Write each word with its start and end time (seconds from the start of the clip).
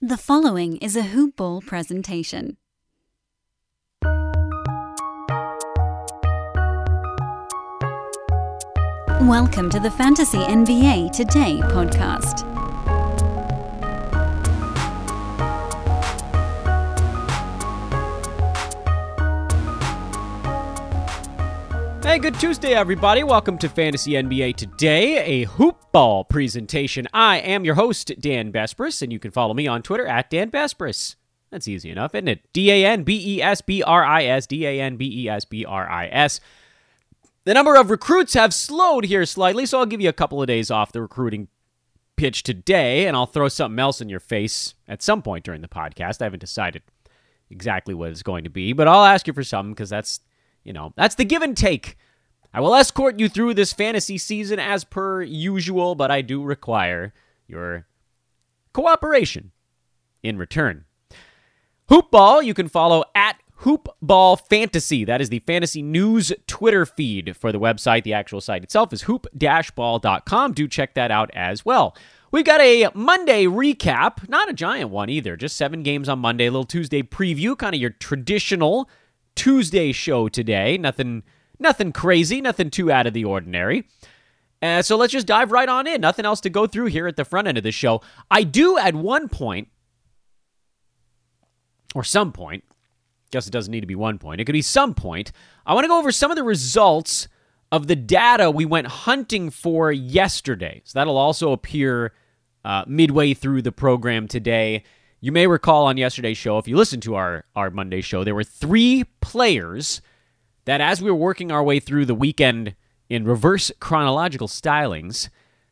The 0.00 0.16
following 0.16 0.76
is 0.76 0.94
a 0.94 1.02
Hoop 1.02 1.34
Ball 1.34 1.60
presentation. 1.60 2.56
Welcome 9.22 9.68
to 9.70 9.80
the 9.80 9.92
Fantasy 9.98 10.38
NBA 10.38 11.10
Today 11.10 11.58
podcast. 11.62 12.47
Hey, 22.08 22.18
good 22.18 22.40
Tuesday, 22.40 22.72
everybody. 22.72 23.22
Welcome 23.22 23.58
to 23.58 23.68
Fantasy 23.68 24.12
NBA 24.12 24.56
Today, 24.56 25.42
a 25.42 25.44
hoop 25.44 25.76
ball 25.92 26.24
presentation. 26.24 27.06
I 27.12 27.36
am 27.36 27.66
your 27.66 27.74
host, 27.74 28.10
Dan 28.18 28.50
Besbris, 28.50 29.02
and 29.02 29.12
you 29.12 29.18
can 29.18 29.30
follow 29.30 29.52
me 29.52 29.66
on 29.66 29.82
Twitter 29.82 30.06
at 30.06 30.30
Dan 30.30 30.50
Besbris. 30.50 31.16
That's 31.50 31.68
easy 31.68 31.90
enough, 31.90 32.14
isn't 32.14 32.28
it? 32.28 32.50
D 32.54 32.70
A 32.70 32.86
N 32.86 33.02
B 33.02 33.36
E 33.36 33.42
S 33.42 33.60
B 33.60 33.82
R 33.82 34.02
I 34.02 34.24
S, 34.24 34.46
D 34.46 34.66
A 34.66 34.80
N 34.80 34.96
B 34.96 35.24
E 35.24 35.28
S 35.28 35.44
B 35.44 35.66
R 35.66 35.86
I 35.86 36.06
S. 36.06 36.40
The 37.44 37.52
number 37.52 37.76
of 37.76 37.90
recruits 37.90 38.32
have 38.32 38.54
slowed 38.54 39.04
here 39.04 39.26
slightly, 39.26 39.66
so 39.66 39.78
I'll 39.78 39.84
give 39.84 40.00
you 40.00 40.08
a 40.08 40.14
couple 40.14 40.40
of 40.40 40.46
days 40.46 40.70
off 40.70 40.92
the 40.92 41.02
recruiting 41.02 41.48
pitch 42.16 42.42
today, 42.42 43.06
and 43.06 43.18
I'll 43.18 43.26
throw 43.26 43.48
something 43.48 43.78
else 43.78 44.00
in 44.00 44.08
your 44.08 44.18
face 44.18 44.72
at 44.88 45.02
some 45.02 45.20
point 45.20 45.44
during 45.44 45.60
the 45.60 45.68
podcast. 45.68 46.22
I 46.22 46.24
haven't 46.24 46.40
decided 46.40 46.80
exactly 47.50 47.92
what 47.92 48.08
it's 48.08 48.22
going 48.22 48.44
to 48.44 48.50
be, 48.50 48.72
but 48.72 48.88
I'll 48.88 49.04
ask 49.04 49.26
you 49.26 49.34
for 49.34 49.44
something 49.44 49.74
because 49.74 49.90
that's 49.90 50.20
you 50.68 50.74
know, 50.74 50.92
that's 50.96 51.14
the 51.14 51.24
give 51.24 51.40
and 51.40 51.56
take. 51.56 51.96
I 52.52 52.60
will 52.60 52.74
escort 52.74 53.18
you 53.18 53.30
through 53.30 53.54
this 53.54 53.72
fantasy 53.72 54.18
season 54.18 54.58
as 54.58 54.84
per 54.84 55.22
usual, 55.22 55.94
but 55.94 56.10
I 56.10 56.20
do 56.20 56.42
require 56.42 57.14
your 57.46 57.86
cooperation 58.74 59.52
in 60.22 60.36
return. 60.36 60.84
Hoopball, 61.88 62.44
you 62.44 62.52
can 62.52 62.68
follow 62.68 63.02
at 63.14 63.40
Hoopball 63.62 64.46
Fantasy. 64.46 65.06
That 65.06 65.22
is 65.22 65.30
the 65.30 65.38
fantasy 65.38 65.80
news 65.80 66.34
Twitter 66.46 66.84
feed 66.84 67.34
for 67.34 67.50
the 67.50 67.58
website. 67.58 68.02
The 68.02 68.12
actual 68.12 68.42
site 68.42 68.62
itself 68.62 68.92
is 68.92 69.02
hoop-ball.com. 69.02 70.52
Do 70.52 70.68
check 70.68 70.92
that 70.92 71.10
out 71.10 71.30
as 71.32 71.64
well. 71.64 71.96
We've 72.30 72.44
got 72.44 72.60
a 72.60 72.90
Monday 72.92 73.46
recap, 73.46 74.28
not 74.28 74.50
a 74.50 74.52
giant 74.52 74.90
one 74.90 75.08
either, 75.08 75.34
just 75.34 75.56
seven 75.56 75.82
games 75.82 76.10
on 76.10 76.18
Monday, 76.18 76.44
a 76.44 76.50
little 76.50 76.64
Tuesday 76.64 77.02
preview, 77.02 77.56
kind 77.56 77.74
of 77.74 77.80
your 77.80 77.88
traditional 77.88 78.90
Tuesday 79.38 79.92
show 79.92 80.28
today. 80.28 80.76
Nothing 80.76 81.22
nothing 81.60 81.92
crazy, 81.92 82.40
nothing 82.40 82.70
too 82.70 82.90
out 82.90 83.06
of 83.06 83.14
the 83.14 83.24
ordinary. 83.24 83.86
Uh, 84.60 84.82
so 84.82 84.96
let's 84.96 85.12
just 85.12 85.28
dive 85.28 85.52
right 85.52 85.68
on 85.68 85.86
in. 85.86 86.00
Nothing 86.00 86.24
else 86.24 86.40
to 86.40 86.50
go 86.50 86.66
through 86.66 86.86
here 86.86 87.06
at 87.06 87.14
the 87.14 87.24
front 87.24 87.46
end 87.46 87.56
of 87.56 87.62
the 87.62 87.70
show. 87.70 88.02
I 88.32 88.42
do 88.42 88.76
at 88.76 88.96
one 88.96 89.28
point, 89.28 89.68
or 91.94 92.02
some 92.02 92.32
point, 92.32 92.64
guess 93.30 93.46
it 93.46 93.52
doesn't 93.52 93.70
need 93.70 93.82
to 93.82 93.86
be 93.86 93.94
one 93.94 94.18
point, 94.18 94.40
it 94.40 94.44
could 94.44 94.52
be 94.52 94.60
some 94.60 94.92
point. 94.92 95.30
I 95.64 95.72
want 95.72 95.84
to 95.84 95.88
go 95.88 96.00
over 96.00 96.10
some 96.10 96.32
of 96.32 96.36
the 96.36 96.42
results 96.42 97.28
of 97.70 97.86
the 97.86 97.94
data 97.94 98.50
we 98.50 98.64
went 98.64 98.88
hunting 98.88 99.50
for 99.50 99.92
yesterday. 99.92 100.82
So 100.84 100.98
that'll 100.98 101.16
also 101.16 101.52
appear 101.52 102.12
uh, 102.64 102.84
midway 102.88 103.34
through 103.34 103.62
the 103.62 103.70
program 103.70 104.26
today. 104.26 104.82
You 105.20 105.32
may 105.32 105.46
recall 105.46 105.86
on 105.86 105.96
yesterday's 105.96 106.38
show, 106.38 106.58
if 106.58 106.68
you 106.68 106.76
listened 106.76 107.02
to 107.04 107.16
our, 107.16 107.44
our 107.56 107.70
Monday 107.70 108.00
show, 108.00 108.22
there 108.22 108.34
were 108.34 108.44
three 108.44 109.04
players 109.20 110.00
that, 110.64 110.80
as 110.80 111.02
we 111.02 111.10
were 111.10 111.16
working 111.16 111.50
our 111.50 111.62
way 111.62 111.80
through 111.80 112.04
the 112.04 112.14
weekend 112.14 112.76
in 113.08 113.24
reverse 113.24 113.72
chronological 113.80 114.46
stylings, 114.46 115.28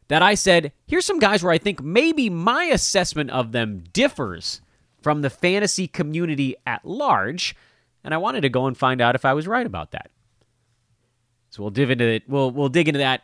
that 0.09 0.23
I 0.23 0.35
said, 0.35 0.73
here's 0.87 1.05
some 1.05 1.19
guys 1.19 1.43
where 1.43 1.53
I 1.53 1.59
think 1.59 1.83
maybe 1.83 2.31
my 2.31 2.65
assessment 2.65 3.31
of 3.31 3.53
them 3.53 3.85
differs 3.93 4.61
from 5.01 5.23
the 5.23 5.31
fantasy 5.31 5.87
community 5.87 6.57
at 6.67 6.85
large, 6.85 7.55
and 8.03 8.15
I 8.15 8.19
wanted 8.19 8.41
to 8.41 8.49
go 8.49 8.67
and 8.67 8.77
find 8.77 9.01
out 9.01 9.15
if 9.15 9.25
I 9.25 9.35
was 9.35 9.47
right 9.47 9.67
about 9.67 9.93
that. 9.93 10.11
So 11.51 11.63
we'll 11.63 11.71
dive 11.71 11.91
into 11.91 12.05
it. 12.05 12.25
We'll 12.29 12.51
we'll 12.51 12.69
dig 12.69 12.89
into 12.89 12.99
that 12.99 13.23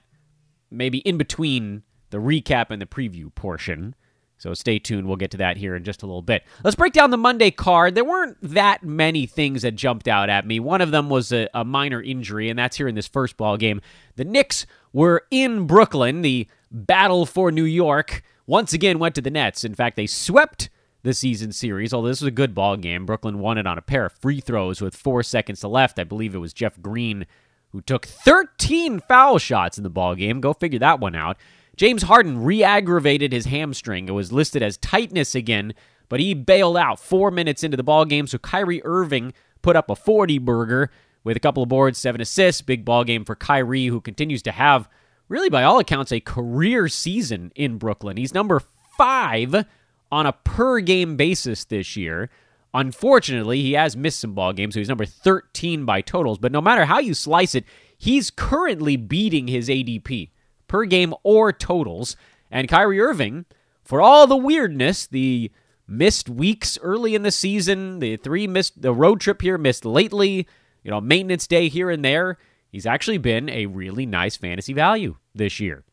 maybe 0.70 0.98
in 0.98 1.18
between 1.18 1.82
the 2.10 2.18
recap 2.18 2.70
and 2.70 2.80
the 2.80 2.86
preview 2.86 3.34
portion. 3.34 3.94
So 4.42 4.54
stay 4.54 4.80
tuned. 4.80 5.06
We'll 5.06 5.16
get 5.16 5.30
to 5.30 5.36
that 5.36 5.56
here 5.56 5.76
in 5.76 5.84
just 5.84 6.03
a 6.03 6.06
little 6.06 6.20
bit. 6.20 6.42
Let's 6.64 6.75
break 6.75 6.92
down 6.92 7.10
the 7.10 7.16
Monday 7.16 7.53
card. 7.53 7.94
There 7.94 8.03
weren't 8.03 8.36
that 8.42 8.82
many 8.82 9.25
things 9.25 9.62
that 9.62 9.76
jumped 9.76 10.08
out 10.08 10.28
at 10.28 10.44
me. 10.44 10.58
One 10.58 10.80
of 10.80 10.91
them 10.91 11.08
was 11.08 11.30
a, 11.30 11.48
a 11.54 11.64
minor 11.64 12.03
injury, 12.03 12.50
and 12.50 12.58
that's 12.58 12.76
here 12.76 12.88
in 12.88 12.97
this 12.97 13.06
first 13.06 13.36
ball 13.36 13.56
game. 13.56 13.80
The 14.16 14.25
Knicks 14.25 14.66
were 14.92 15.26
in 15.30 15.69
Brooklyn. 15.69 16.22
The 16.22 16.48
battle 16.72 17.25
for 17.25 17.53
New 17.53 17.62
York 17.62 18.25
once 18.48 18.72
again 18.72 18.98
went 18.98 19.14
to 19.14 19.20
the 19.20 19.30
Nets. 19.30 19.62
In 19.62 19.76
fact, 19.76 19.94
they 19.94 20.08
swept 20.08 20.70
the 21.04 21.14
season 21.14 21.53
series. 21.53 21.94
Although 21.94 22.09
this 22.09 22.20
was 22.20 22.26
a 22.26 22.32
good 22.32 22.53
ball 22.53 22.76
game, 22.76 23.06
Brooklyn 23.06 23.38
won 23.38 23.59
it 23.59 23.66
on 23.69 23.78
a 23.78 23.82
pair 23.82 24.06
of 24.06 24.12
free 24.12 24.41
throws 24.41 24.80
with 24.80 24.97
four 24.97 25.22
seconds 25.22 25.60
to 25.60 25.69
left. 25.69 26.00
I 26.00 26.04
believe 26.04 26.34
it 26.34 26.38
was 26.38 26.53
Jeff 26.53 26.82
Green 26.82 27.26
who 27.70 27.80
took 27.80 28.06
13 28.06 28.98
foul 29.00 29.38
shots 29.38 29.78
in 29.78 29.84
the 29.84 29.88
ball 29.88 30.16
game. 30.16 30.41
Go 30.41 30.53
figure 30.53 30.80
that 30.80 30.98
one 30.98 31.14
out. 31.14 31.36
James 31.77 32.03
Harden 32.03 32.44
re 32.44 32.62
aggravated 32.62 33.33
his 33.33 33.47
hamstring. 33.47 34.09
It 34.09 34.12
was 34.12 34.33
listed 34.33 34.62
as 34.62 34.77
tightness 34.77 35.34
again, 35.34 35.75
but 36.09 36.21
he 36.21 36.34
bailed 36.34 36.77
out 36.77 37.00
four 37.00 37.31
minutes 37.31 37.65
into 37.65 37.77
the 37.77 37.83
ball 37.83 38.05
game. 38.05 38.27
So 38.27 38.38
Kyrie 38.38 38.84
Irving 38.84 39.33
put 39.62 39.77
up 39.77 39.88
a 39.88 39.97
40 39.97 40.38
burger 40.38 40.91
with 41.25 41.37
a 41.37 41.41
couple 41.41 41.62
of 41.62 41.69
boards, 41.69 41.99
seven 41.99 42.21
assists. 42.21 42.60
Big 42.60 42.84
ball 42.84 43.05
game 43.05 43.25
for 43.25 43.34
Kyrie, 43.34 43.87
who 43.87 44.00
continues 44.00 44.43
to 44.43 44.53
have, 44.53 44.88
really 45.28 45.49
by 45.49 45.62
all 45.62 45.78
accounts, 45.78 46.12
a 46.12 46.21
career 46.21 46.88
season 46.88 47.53
in 47.55 47.78
Brooklyn. 47.78 48.16
He's 48.16 48.34
number 48.34 48.60
five 48.97 49.65
on 50.10 50.27
a 50.27 50.33
per 50.33 50.81
game 50.81 51.16
basis 51.16 51.65
this 51.65 51.97
year. 51.97 52.28
Unfortunately, 52.75 53.60
he 53.60 53.72
has 53.72 53.97
missed 53.97 54.21
some 54.21 54.34
ball 54.34 54.53
games, 54.53 54.75
so 54.75 54.81
he's 54.81 54.89
number 54.89 55.04
13 55.04 55.84
by 55.84 56.00
totals. 56.00 56.39
But 56.39 56.53
no 56.53 56.60
matter 56.60 56.84
how 56.87 56.99
you 56.99 57.15
slice 57.15 57.54
it, 57.54 57.65
he's 57.99 58.31
currently 58.31 58.97
beating 58.97 59.47
his 59.47 59.69
ADP 59.69 60.31
per 60.72 60.87
game 60.87 61.15
or 61.22 61.53
totals. 61.53 62.16
And 62.50 62.66
Kyrie 62.66 62.99
Irving, 62.99 63.44
for 63.84 64.00
all 64.00 64.27
the 64.27 64.38
weirdness, 64.38 65.06
the 65.06 65.53
missed 65.87 66.31
weeks 66.31 66.78
early 66.81 67.15
in 67.15 67.22
the 67.22 67.31
season, 67.31 67.99
the 67.99 68.16
three 68.16 68.47
missed 68.47 68.81
the 68.81 68.94
road 68.94 69.21
trip 69.21 69.43
here 69.43 69.59
missed 69.59 69.84
lately, 69.84 70.49
you 70.83 70.91
know, 70.91 70.99
maintenance 70.99 71.47
day 71.47 71.69
here 71.69 71.91
and 71.91 72.03
there, 72.03 72.38
he's 72.71 72.87
actually 72.87 73.19
been 73.19 73.50
a 73.50 73.66
really 73.66 74.06
nice 74.06 74.38
fantasy 74.38 74.72
value 74.72 75.16
this 75.34 75.60
year. 75.60 75.84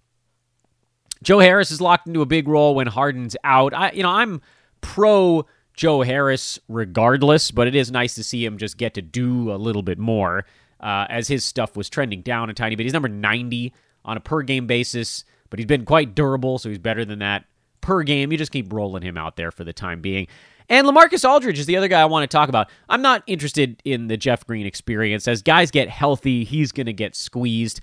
Joe 1.21 1.39
Harris 1.39 1.71
is 1.71 1.81
locked 1.81 2.07
into 2.07 2.21
a 2.21 2.25
big 2.25 2.47
role 2.47 2.73
when 2.73 2.87
Harden's 2.87 3.35
out. 3.43 3.73
I 3.73 3.91
you 3.91 4.03
know, 4.03 4.11
I'm 4.11 4.41
pro 4.79 5.45
Joe 5.73 6.03
Harris 6.03 6.57
regardless, 6.69 7.51
but 7.51 7.67
it 7.67 7.75
is 7.75 7.91
nice 7.91 8.15
to 8.15 8.23
see 8.23 8.45
him 8.45 8.57
just 8.57 8.77
get 8.77 8.93
to 8.93 9.01
do 9.01 9.51
a 9.51 9.57
little 9.57 9.81
bit 9.81 9.99
more 9.99 10.45
uh, 10.79 11.05
as 11.09 11.27
his 11.27 11.43
stuff 11.43 11.75
was 11.75 11.89
trending 11.89 12.21
down 12.21 12.49
a 12.49 12.53
tiny 12.53 12.77
bit. 12.77 12.85
He's 12.85 12.93
number 12.93 13.09
90 13.09 13.73
on 14.05 14.17
a 14.17 14.19
per 14.19 14.41
game 14.41 14.67
basis, 14.67 15.23
but 15.49 15.59
he's 15.59 15.65
been 15.65 15.85
quite 15.85 16.15
durable, 16.15 16.57
so 16.57 16.69
he's 16.69 16.77
better 16.77 17.05
than 17.05 17.19
that 17.19 17.45
per 17.81 18.03
game. 18.03 18.31
You 18.31 18.37
just 18.37 18.51
keep 18.51 18.71
rolling 18.71 19.03
him 19.03 19.17
out 19.17 19.35
there 19.35 19.51
for 19.51 19.63
the 19.63 19.73
time 19.73 20.01
being. 20.01 20.27
And 20.69 20.85
Lamarcus 20.85 21.27
Aldridge 21.27 21.57
is 21.57 21.65
the 21.65 21.77
other 21.77 21.87
guy 21.87 22.01
I 22.01 22.05
want 22.05 22.29
to 22.29 22.37
talk 22.37 22.47
about. 22.47 22.69
I'm 22.87 23.01
not 23.01 23.23
interested 23.25 23.81
in 23.85 24.07
the 24.07 24.17
Jeff 24.17 24.45
Green 24.45 24.67
experience. 24.67 25.27
As 25.27 25.41
guys 25.41 25.71
get 25.71 25.89
healthy, 25.89 26.43
he's 26.43 26.71
going 26.71 26.85
to 26.85 26.93
get 26.93 27.15
squeezed. 27.15 27.81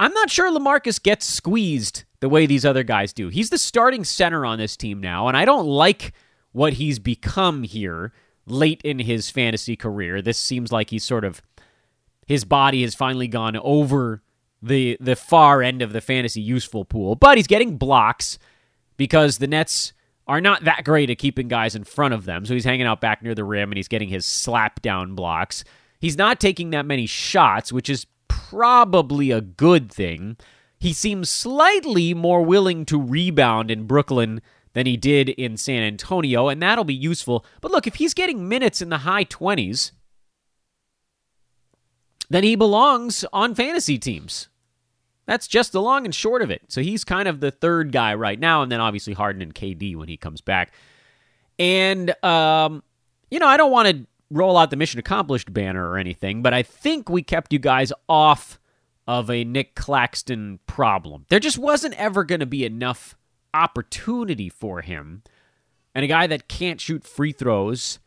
I'm 0.00 0.12
not 0.12 0.30
sure 0.30 0.50
Lamarcus 0.50 1.00
gets 1.00 1.24
squeezed 1.26 2.02
the 2.18 2.28
way 2.28 2.46
these 2.46 2.64
other 2.64 2.82
guys 2.82 3.12
do. 3.12 3.28
He's 3.28 3.50
the 3.50 3.58
starting 3.58 4.02
center 4.02 4.44
on 4.44 4.58
this 4.58 4.76
team 4.76 5.00
now, 5.00 5.28
and 5.28 5.36
I 5.36 5.44
don't 5.44 5.66
like 5.66 6.12
what 6.50 6.74
he's 6.74 6.98
become 6.98 7.62
here 7.62 8.12
late 8.46 8.80
in 8.82 8.98
his 8.98 9.30
fantasy 9.30 9.76
career. 9.76 10.20
This 10.20 10.38
seems 10.38 10.72
like 10.72 10.90
he's 10.90 11.04
sort 11.04 11.24
of 11.24 11.40
his 12.26 12.44
body 12.44 12.82
has 12.82 12.94
finally 12.94 13.28
gone 13.28 13.56
over 13.56 14.22
the 14.64 14.96
the 15.00 15.16
far 15.16 15.62
end 15.62 15.82
of 15.82 15.92
the 15.92 16.00
fantasy 16.00 16.40
useful 16.40 16.84
pool. 16.84 17.14
But 17.14 17.36
he's 17.36 17.46
getting 17.46 17.76
blocks 17.76 18.38
because 18.96 19.38
the 19.38 19.46
Nets 19.46 19.92
are 20.26 20.40
not 20.40 20.64
that 20.64 20.84
great 20.84 21.10
at 21.10 21.18
keeping 21.18 21.48
guys 21.48 21.74
in 21.74 21.84
front 21.84 22.14
of 22.14 22.24
them. 22.24 22.46
So 22.46 22.54
he's 22.54 22.64
hanging 22.64 22.86
out 22.86 23.00
back 23.00 23.22
near 23.22 23.34
the 23.34 23.44
rim 23.44 23.70
and 23.70 23.76
he's 23.76 23.88
getting 23.88 24.08
his 24.08 24.24
slap 24.24 24.80
down 24.80 25.14
blocks. 25.14 25.64
He's 26.00 26.16
not 26.16 26.40
taking 26.40 26.70
that 26.70 26.86
many 26.86 27.06
shots, 27.06 27.72
which 27.72 27.90
is 27.90 28.06
probably 28.28 29.30
a 29.30 29.40
good 29.40 29.92
thing. 29.92 30.36
He 30.78 30.92
seems 30.92 31.28
slightly 31.28 32.14
more 32.14 32.42
willing 32.42 32.84
to 32.86 33.00
rebound 33.00 33.70
in 33.70 33.86
Brooklyn 33.86 34.40
than 34.72 34.86
he 34.86 34.96
did 34.96 35.28
in 35.30 35.56
San 35.56 35.82
Antonio, 35.82 36.48
and 36.48 36.60
that'll 36.60 36.84
be 36.84 36.94
useful. 36.94 37.44
But 37.60 37.70
look, 37.70 37.86
if 37.86 37.96
he's 37.96 38.12
getting 38.12 38.48
minutes 38.48 38.82
in 38.82 38.88
the 38.88 38.98
high 38.98 39.24
20s, 39.24 39.92
then 42.28 42.44
he 42.44 42.56
belongs 42.56 43.24
on 43.32 43.54
fantasy 43.54 43.98
teams. 43.98 44.48
That's 45.26 45.46
just 45.46 45.72
the 45.72 45.80
long 45.80 46.04
and 46.04 46.14
short 46.14 46.42
of 46.42 46.50
it. 46.50 46.62
So 46.68 46.82
he's 46.82 47.04
kind 47.04 47.28
of 47.28 47.40
the 47.40 47.50
third 47.50 47.92
guy 47.92 48.14
right 48.14 48.38
now, 48.38 48.62
and 48.62 48.70
then 48.70 48.80
obviously 48.80 49.14
Harden 49.14 49.42
and 49.42 49.54
KD 49.54 49.96
when 49.96 50.08
he 50.08 50.16
comes 50.16 50.40
back. 50.40 50.72
And 51.58 52.14
um, 52.24 52.82
you 53.30 53.38
know, 53.38 53.46
I 53.46 53.56
don't 53.56 53.72
want 53.72 53.88
to 53.88 54.06
roll 54.30 54.56
out 54.56 54.70
the 54.70 54.76
mission 54.76 54.98
accomplished 54.98 55.52
banner 55.52 55.88
or 55.88 55.98
anything, 55.98 56.42
but 56.42 56.52
I 56.52 56.62
think 56.62 57.08
we 57.08 57.22
kept 57.22 57.52
you 57.52 57.58
guys 57.58 57.92
off 58.08 58.58
of 59.06 59.30
a 59.30 59.44
Nic 59.44 59.74
Claxton 59.74 60.58
problem. 60.66 61.26
There 61.28 61.40
just 61.40 61.58
wasn't 61.58 61.94
ever 61.94 62.24
going 62.24 62.40
to 62.40 62.46
be 62.46 62.64
enough 62.64 63.16
opportunity 63.52 64.48
for 64.48 64.80
him 64.80 65.22
and 65.94 66.04
a 66.04 66.08
guy 66.08 66.26
that 66.26 66.48
can't 66.48 66.80
shoot 66.80 67.04
free 67.04 67.32
throws. 67.32 67.98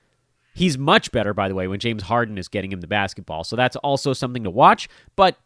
He's 0.54 0.78
much 0.78 1.12
better, 1.12 1.34
by 1.34 1.48
the 1.48 1.56
way, 1.56 1.68
when 1.68 1.80
James 1.80 2.04
Harden 2.04 2.38
is 2.38 2.48
getting 2.48 2.72
him 2.72 2.82
the 2.82 2.88
basketball. 2.88 3.44
So 3.44 3.56
that's 3.56 3.76
also 3.78 4.14
something 4.14 4.44
to 4.44 4.50
watch. 4.50 4.90
But 5.16 5.38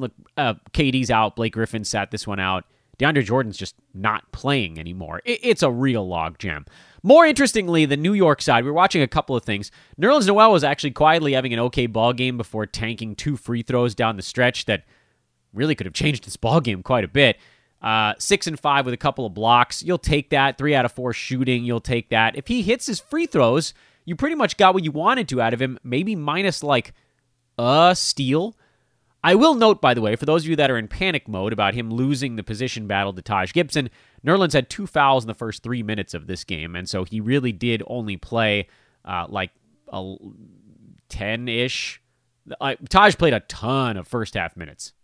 look, 0.00 0.12
uh, 0.36 0.54
KD's 0.72 1.10
out. 1.10 1.36
Blake 1.36 1.52
Griffin 1.52 1.84
sat 1.84 2.10
this 2.10 2.26
one 2.26 2.40
out. 2.40 2.64
DeAndre 2.98 3.24
Jordan's 3.24 3.56
just 3.56 3.76
not 3.94 4.30
playing 4.30 4.78
anymore. 4.78 5.22
it's 5.24 5.62
a 5.62 5.70
real 5.70 6.06
logjam. 6.06 6.66
More 7.02 7.24
interestingly, 7.24 7.86
the 7.86 7.96
New 7.96 8.12
York 8.12 8.42
side, 8.42 8.62
we 8.62 8.70
were 8.70 8.76
watching 8.76 9.00
a 9.00 9.08
couple 9.08 9.34
of 9.34 9.42
things. 9.42 9.70
Nerlens 9.98 10.26
Noel 10.26 10.52
was 10.52 10.64
actually 10.64 10.90
quietly 10.90 11.32
having 11.32 11.54
an 11.54 11.60
okay 11.60 11.86
ball 11.86 12.12
game 12.12 12.36
before 12.36 12.66
tanking 12.66 13.14
two 13.14 13.38
free 13.38 13.62
throws 13.62 13.94
down 13.94 14.16
the 14.16 14.22
stretch 14.22 14.66
that 14.66 14.84
really 15.54 15.74
could 15.74 15.86
have 15.86 15.94
changed 15.94 16.24
this 16.24 16.36
ball 16.36 16.60
game 16.60 16.82
quite 16.82 17.04
a 17.04 17.08
bit. 17.08 17.38
Uh, 17.80 18.12
six 18.18 18.46
and 18.46 18.60
five 18.60 18.84
with 18.84 18.92
a 18.92 18.98
couple 18.98 19.24
of 19.24 19.32
blocks. 19.32 19.82
You'll 19.82 19.96
take 19.96 20.28
that. 20.30 20.58
Three 20.58 20.74
out 20.74 20.84
of 20.84 20.92
four 20.92 21.14
shooting. 21.14 21.64
You'll 21.64 21.80
take 21.80 22.10
that. 22.10 22.36
If 22.36 22.48
he 22.48 22.60
hits 22.60 22.86
his 22.86 23.00
free 23.00 23.24
throws, 23.24 23.72
you 24.04 24.14
pretty 24.14 24.34
much 24.34 24.58
got 24.58 24.74
what 24.74 24.84
you 24.84 24.90
wanted 24.90 25.28
to 25.30 25.40
out 25.40 25.54
of 25.54 25.62
him. 25.62 25.78
Maybe 25.82 26.14
minus 26.14 26.62
like 26.62 26.92
a 27.58 27.94
steal. 27.96 28.56
I 29.22 29.34
will 29.34 29.54
note, 29.54 29.80
by 29.82 29.92
the 29.92 30.00
way, 30.00 30.16
for 30.16 30.24
those 30.24 30.44
of 30.44 30.50
you 30.50 30.56
that 30.56 30.70
are 30.70 30.78
in 30.78 30.88
panic 30.88 31.28
mode 31.28 31.52
about 31.52 31.74
him 31.74 31.90
losing 31.90 32.36
the 32.36 32.42
position 32.42 32.86
battle 32.86 33.12
to 33.12 33.20
Taj 33.20 33.52
Gibson, 33.52 33.90
Nerlens 34.24 34.54
had 34.54 34.70
two 34.70 34.86
fouls 34.86 35.24
in 35.24 35.28
the 35.28 35.34
first 35.34 35.62
three 35.62 35.82
minutes 35.82 36.14
of 36.14 36.26
this 36.26 36.42
game, 36.42 36.74
and 36.74 36.88
so 36.88 37.04
he 37.04 37.20
really 37.20 37.52
did 37.52 37.82
only 37.86 38.16
play 38.16 38.68
uh, 39.04 39.26
like 39.28 39.50
a 39.92 40.14
ten 41.08 41.48
ish. 41.48 42.00
Uh, 42.60 42.76
Taj 42.88 43.16
played 43.16 43.34
a 43.34 43.40
ton 43.40 43.96
of 43.96 44.08
first 44.08 44.34
half 44.34 44.56
minutes. 44.56 44.94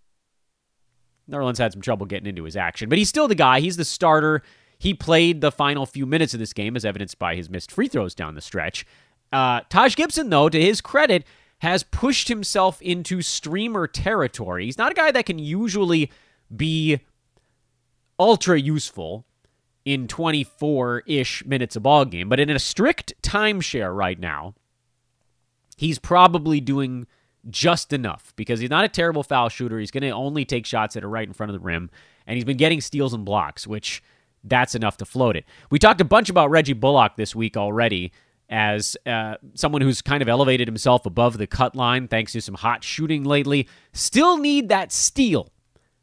Nerlens 1.31 1.59
had 1.59 1.73
some 1.73 1.83
trouble 1.83 2.07
getting 2.07 2.29
into 2.29 2.45
his 2.45 2.57
action, 2.57 2.89
but 2.89 2.99
he's 2.99 3.09
still 3.09 3.29
the 3.29 3.35
guy. 3.35 3.61
He's 3.61 3.77
the 3.77 3.85
starter. 3.85 4.43
He 4.79 4.95
played 4.95 5.41
the 5.41 5.53
final 5.53 5.85
few 5.85 6.07
minutes 6.07 6.35
of 6.35 6.41
this 6.41 6.53
game, 6.53 6.77
as 6.77 6.85
evidenced 6.85 7.19
by 7.19 7.35
his 7.35 7.51
missed 7.51 7.71
free 7.71 7.89
throws 7.89 8.15
down 8.15 8.35
the 8.35 8.41
stretch. 8.41 8.87
Uh, 9.33 9.61
Taj 9.69 9.97
Gibson, 9.97 10.31
though, 10.31 10.49
to 10.49 10.61
his 10.61 10.81
credit, 10.81 11.25
has 11.61 11.83
pushed 11.83 12.29
himself 12.29 12.81
into 12.83 13.23
streamer 13.23 13.87
territory. 13.87 14.67
He's 14.67 14.79
not 14.79 14.93
a 14.93 14.95
guy 14.95 15.11
that 15.11 15.27
can 15.27 15.39
usually 15.39 16.11
be 16.55 17.01
ultra 18.19 18.59
useful 18.59 19.25
in 19.85 20.09
24 20.09 21.03
ish 21.07 21.45
minutes 21.45 21.77
a 21.77 21.81
ball 21.81 22.05
game, 22.05 22.29
but 22.29 22.41
in 22.41 22.51
a 22.51 22.59
strict 22.59 23.15
timeshare 23.23 23.95
right 23.97 24.19
now, 24.19 24.55
he's 25.77 25.99
probably 25.99 26.61
doing 26.61 27.07
just 27.49 27.93
enough 27.93 28.33
because 28.37 28.61
he's 28.61 28.71
not 28.71 28.85
a 28.85 28.89
terrible 28.89 29.23
foul 29.23 29.49
shooter. 29.49 29.79
He's 29.79 29.91
going 29.93 30.03
to 30.03 30.11
only 30.11 30.45
take 30.45 30.67
shots 30.67 30.95
that 30.95 31.05
are 31.05 31.09
right 31.09 31.27
in 31.27 31.33
front 31.33 31.51
of 31.51 31.55
the 31.55 31.65
rim, 31.65 31.91
and 32.27 32.37
he's 32.37 32.45
been 32.45 32.57
getting 32.57 32.81
steals 32.81 33.15
and 33.15 33.25
blocks, 33.25 33.67
which 33.67 34.03
that's 34.43 34.75
enough 34.75 34.97
to 34.99 35.05
float 35.05 35.37
it. 35.37 35.45
We 35.71 35.79
talked 35.79 36.01
a 36.01 36.05
bunch 36.05 36.29
about 36.29 36.51
Reggie 36.51 36.73
Bullock 36.73 37.17
this 37.17 37.35
week 37.35 37.57
already 37.57 38.13
as 38.49 38.97
uh, 39.07 39.35
someone 39.55 39.83
who's 39.83 40.03
kind 40.03 40.23
of 40.23 40.29
elevated 40.29 40.69
himself 40.69 41.05
above 41.05 41.39
the 41.39 41.47
cut 41.47 41.75
line 41.75 42.09
thanks 42.09 42.33
to 42.33 42.41
some 42.41 42.55
hot 42.55 42.85
shooting 42.85 43.25
lately. 43.25 43.69
Still 43.93 44.39
need 44.39 44.69
that 44.69 44.93
steal. 44.93 45.51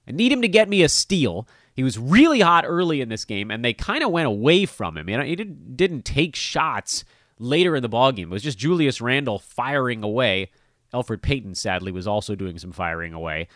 I 0.07 0.12
need 0.12 0.31
him 0.31 0.42
to 0.42 0.48
get 0.48 0.68
me 0.68 0.84
a 0.84 0.90
steal. 0.90 1.48
He 1.74 1.84
was 1.84 1.98
really 1.98 2.42
hot 2.42 2.66
early 2.68 3.01
in 3.01 3.10
this 3.10 3.25
game, 3.25 3.50
and 3.50 3.63
they 3.63 3.74
kind 3.74 4.04
of 4.04 4.12
went 4.12 4.28
away 4.28 4.66
from 4.66 4.98
him. 4.98 5.10
You 5.10 5.18
know, 5.18 5.24
he 5.24 5.36
didn't, 5.36 5.75
didn't 5.75 6.04
take 6.04 6.36
shots 6.36 7.04
later 7.40 7.75
in 7.75 7.81
the 7.81 7.90
ballgame. 7.90 8.24
It 8.24 8.30
was 8.30 8.44
just 8.44 8.57
Julius 8.57 9.01
Randle 9.01 9.40
firing 9.40 10.04
away. 10.04 10.51
Elfrid 10.94 11.22
Payton, 11.22 11.56
sadly, 11.56 11.92
was 11.92 12.06
also 12.06 12.36
doing 12.36 12.60
some 12.60 12.72
firing 12.72 13.13
away. 13.13 13.48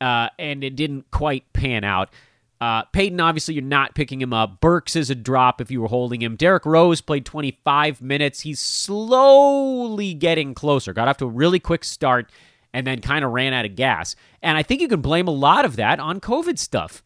Uh, 0.00 0.28
and 0.38 0.62
it 0.62 0.76
didn't 0.76 1.10
quite 1.10 1.50
pan 1.52 1.84
out. 1.84 2.10
Uh, 2.64 2.82
Payton, 2.92 3.20
obviously, 3.20 3.52
you're 3.52 3.62
not 3.62 3.94
picking 3.94 4.22
him 4.22 4.32
up. 4.32 4.58
Burks 4.62 4.96
is 4.96 5.10
a 5.10 5.14
drop 5.14 5.60
if 5.60 5.70
you 5.70 5.82
were 5.82 5.88
holding 5.88 6.22
him. 6.22 6.34
Derrick 6.34 6.64
Rose 6.64 7.02
played 7.02 7.26
25 7.26 8.00
minutes. 8.00 8.40
He's 8.40 8.58
slowly 8.58 10.14
getting 10.14 10.54
closer. 10.54 10.94
Got 10.94 11.06
off 11.06 11.18
to 11.18 11.26
a 11.26 11.28
really 11.28 11.60
quick 11.60 11.84
start 11.84 12.32
and 12.72 12.86
then 12.86 13.02
kind 13.02 13.22
of 13.22 13.32
ran 13.32 13.52
out 13.52 13.66
of 13.66 13.76
gas. 13.76 14.16
And 14.40 14.56
I 14.56 14.62
think 14.62 14.80
you 14.80 14.88
can 14.88 15.02
blame 15.02 15.28
a 15.28 15.30
lot 15.30 15.66
of 15.66 15.76
that 15.76 16.00
on 16.00 16.20
COVID 16.20 16.58
stuff. 16.58 17.02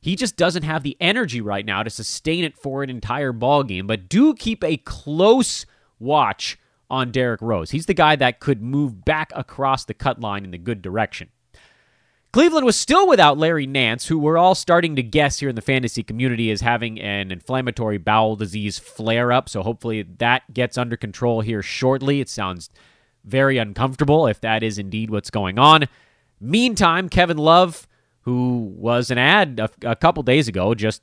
He 0.00 0.16
just 0.16 0.38
doesn't 0.38 0.62
have 0.62 0.84
the 0.84 0.96
energy 1.02 1.42
right 1.42 1.66
now 1.66 1.82
to 1.82 1.90
sustain 1.90 2.42
it 2.42 2.56
for 2.56 2.82
an 2.82 2.88
entire 2.88 3.34
ball 3.34 3.64
game. 3.64 3.86
But 3.86 4.08
do 4.08 4.32
keep 4.32 4.64
a 4.64 4.78
close 4.78 5.66
watch 5.98 6.58
on 6.88 7.10
Derrick 7.10 7.42
Rose. 7.42 7.72
He's 7.72 7.84
the 7.84 7.92
guy 7.92 8.16
that 8.16 8.40
could 8.40 8.62
move 8.62 9.04
back 9.04 9.32
across 9.36 9.84
the 9.84 9.92
cut 9.92 10.18
line 10.18 10.46
in 10.46 10.50
the 10.50 10.56
good 10.56 10.80
direction. 10.80 11.28
Cleveland 12.38 12.64
was 12.64 12.76
still 12.76 13.08
without 13.08 13.36
Larry 13.36 13.66
Nance, 13.66 14.06
who 14.06 14.16
we're 14.16 14.38
all 14.38 14.54
starting 14.54 14.94
to 14.94 15.02
guess 15.02 15.40
here 15.40 15.48
in 15.48 15.56
the 15.56 15.60
fantasy 15.60 16.04
community 16.04 16.50
is 16.50 16.60
having 16.60 17.00
an 17.00 17.32
inflammatory 17.32 17.98
bowel 17.98 18.36
disease 18.36 18.78
flare 18.78 19.32
up. 19.32 19.48
So 19.48 19.64
hopefully 19.64 20.02
that 20.18 20.54
gets 20.54 20.78
under 20.78 20.96
control 20.96 21.40
here 21.40 21.62
shortly. 21.62 22.20
It 22.20 22.28
sounds 22.28 22.70
very 23.24 23.58
uncomfortable 23.58 24.28
if 24.28 24.40
that 24.42 24.62
is 24.62 24.78
indeed 24.78 25.10
what's 25.10 25.30
going 25.30 25.58
on. 25.58 25.86
Meantime, 26.40 27.08
Kevin 27.08 27.38
Love, 27.38 27.88
who 28.20 28.72
was 28.76 29.10
an 29.10 29.18
ad 29.18 29.58
a, 29.58 29.90
a 29.90 29.96
couple 29.96 30.22
days 30.22 30.46
ago, 30.46 30.76
just 30.76 31.02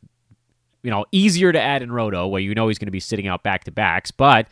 you 0.84 0.90
know 0.90 1.04
easier 1.12 1.52
to 1.52 1.60
add 1.60 1.82
in 1.82 1.92
Roto, 1.92 2.28
where 2.28 2.40
you 2.40 2.56
know 2.56 2.70
he's 2.70 2.80
going 2.80 2.88
to 2.88 2.92
be 2.92 3.02
sitting 3.02 3.28
out 3.28 3.44
back 3.44 3.66
to 3.66 3.72
backs, 3.72 4.10
but 4.10 4.48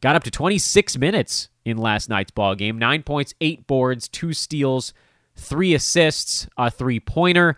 got 0.00 0.14
up 0.14 0.22
to 0.22 0.30
26 0.30 0.98
minutes 0.98 1.48
in 1.64 1.78
last 1.78 2.08
night's 2.08 2.30
ball 2.30 2.54
game. 2.54 2.78
Nine 2.78 3.02
points, 3.02 3.34
eight 3.40 3.66
boards, 3.66 4.06
two 4.06 4.32
steals 4.32 4.94
three 5.36 5.74
assists, 5.74 6.46
a 6.56 6.70
three 6.70 7.00
pointer. 7.00 7.56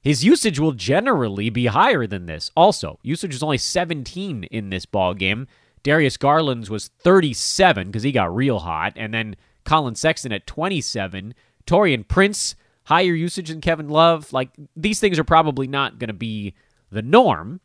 His 0.00 0.24
usage 0.24 0.58
will 0.58 0.72
generally 0.72 1.48
be 1.48 1.66
higher 1.66 2.06
than 2.06 2.26
this. 2.26 2.50
Also, 2.54 2.98
usage 3.02 3.34
is 3.34 3.42
only 3.42 3.58
17 3.58 4.44
in 4.44 4.70
this 4.70 4.84
ball 4.84 5.14
game. 5.14 5.46
Darius 5.82 6.16
Garland's 6.16 6.70
was 6.70 6.88
37 6.88 7.88
because 7.88 8.02
he 8.02 8.12
got 8.12 8.34
real 8.34 8.60
hot, 8.60 8.92
and 8.96 9.12
then 9.14 9.36
Collin 9.64 9.94
Sexton 9.94 10.32
at 10.32 10.46
27. 10.46 11.34
Taurean 11.66 12.06
Prince 12.06 12.54
higher 12.84 13.14
usage 13.14 13.48
than 13.48 13.60
Kevin 13.60 13.88
Love. 13.88 14.32
Like 14.32 14.50
these 14.76 15.00
things 15.00 15.18
are 15.18 15.24
probably 15.24 15.66
not 15.66 15.98
going 15.98 16.08
to 16.08 16.14
be 16.14 16.54
the 16.90 17.02
norm. 17.02 17.60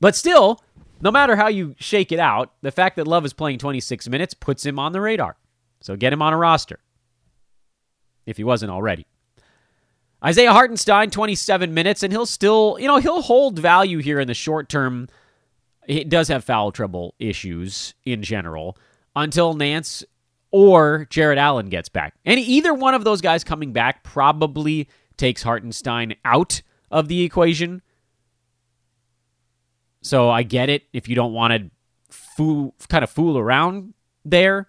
But 0.00 0.16
still, 0.16 0.62
no 1.02 1.10
matter 1.10 1.36
how 1.36 1.48
you 1.48 1.74
shake 1.78 2.10
it 2.10 2.18
out, 2.18 2.54
the 2.62 2.72
fact 2.72 2.96
that 2.96 3.06
Love 3.06 3.26
is 3.26 3.34
playing 3.34 3.58
26 3.58 4.08
minutes 4.08 4.32
puts 4.32 4.64
him 4.64 4.78
on 4.78 4.92
the 4.92 5.00
radar. 5.00 5.36
So 5.82 5.96
get 5.96 6.12
him 6.12 6.22
on 6.22 6.32
a 6.32 6.38
roster 6.38 6.78
if 8.26 8.36
he 8.36 8.44
wasn't 8.44 8.70
already. 8.70 9.06
Isaiah 10.24 10.52
Hartenstein, 10.52 11.10
27 11.10 11.72
minutes, 11.72 12.02
and 12.02 12.12
he'll 12.12 12.26
still, 12.26 12.76
you 12.78 12.86
know, 12.86 12.98
he'll 12.98 13.22
hold 13.22 13.58
value 13.58 13.98
here 13.98 14.20
in 14.20 14.28
the 14.28 14.34
short 14.34 14.68
term. 14.68 15.08
He 15.86 16.04
does 16.04 16.28
have 16.28 16.44
foul 16.44 16.72
trouble 16.72 17.14
issues 17.18 17.94
in 18.04 18.22
general 18.22 18.76
until 19.16 19.54
Nance 19.54 20.04
or 20.50 21.06
Jarrett 21.10 21.38
Allen 21.38 21.68
gets 21.68 21.88
back. 21.88 22.14
And 22.24 22.38
either 22.38 22.74
one 22.74 22.94
of 22.94 23.04
those 23.04 23.20
guys 23.20 23.44
coming 23.44 23.72
back 23.72 24.04
probably 24.04 24.88
takes 25.16 25.42
Hartenstein 25.42 26.16
out 26.24 26.60
of 26.90 27.08
the 27.08 27.22
equation. 27.22 27.82
So 30.02 30.30
I 30.30 30.42
get 30.42 30.68
it 30.68 30.84
if 30.92 31.08
you 31.08 31.14
don't 31.14 31.32
want 31.32 31.52
to 31.52 31.70
fool, 32.10 32.74
kind 32.88 33.04
of 33.04 33.10
fool 33.10 33.38
around 33.38 33.94
there. 34.24 34.68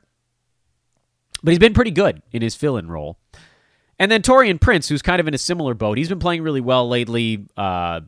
But 1.43 1.51
he's 1.51 1.59
been 1.59 1.73
pretty 1.73 1.91
good 1.91 2.21
in 2.31 2.41
his 2.41 2.55
fill 2.55 2.77
in 2.77 2.87
role. 2.87 3.17
And 3.97 4.11
then 4.11 4.21
Taurean 4.21 4.59
Prince, 4.59 4.89
who's 4.89 5.01
kind 5.01 5.19
of 5.19 5.27
in 5.27 5.33
a 5.33 5.39
similar 5.39 5.73
boat. 5.73 5.97
He's 5.97 6.09
been 6.09 6.19
playing 6.19 6.41
really 6.41 6.61
well 6.61 6.87
lately. 6.87 7.47
Uh, 7.55 8.01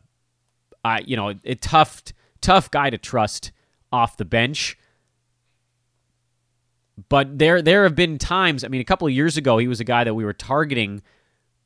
I, 0.84 1.00
you 1.00 1.16
know, 1.16 1.34
a 1.44 1.54
tough, 1.54 2.02
tough 2.40 2.70
guy 2.70 2.90
to 2.90 2.98
trust 2.98 3.52
off 3.92 4.16
the 4.16 4.24
bench. 4.24 4.76
But 7.08 7.38
there, 7.38 7.62
there 7.62 7.84
have 7.84 7.94
been 7.94 8.18
times. 8.18 8.64
I 8.64 8.68
mean, 8.68 8.80
a 8.80 8.84
couple 8.84 9.06
of 9.06 9.12
years 9.12 9.36
ago, 9.36 9.58
he 9.58 9.68
was 9.68 9.80
a 9.80 9.84
guy 9.84 10.04
that 10.04 10.14
we 10.14 10.24
were 10.24 10.32
targeting 10.32 11.02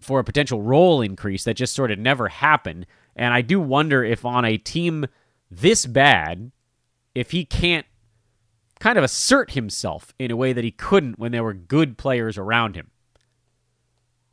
for 0.01 0.21
a 0.21 0.25
potential 0.25 0.63
role 0.63 1.03
increase 1.03 1.45
that 1.45 1.55
just 1.55 1.75
sort 1.75 1.91
of 1.91 1.99
never 1.99 2.29
happened. 2.29 2.87
And 3.17 3.35
I 3.35 3.43
do 3.43 3.61
wonder 3.61 4.05
if 4.05 4.25
on 4.25 4.45
a 4.45 4.57
team 4.57 5.07
this 5.51 5.87
bad, 5.87 6.53
if 7.15 7.33
he 7.33 7.45
can't 7.45 7.87
kind 8.81 8.99
of 8.99 9.05
assert 9.05 9.53
himself 9.53 10.15
in 10.19 10.31
a 10.31 10.37
way 10.37 10.53
that 10.53 10.65
he 10.65 10.71
couldn't 10.71 11.19
when 11.19 11.33
there 11.33 11.45
were 11.45 11.55
good 11.55 11.99
players 11.99 12.39
around 12.39 12.77
him. 12.77 12.91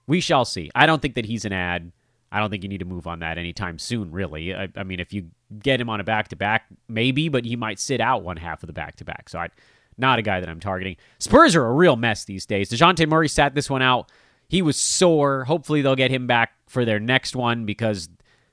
We 0.07 0.19
shall 0.19 0.45
see. 0.45 0.69
I 0.75 0.85
don't 0.85 1.01
think 1.01 1.15
that 1.15 1.25
he's 1.25 1.45
an 1.45 1.53
ad. 1.53 1.91
I 2.31 2.39
don't 2.39 2.49
think 2.49 2.63
you 2.63 2.69
need 2.69 2.79
to 2.79 2.85
move 2.85 3.07
on 3.07 3.19
that 3.19 3.37
anytime 3.37 3.79
soon, 3.79 4.11
really. 4.11 4.53
I, 4.53 4.67
I 4.75 4.83
mean, 4.83 4.99
if 4.99 5.13
you 5.13 5.29
get 5.59 5.79
him 5.79 5.89
on 5.89 5.99
a 5.99 6.03
back 6.03 6.27
to 6.29 6.35
back, 6.35 6.65
maybe, 6.87 7.29
but 7.29 7.45
he 7.45 7.55
might 7.55 7.79
sit 7.79 8.01
out 8.01 8.23
one 8.23 8.37
half 8.37 8.61
of 8.61 8.67
the 8.67 8.73
back 8.73 8.97
to 8.97 9.05
back. 9.05 9.29
So 9.29 9.39
I 9.39 9.49
not 9.97 10.19
a 10.19 10.21
guy 10.21 10.39
that 10.39 10.49
I'm 10.49 10.59
targeting. 10.59 10.97
Spurs 11.19 11.55
are 11.55 11.65
a 11.65 11.71
real 11.71 11.95
mess 11.95 12.25
these 12.25 12.45
days. 12.45 12.69
DeJounte 12.69 13.07
Murray 13.07 13.29
sat 13.29 13.55
this 13.55 13.69
one 13.69 13.81
out. 13.81 14.11
He 14.47 14.61
was 14.61 14.77
sore. 14.77 15.45
Hopefully 15.45 15.81
they'll 15.81 15.95
get 15.95 16.11
him 16.11 16.27
back 16.27 16.51
for 16.67 16.85
their 16.85 16.99
next 16.99 17.35
one 17.35 17.65
because 17.65 18.09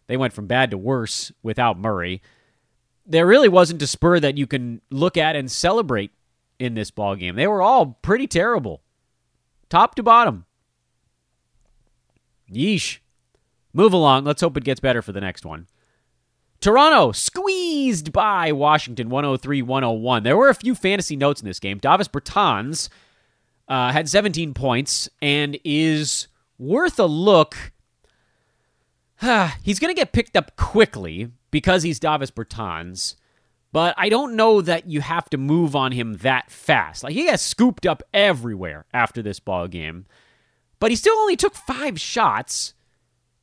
they 0.07 0.17
went 0.17 0.33
from 0.33 0.47
bad 0.47 0.71
to 0.71 0.79
worse 0.79 1.33
without 1.43 1.79
Murray. 1.79 2.23
There 3.05 3.27
really 3.27 3.49
wasn't 3.49 3.83
a 3.83 3.87
Spur 3.87 4.21
that 4.21 4.39
you 4.39 4.47
can 4.47 4.81
look 4.91 5.17
at 5.17 5.37
and 5.37 5.51
celebrate 5.51 6.13
in 6.59 6.75
this 6.75 6.91
ball 6.91 7.17
game. 7.17 7.35
They 7.35 7.47
were 7.47 7.63
all 7.63 7.99
pretty 8.03 8.27
terrible, 8.27 8.83
top 9.69 9.95
to 9.97 10.03
bottom. 10.03 10.47
Yeesh. 12.51 12.99
Move 13.73 13.93
along. 13.93 14.25
Let's 14.25 14.43
hope 14.43 14.57
it 14.57 14.65
gets 14.65 14.81
better 14.81 15.03
for 15.03 15.13
the 15.13 15.21
next 15.21 15.45
one. 15.47 15.67
Toronto 16.61 17.11
squeezed 17.11 18.13
by 18.13 18.53
Washington 18.53 19.09
103 19.09 19.63
101. 19.63 20.23
There 20.23 20.37
were 20.37 20.49
a 20.49 20.55
few 20.55 20.75
fantasy 20.75 21.17
notes 21.17 21.41
in 21.41 21.47
this 21.47 21.59
game. 21.59 21.79
Davis 21.79 22.07
Bertans 22.07 22.89
uh, 23.67 23.91
had 23.91 24.09
17 24.09 24.55
points 24.55 25.09
and 25.21 25.59
is 25.65 26.29
worth 26.59 27.01
a 27.01 27.07
look. 27.07 27.73
he's 29.63 29.81
going 29.81 29.93
to 29.93 29.99
get 29.99 30.13
picked 30.13 30.37
up 30.37 30.55
quickly 30.57 31.31
because 31.53 31.85
he's 31.85 32.01
Davis 32.01 32.33
Bertans, 32.33 33.15
but 33.71 33.95
I 33.97 34.09
don't 34.09 34.35
know 34.35 34.61
that 34.61 34.91
you 34.91 35.01
have 35.01 35.31
to 35.31 35.39
move 35.39 35.77
on 35.77 35.93
him 35.93 36.15
that 36.15 36.51
fast. 36.51 37.05
Like 37.05 37.13
he 37.13 37.27
got 37.27 37.39
scooped 37.39 37.87
up 37.87 38.03
everywhere 38.13 38.87
after 38.93 39.23
this 39.23 39.39
ball 39.39 39.69
game, 39.69 40.07
but 40.81 40.91
he 40.91 40.97
still 40.97 41.15
only 41.15 41.37
took 41.37 41.55
five 41.55 42.01
shots. 42.01 42.75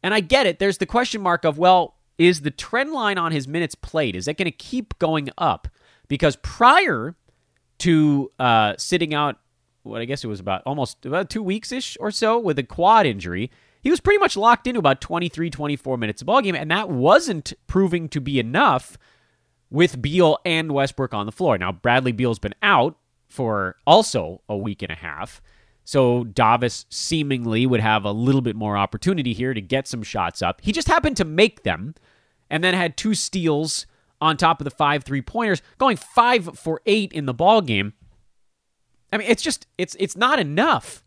And 0.04 0.14
I 0.14 0.20
get 0.20 0.46
it. 0.46 0.60
There's 0.60 0.78
the 0.78 0.86
question 0.86 1.22
mark 1.22 1.44
of, 1.46 1.58
well, 1.58 1.96
is 2.20 2.42
the 2.42 2.52
trend 2.52 2.92
line 2.92 3.18
on 3.18 3.32
his 3.32 3.48
minutes 3.48 3.74
played 3.74 4.16
is 4.16 4.26
that 4.26 4.38
going 4.38 4.46
to 4.46 4.52
keep 4.52 5.00
going 5.00 5.30
up 5.38 5.68
because 6.08 6.36
prior 6.38 7.16
to 7.80 8.30
uh, 8.38 8.76
sitting 8.78 9.14
out 9.14 9.38
what 9.84 10.02
i 10.02 10.06
guess 10.06 10.24
it 10.24 10.28
was 10.28 10.42
about 10.42 10.62
almost 10.66 11.06
about 11.06 11.30
two 11.30 11.42
weeks 11.42 11.72
ish 11.72 11.98
or 12.00 12.12
so 12.12 12.38
with 12.38 12.60
a 12.60 12.64
quad 12.64 13.06
injury 13.06 13.50
he 13.82 13.90
was 13.90 14.00
pretty 14.00 14.20
much 14.20 14.38
locked 14.38 14.68
into 14.68 14.80
about 14.80 15.02
23 15.02 15.50
24 15.50 15.98
minutes 15.98 16.22
of 16.22 16.26
ball 16.28 16.42
game 16.42 16.56
and 16.56 16.72
that 16.72 16.90
wasn't 16.90 17.54
proving 17.68 18.10
to 18.10 18.20
be 18.20 18.40
enough 18.40 18.98
with 19.70 20.02
beal 20.02 20.38
and 20.46 20.72
westbrook 20.72 21.14
on 21.14 21.26
the 21.26 21.32
floor 21.32 21.58
now 21.58 21.72
bradley 21.72 22.12
beal's 22.12 22.40
been 22.40 22.56
out 22.62 22.98
for 23.28 23.76
also 23.86 24.42
a 24.50 24.58
week 24.58 24.82
and 24.82 24.92
a 24.92 24.96
half 24.96 25.42
so 25.90 26.24
Davis 26.24 26.86
seemingly 26.92 27.66
would 27.66 27.80
have 27.80 28.06
a 28.06 28.12
little 28.12 28.42
bit 28.42 28.56
more 28.56 28.78
opportunity 28.78 29.34
here 29.34 29.56
to 29.56 29.60
get 29.60 29.88
some 29.88 30.04
shots 30.04 30.44
up. 30.44 30.62
He 30.62 30.72
just 30.72 30.88
happened 30.88 31.18
to 31.18 31.26
make 31.26 31.64
them 31.64 31.96
and 32.48 32.64
then 32.64 32.76
had 32.76 32.96
two 32.96 33.16
steals 33.16 33.88
on 34.22 34.38
top 34.38 34.62
of 34.62 34.66
the 34.66 34.70
five 34.70 35.04
three 35.04 35.24
pointers, 35.24 35.64
going 35.80 35.98
five 35.98 36.60
for 36.60 36.80
eight 36.86 37.12
in 37.12 37.26
the 37.26 37.34
ball 37.34 37.62
game. 37.62 37.94
I 39.12 39.18
mean, 39.18 39.28
it's 39.28 39.42
just 39.42 39.66
it's 39.80 39.96
it's 40.00 40.16
not 40.16 40.38
enough. 40.38 41.04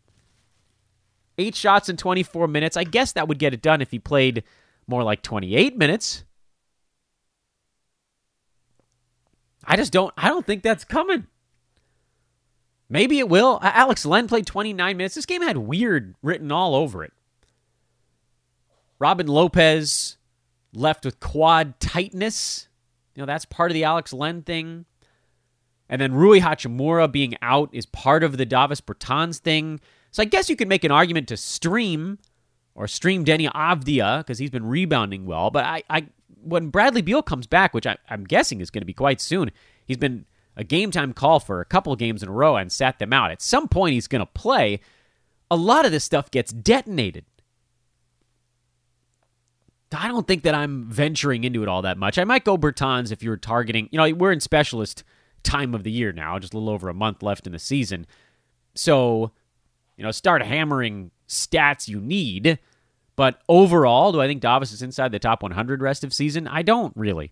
Eight 1.37 1.55
shots 1.55 1.89
in 1.89 1.97
24 1.97 2.47
minutes. 2.47 2.77
I 2.77 2.83
guess 2.83 3.13
that 3.13 3.27
would 3.27 3.39
get 3.39 3.53
it 3.53 3.61
done 3.61 3.81
if 3.81 3.91
he 3.91 3.99
played 3.99 4.43
more 4.87 5.03
like 5.03 5.21
28 5.21 5.77
minutes. 5.77 6.23
I 9.65 9.75
just 9.75 9.93
don't 9.93 10.13
I 10.17 10.27
don't 10.29 10.45
think 10.45 10.61
that's 10.61 10.83
coming. 10.83 11.27
Maybe 12.89 13.17
it 13.19 13.29
will. 13.29 13.59
Alex 13.63 14.05
Len 14.05 14.27
played 14.27 14.45
29 14.45 14.97
minutes. 14.97 15.15
This 15.15 15.25
game 15.25 15.41
had 15.41 15.57
weird 15.57 16.15
written 16.21 16.51
all 16.51 16.75
over 16.75 17.03
it. 17.03 17.13
Robin 18.99 19.27
Lopez 19.27 20.17
left 20.73 21.05
with 21.05 21.19
quad 21.19 21.79
tightness. 21.79 22.67
You 23.15 23.21
know, 23.21 23.25
that's 23.25 23.45
part 23.45 23.71
of 23.71 23.73
the 23.73 23.83
Alex 23.83 24.13
Len 24.13 24.43
thing. 24.43 24.85
And 25.89 26.01
then 26.01 26.13
Rui 26.13 26.39
Hachimura 26.39 27.11
being 27.11 27.35
out 27.41 27.69
is 27.73 27.85
part 27.85 28.23
of 28.23 28.37
the 28.37 28.45
Davis 28.45 28.81
Bertans 28.81 29.39
thing. 29.39 29.79
So 30.13 30.21
I 30.21 30.25
guess 30.25 30.47
you 30.47 30.55
could 30.55 30.69
make 30.69 30.83
an 30.83 30.91
argument 30.91 31.27
to 31.29 31.37
stream 31.37 32.19
or 32.75 32.87
stream 32.87 33.25
Deni 33.25 33.51
Avdija 33.51 34.19
because 34.19 34.37
he's 34.37 34.51
been 34.51 34.65
rebounding 34.65 35.25
well. 35.25 35.49
But 35.49 35.65
I, 35.65 35.83
I 35.89 36.07
when 36.41 36.69
Bradley 36.69 37.01
Beal 37.01 37.23
comes 37.23 37.47
back, 37.47 37.73
which 37.73 37.87
I, 37.87 37.97
am 38.09 38.23
guessing 38.23 38.61
is 38.61 38.69
going 38.69 38.83
to 38.83 38.85
be 38.85 38.93
quite 38.93 39.19
soon, 39.19 39.51
he's 39.85 39.97
been 39.97 40.25
a 40.55 40.63
game 40.63 40.91
time 40.91 41.13
call 41.13 41.39
for 41.39 41.61
a 41.61 41.65
couple 41.65 41.95
games 41.95 42.21
in 42.21 42.29
a 42.29 42.31
row 42.31 42.55
and 42.55 42.71
sat 42.71 42.99
them 42.99 43.11
out. 43.11 43.31
At 43.31 43.41
some 43.41 43.67
point, 43.67 43.93
he's 43.93 44.07
going 44.07 44.19
to 44.19 44.27
play. 44.27 44.79
A 45.49 45.55
lot 45.55 45.83
of 45.83 45.91
this 45.91 46.03
stuff 46.03 46.29
gets 46.29 46.53
detonated. 46.53 47.25
I 49.95 50.07
don't 50.07 50.27
think 50.27 50.43
that 50.43 50.53
I'm 50.53 50.85
venturing 50.89 51.43
into 51.43 51.63
it 51.63 51.69
all 51.69 51.81
that 51.81 51.97
much. 51.97 52.19
I 52.19 52.23
might 52.23 52.45
go 52.45 52.57
Bertans 52.57 53.11
if 53.11 53.23
you're 53.23 53.37
targeting, 53.37 53.89
you 53.91 53.97
know, 53.97 54.13
we're 54.15 54.31
in 54.31 54.39
specialist 54.39 55.03
time 55.41 55.73
of 55.73 55.83
the 55.83 55.91
year 55.91 56.11
now, 56.11 56.37
just 56.37 56.53
a 56.53 56.57
little 56.57 56.73
over 56.73 56.87
a 56.87 56.93
month 56.93 57.23
left 57.23 57.47
in 57.47 57.53
the 57.53 57.59
season. 57.59 58.05
So, 58.75 59.31
you 59.97 60.03
know, 60.03 60.11
start 60.11 60.43
hammering 60.43 61.11
stats 61.27 61.87
you 61.87 61.99
need. 61.99 62.59
But 63.15 63.41
overall, 63.47 64.11
do 64.11 64.21
I 64.21 64.27
think 64.27 64.41
Davis 64.41 64.71
is 64.71 64.81
inside 64.81 65.11
the 65.11 65.19
top 65.19 65.43
100 65.43 65.81
rest 65.81 66.03
of 66.03 66.13
season? 66.13 66.47
I 66.47 66.63
don't 66.63 66.95
really. 66.95 67.31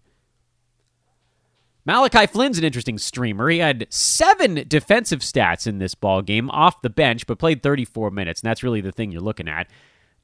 Malachi 1.86 2.28
Flynn's 2.28 2.60
an 2.60 2.64
interesting 2.64 3.00
streamer. 3.00 3.50
He 3.50 3.58
had 3.58 3.88
seven 3.90 4.64
defensive 4.68 5.20
stats 5.20 5.66
in 5.66 5.80
this 5.80 5.96
ball 5.96 6.22
game 6.22 6.50
off 6.52 6.82
the 6.84 6.92
bench, 6.92 7.26
but 7.26 7.40
played 7.40 7.64
34 7.64 8.12
minutes, 8.12 8.42
and 8.42 8.50
that's 8.50 8.62
really 8.62 8.82
the 8.82 8.92
thing 8.92 9.12
you're 9.12 9.22
looking 9.22 9.48
at. 9.48 9.68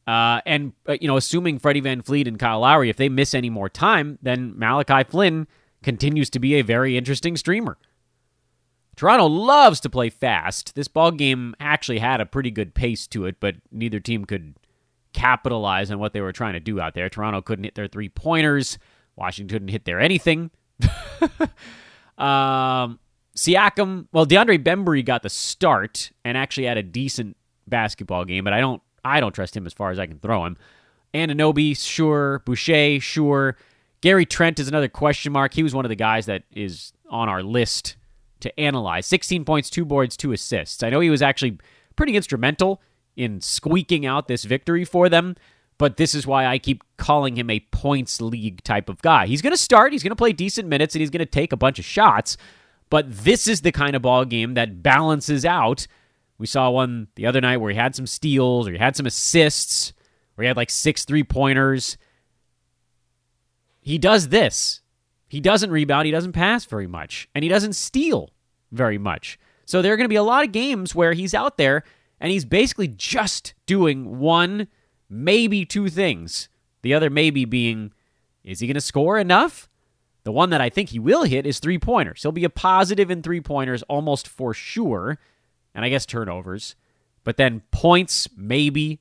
Uh, 0.06 0.40
and 0.46 0.74
uh, 0.88 0.96
you 1.02 1.08
know, 1.08 1.18
assuming 1.18 1.58
Freddie 1.60 1.82
VanVleet 1.82 2.28
and 2.28 2.38
Kyle 2.38 2.60
Lowry, 2.60 2.90
if 2.90 2.98
they 2.98 3.10
miss 3.10 3.34
any 3.34 3.50
more 3.50 3.70
time, 3.70 4.20
then 4.22 4.58
Malachi 4.58 5.04
Flynn 5.04 5.48
continues 5.82 6.30
to 6.30 6.40
be 6.40 6.56
a 6.56 6.62
very 6.62 6.96
interesting 6.96 7.36
streamer. 7.36 7.78
Toronto 8.98 9.28
loves 9.28 9.80
to 9.82 9.90
play 9.90 10.10
fast. 10.10 10.74
This 10.76 10.88
ball 10.88 11.12
game 11.12 11.56
actually 11.60 12.00
had 12.00 12.20
a 12.20 12.26
pretty 12.26 12.50
good 12.50 12.74
pace 12.74 13.06
to 13.08 13.26
it, 13.26 13.40
but 13.40 13.56
neither 13.72 14.00
team 14.00 14.26
could 14.26 14.56
capitalize 15.14 15.92
on 15.92 16.00
what 16.00 16.14
they 16.14 16.22
were 16.22 16.34
trying 16.34 16.54
to 16.54 16.60
do 16.60 16.82
out 16.82 16.96
there. 16.96 17.08
Toronto 17.08 17.42
couldn't 17.42 17.64
hit 17.64 17.76
their 17.76 17.88
three 17.88 18.10
pointers. 18.10 18.80
Washington 19.16 19.54
couldn't 19.54 19.68
hit 19.68 19.86
their 19.86 20.00
anything. 20.00 20.50
um, 22.18 23.00
Siakam, 23.36 24.08
well, 24.12 24.26
DeAndre 24.26 24.64
Bembry 24.64 25.06
got 25.06 25.22
the 25.22 25.30
start 25.30 26.12
and 26.26 26.36
actually 26.36 26.66
had 26.66 26.78
a 26.78 26.84
decent 26.84 27.38
basketball 27.68 28.26
game, 28.26 28.44
but 28.44 28.54
I 28.54 28.60
don't 28.60 28.82
I 29.06 29.20
don't 29.20 29.34
trust 29.34 29.56
him 29.56 29.68
as 29.68 29.74
far 29.74 29.92
as 29.92 30.00
I 30.00 30.08
can 30.08 30.20
throw 30.20 30.46
him. 30.46 30.58
Anunoby, 31.14 31.78
sure. 31.78 32.42
Boucher, 32.46 33.00
sure. 33.00 33.58
Gary 34.02 34.26
Trent 34.26 34.60
is 34.60 34.68
another 34.68 34.90
question 34.90 35.32
mark. 35.32 35.54
He 35.54 35.64
was 35.64 35.76
one 35.76 35.86
of 35.86 35.90
the 35.90 35.96
guys 35.96 36.26
that 36.26 36.44
is 36.52 36.94
on 37.10 37.30
our 37.30 37.44
list 37.44 37.96
to 38.42 38.60
analyze. 38.60 39.06
16 39.06 39.46
points, 39.46 39.70
two 39.70 39.86
boards, 39.86 40.18
two 40.18 40.32
assists. 40.32 40.84
I 40.84 40.90
know 40.90 41.00
he 41.00 41.10
was 41.10 41.22
actually 41.22 41.58
pretty 41.96 42.16
instrumental 42.16 42.82
in 43.16 43.42
squeaking 43.42 44.06
out 44.06 44.28
this 44.28 44.44
victory 44.44 44.86
for 44.86 45.10
them, 45.10 45.36
but 45.78 45.98
this 45.98 46.14
is 46.14 46.28
why 46.28 46.46
I 46.46 46.60
keep 46.60 46.84
calling 46.98 47.38
him 47.38 47.50
a 47.50 47.60
points 47.72 48.22
league 48.22 48.64
type 48.64 48.90
of 48.90 49.02
guy. 49.02 49.28
He's 49.28 49.42
going 49.42 49.54
to 49.54 49.58
start, 49.58 49.92
he's 49.92 50.04
going 50.04 50.12
to 50.12 50.16
play 50.16 50.34
decent 50.34 50.68
minutes, 50.68 50.94
and 50.96 51.02
he's 51.02 51.10
going 51.10 51.20
to 51.20 51.26
take 51.26 51.52
a 51.52 51.58
bunch 51.58 51.80
of 51.80 51.86
shots, 51.86 52.38
but 52.90 53.06
this 53.10 53.48
is 53.48 53.62
the 53.62 53.72
kind 53.72 53.96
of 53.96 54.02
ball 54.02 54.26
game 54.26 54.54
that 54.54 54.84
balances 54.84 55.46
out 55.46 55.88
we 56.38 56.46
saw 56.46 56.70
one 56.70 57.08
the 57.16 57.26
other 57.26 57.42
night 57.42 57.58
where 57.58 57.72
he 57.72 57.78
had 57.78 57.96
some 57.96 58.08
steals 58.08 58.68
or 58.68 58.72
he 58.72 58.78
had 58.78 58.96
some 58.96 59.06
assists 59.06 59.94
or 60.38 60.44
he 60.44 60.48
had 60.48 60.58
like 60.58 60.70
six 60.70 61.04
three 61.04 61.24
pointers. 61.24 61.98
He 63.82 63.98
does 63.98 64.30
this. 64.30 64.82
He 65.28 65.42
doesn't 65.42 65.72
rebound, 65.72 66.06
he 66.06 66.12
doesn't 66.12 66.34
pass 66.34 66.66
very 66.66 66.88
much, 66.88 67.28
and 67.36 67.44
he 67.44 67.50
doesn't 67.50 67.74
steal 67.74 68.30
very 68.72 68.98
much. 68.98 69.38
So 69.66 69.82
there 69.82 69.94
are 69.94 69.98
going 69.98 70.06
to 70.06 70.10
be 70.10 70.16
a 70.16 70.24
lot 70.24 70.46
of 70.46 70.52
games 70.52 70.96
where 70.96 71.14
he's 71.14 71.34
out 71.34 71.58
there 71.58 71.84
and 72.20 72.32
he's 72.32 72.46
basically 72.46 72.88
just 72.88 73.54
doing 73.66 74.20
one, 74.20 74.68
maybe 75.10 75.66
two 75.66 75.90
things. 75.90 76.50
The 76.82 76.94
other 76.94 77.10
maybe 77.10 77.46
being, 77.46 77.92
is 78.44 78.60
he 78.60 78.68
going 78.68 78.76
to 78.76 78.82
score 78.82 79.18
enough? 79.18 79.70
The 80.24 80.32
one 80.32 80.50
that 80.50 80.62
I 80.62 80.70
think 80.70 80.90
he 80.90 81.00
will 81.00 81.24
hit 81.24 81.46
is 81.46 81.60
three 81.60 81.78
pointers. 81.78 82.22
He'll 82.22 82.32
be 82.32 82.44
a 82.44 82.50
positive 82.50 83.12
in 83.12 83.22
three 83.22 83.42
pointers 83.42 83.84
almost 83.84 84.28
for 84.28 84.54
sure 84.54 85.20
and 85.76 85.86
I 85.86 85.90
guess 85.90 86.06
turnovers. 86.06 86.76
But 87.24 87.38
then 87.38 87.62
points, 87.72 88.28
maybe. 88.36 89.00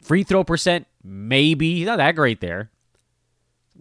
Free 0.00 0.24
throw 0.24 0.42
percent, 0.42 0.86
maybe. 1.04 1.76
He's 1.76 1.86
not 1.86 1.98
that 1.98 2.16
great 2.16 2.40
there. 2.40 2.71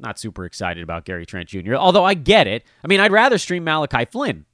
Not 0.01 0.19
super 0.19 0.45
excited 0.45 0.81
about 0.83 1.05
Gary 1.05 1.25
Trent 1.25 1.49
Jr., 1.49 1.75
although 1.75 2.03
I 2.03 2.15
get 2.15 2.47
it. 2.47 2.63
I 2.83 2.87
mean, 2.87 2.99
I'd 2.99 3.11
rather 3.11 3.37
stream 3.37 3.63
Malachi 3.63 4.05
Flynn. 4.05 4.45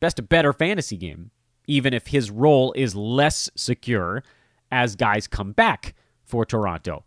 Best 0.00 0.18
a 0.18 0.22
better 0.22 0.52
fantasy 0.52 0.96
game, 0.96 1.30
even 1.66 1.92
if 1.92 2.08
his 2.08 2.30
role 2.30 2.72
is 2.72 2.96
less 2.96 3.50
secure 3.54 4.24
as 4.70 4.96
guys 4.96 5.26
come 5.26 5.52
back 5.52 5.94
for 6.24 6.46
Toronto. 6.46 7.04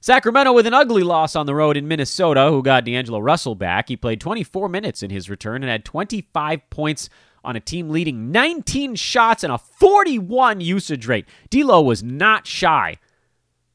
Sacramento 0.00 0.52
with 0.52 0.66
an 0.66 0.74
ugly 0.74 1.02
loss 1.02 1.36
on 1.36 1.46
the 1.46 1.54
road 1.54 1.76
in 1.76 1.86
Minnesota, 1.86 2.48
who 2.50 2.62
got 2.62 2.84
D'Angelo 2.84 3.20
Russell 3.20 3.54
back. 3.54 3.88
He 3.88 3.96
played 3.96 4.20
24 4.20 4.68
minutes 4.68 5.02
in 5.02 5.10
his 5.10 5.30
return 5.30 5.62
and 5.62 5.70
had 5.70 5.84
25 5.84 6.70
points 6.70 7.08
on 7.44 7.56
a 7.56 7.60
team 7.60 7.88
leading 7.88 8.32
19 8.32 8.94
shots 8.94 9.44
and 9.44 9.52
a 9.52 9.58
41 9.58 10.60
usage 10.60 11.06
rate. 11.06 11.26
D'Lo 11.50 11.82
was 11.82 12.02
not 12.02 12.46
shy, 12.46 12.98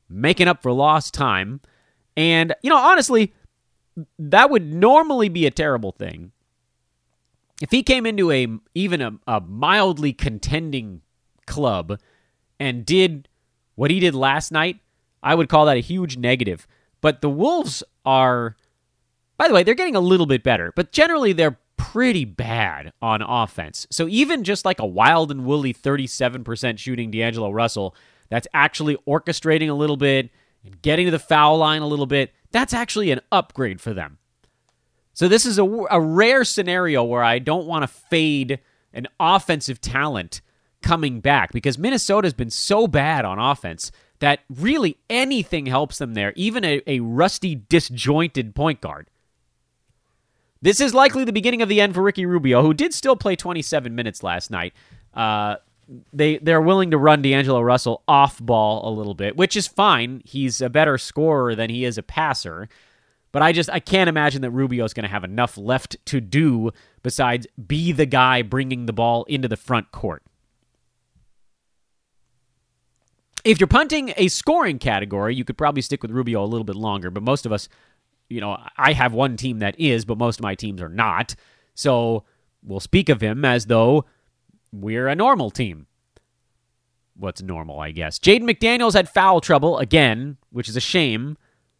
making 0.09 0.47
up 0.47 0.61
for 0.61 0.71
lost 0.71 1.13
time. 1.13 1.61
And, 2.15 2.55
you 2.61 2.69
know, 2.69 2.77
honestly, 2.77 3.33
that 4.19 4.49
would 4.49 4.65
normally 4.65 5.29
be 5.29 5.45
a 5.45 5.51
terrible 5.51 5.91
thing. 5.91 6.31
If 7.61 7.71
he 7.71 7.81
came 7.81 8.05
into 8.05 8.31
a 8.31 8.47
even 8.75 9.01
a, 9.01 9.13
a 9.25 9.41
mildly 9.41 10.13
contending 10.13 11.01
club 11.47 11.99
and 12.59 12.85
did 12.85 13.27
what 13.75 13.89
he 13.89 13.99
did 13.99 14.13
last 14.13 14.51
night, 14.51 14.79
I 15.23 15.33
would 15.33 15.49
call 15.49 15.65
that 15.65 15.77
a 15.77 15.81
huge 15.81 16.17
negative. 16.17 16.67
But 17.01 17.21
the 17.21 17.29
Wolves 17.29 17.83
are, 18.05 18.55
by 19.37 19.47
the 19.47 19.53
way, 19.53 19.63
they're 19.63 19.75
getting 19.75 19.95
a 19.95 20.01
little 20.01 20.25
bit 20.25 20.43
better, 20.43 20.71
but 20.75 20.91
generally 20.91 21.33
they're 21.33 21.57
pretty 21.77 22.25
bad 22.25 22.91
on 23.01 23.21
offense. 23.21 23.87
So 23.89 24.07
even 24.07 24.43
just 24.43 24.65
like 24.65 24.79
a 24.79 24.85
wild 24.85 25.31
and 25.31 25.45
woolly 25.45 25.73
37% 25.73 26.77
shooting 26.77 27.11
D'Angelo 27.11 27.51
Russell, 27.51 27.95
that's 28.29 28.47
actually 28.53 28.97
orchestrating 29.07 29.69
a 29.69 29.73
little 29.73 29.97
bit, 29.97 30.29
and 30.63 30.81
getting 30.81 31.05
to 31.05 31.11
the 31.11 31.19
foul 31.19 31.57
line 31.57 31.81
a 31.81 31.87
little 31.87 32.05
bit, 32.05 32.33
that's 32.51 32.73
actually 32.73 33.11
an 33.11 33.21
upgrade 33.31 33.81
for 33.81 33.93
them. 33.93 34.17
So 35.13 35.27
this 35.27 35.45
is 35.45 35.57
a, 35.57 35.63
a 35.63 35.99
rare 35.99 36.43
scenario 36.43 37.03
where 37.03 37.23
I 37.23 37.39
don't 37.39 37.65
want 37.65 37.83
to 37.83 37.87
fade 37.87 38.59
an 38.93 39.07
offensive 39.19 39.81
talent 39.81 40.41
coming 40.81 41.21
back 41.21 41.51
because 41.51 41.77
Minnesota's 41.77 42.33
been 42.33 42.49
so 42.49 42.87
bad 42.87 43.25
on 43.25 43.39
offense 43.39 43.91
that 44.19 44.39
really 44.49 44.97
anything 45.09 45.65
helps 45.65 45.97
them 45.97 46.13
there, 46.13 46.33
even 46.35 46.63
a, 46.63 46.81
a 46.87 46.99
rusty, 46.99 47.55
disjointed 47.55 48.55
point 48.55 48.81
guard. 48.81 49.09
This 50.61 50.81
is 50.81 50.93
likely 50.93 51.23
the 51.23 51.33
beginning 51.33 51.61
of 51.61 51.69
the 51.69 51.81
end 51.81 51.93
for 51.93 52.01
Ricky 52.01 52.25
Rubio, 52.25 52.61
who 52.61 52.73
did 52.73 52.93
still 52.93 53.15
play 53.15 53.35
27 53.35 53.93
minutes 53.93 54.23
last 54.23 54.49
night. 54.49 54.73
Uh, 55.13 55.57
they 56.11 56.37
they're 56.37 56.61
willing 56.61 56.91
to 56.91 56.97
run 56.97 57.21
D'Angelo 57.21 57.61
Russell 57.61 58.03
off 58.07 58.39
ball 58.39 58.87
a 58.87 58.91
little 58.91 59.13
bit, 59.13 59.37
which 59.37 59.55
is 59.55 59.67
fine. 59.67 60.21
He's 60.25 60.61
a 60.61 60.69
better 60.69 60.97
scorer 60.97 61.55
than 61.55 61.69
he 61.69 61.85
is 61.85 61.97
a 61.97 62.03
passer. 62.03 62.67
But 63.31 63.41
I 63.41 63.51
just 63.51 63.69
I 63.69 63.79
can't 63.79 64.09
imagine 64.09 64.41
that 64.41 64.51
Rubio 64.51 64.85
is 64.85 64.93
going 64.93 65.03
to 65.03 65.09
have 65.09 65.23
enough 65.23 65.57
left 65.57 65.97
to 66.07 66.21
do 66.21 66.71
besides 67.03 67.47
be 67.67 67.91
the 67.91 68.05
guy 68.05 68.41
bringing 68.41 68.85
the 68.85 68.93
ball 68.93 69.23
into 69.25 69.47
the 69.47 69.57
front 69.57 69.91
court. 69.91 70.23
If 73.43 73.59
you're 73.59 73.67
punting 73.67 74.13
a 74.17 74.27
scoring 74.27 74.79
category, 74.79 75.35
you 75.35 75.45
could 75.45 75.57
probably 75.57 75.81
stick 75.81 76.01
with 76.01 76.11
Rubio 76.11 76.43
a 76.43 76.47
little 76.47 76.65
bit 76.65 76.75
longer, 76.75 77.09
but 77.09 77.23
most 77.23 77.45
of 77.45 77.53
us, 77.53 77.69
you 78.27 78.41
know, 78.41 78.57
I 78.77 78.91
have 78.91 79.13
one 79.13 79.37
team 79.37 79.59
that 79.59 79.79
is, 79.79 80.03
but 80.03 80.17
most 80.17 80.39
of 80.39 80.43
my 80.43 80.55
teams 80.55 80.81
are 80.81 80.89
not. 80.89 81.33
So 81.73 82.25
we'll 82.61 82.81
speak 82.81 83.07
of 83.07 83.21
him 83.21 83.45
as 83.45 83.67
though 83.67 84.05
we're 84.81 85.07
a 85.07 85.15
normal 85.15 85.49
team. 85.51 85.87
What's 87.15 87.41
normal, 87.41 87.79
I 87.79 87.91
guess. 87.91 88.19
Jaden 88.19 88.43
McDaniels 88.43 88.93
had 88.93 89.09
foul 89.09 89.41
trouble 89.41 89.79
again, 89.79 90.37
which 90.51 90.69
is 90.69 90.75
a 90.75 90.81
shame. 90.81 91.37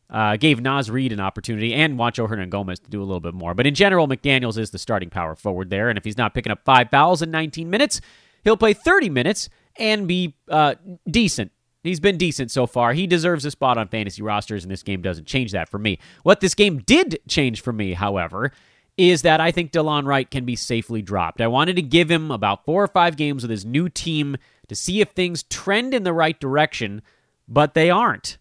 Uh, 0.10 0.38
gave 0.38 0.62
Naz 0.62 0.90
Reid 0.90 1.12
an 1.12 1.20
opportunity 1.20 1.74
and 1.74 2.00
Juancho 2.00 2.30
Hernangomez 2.30 2.82
to 2.82 2.90
do 2.90 3.02
a 3.02 3.04
little 3.04 3.20
bit 3.20 3.34
more. 3.34 3.54
But 3.54 3.68
in 3.68 3.76
general, 3.76 4.08
McDaniels 4.08 4.58
is 4.58 4.72
the 4.72 4.80
starting 4.80 5.10
power 5.10 5.36
forward 5.36 5.70
there. 5.70 5.90
And 5.90 5.98
if 5.98 6.06
he's 6.06 6.18
not 6.18 6.34
picking 6.34 6.52
up 6.52 6.64
five 6.64 6.90
fouls 6.90 7.22
in 7.22 7.30
19 7.30 7.70
minutes, 7.70 8.00
he'll 8.46 8.56
play 8.56 8.74
30 8.74 9.10
minutes 9.10 9.50
and 9.78 10.08
be 10.08 10.36
uh, 10.50 10.76
decent. 11.10 11.52
He's 11.84 12.00
been 12.00 12.18
decent 12.18 12.52
so 12.52 12.66
far. 12.68 12.94
He 12.94 13.06
deserves 13.06 13.46
a 13.46 13.52
spot 13.52 13.78
on 13.78 13.88
fantasy 13.88 14.22
rosters, 14.22 14.64
and 14.64 14.72
this 14.72 14.84
game 14.84 15.02
doesn't 15.02 15.26
change 15.26 15.52
that 15.52 15.70
for 15.70 15.78
me. 15.78 16.00
What 16.24 16.40
this 16.40 16.56
game 16.56 16.80
did 16.80 17.20
change 17.28 17.62
for 17.62 17.72
me, 17.72 17.94
however, 17.94 18.52
is 18.98 19.22
that 19.22 19.40
I 19.40 19.52
think 19.52 19.72
Delon 19.72 20.06
Wright 20.06 20.30
can 20.30 20.44
be 20.44 20.56
safely 20.56 21.02
dropped. 21.02 21.40
I 21.40 21.48
wanted 21.48 21.76
to 21.76 21.84
give 21.84 22.10
him 22.10 22.32
about 22.32 22.66
four 22.66 22.84
or 22.84 22.88
five 22.88 23.16
games 23.16 23.44
with 23.44 23.52
his 23.52 23.66
new 23.66 23.90
team 23.90 24.38
to 24.68 24.76
see 24.76 25.02
if 25.02 25.10
things 25.10 25.44
trend 25.44 25.94
in 25.94 26.04
the 26.04 26.14
right 26.14 26.40
direction, 26.40 27.04
but 27.48 27.76
they 27.76 27.90
aren't. 27.90 28.38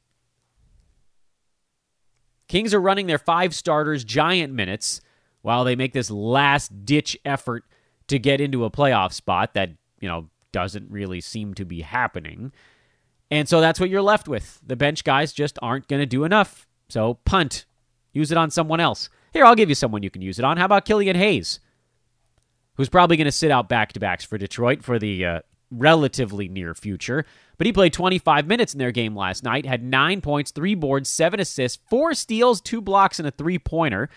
Kings 2.49 2.73
are 2.73 2.81
running 2.81 3.07
their 3.07 3.19
five 3.19 3.55
starters 3.55 4.03
giant 4.03 4.53
minutes 4.53 5.01
while 5.43 5.65
they 5.65 5.77
make 5.77 5.93
this 5.93 6.11
last 6.11 6.85
ditch 6.85 7.19
effort 7.25 7.65
to 8.09 8.19
get 8.19 8.41
into 8.41 8.65
a 8.65 8.71
playoff 8.71 9.13
spot 9.13 9.55
that, 9.55 9.71
you 10.01 10.09
know, 10.09 10.29
doesn't 10.53 10.91
really 10.91 11.21
seem 11.21 11.55
to 11.55 11.65
be 11.65 11.83
happening. 11.83 12.53
And 13.31 13.49
so 13.49 13.61
that's 13.61 13.81
what 13.81 13.91
you're 13.91 14.01
left 14.01 14.29
with. 14.29 14.61
The 14.65 14.77
bench 14.77 15.05
guys 15.05 15.33
just 15.33 15.59
aren't 15.61 15.89
going 15.89 16.01
to 16.01 16.07
do 16.07 16.25
enough. 16.25 16.67
So 16.89 17.15
punt. 17.25 17.67
Use 18.13 18.31
it 18.31 18.39
on 18.39 18.51
someone 18.51 18.81
else. 18.81 19.11
Here, 19.37 19.45
I'll 19.45 19.55
give 19.55 19.69
you 19.69 19.75
someone 19.75 20.03
you 20.03 20.09
can 20.09 20.23
use 20.23 20.39
it 20.39 20.47
on. 20.47 20.57
How 20.57 20.65
about 20.65 20.87
Killian 20.87 21.15
Hayes, 21.15 21.61
who's 22.77 22.89
probably 22.89 23.19
going 23.19 23.27
to 23.27 23.33
sit 23.33 23.51
out 23.51 23.69
back 23.69 23.93
to 23.93 24.01
backs 24.01 24.25
for 24.25 24.39
Detroit 24.39 24.83
for 24.83 24.99
the 24.99 25.27
uh, 25.27 25.41
relatively 25.71 26.49
near 26.49 26.73
future? 26.73 27.27
But 27.59 27.67
he 27.67 27.73
played 27.75 27.93
25 27.93 28.47
minutes 28.47 28.73
in 28.73 28.79
their 28.79 28.93
game 28.93 29.15
last 29.15 29.45
night, 29.45 29.67
had 29.67 29.85
nine 29.85 30.23
points, 30.23 30.53
three 30.53 30.75
boards, 30.75 31.11
seven 31.11 31.39
assists, 31.39 31.79
four 31.91 32.15
steals, 32.15 32.63
two 32.63 32.81
blocks, 32.81 33.19
and 33.19 33.29
a 33.29 33.31
three 33.31 33.59
pointer, 33.59 34.09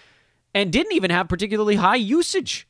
and 0.55 0.71
didn't 0.71 0.93
even 0.93 1.11
have 1.11 1.27
particularly 1.27 1.75
high 1.75 1.97
usage. 1.97 2.65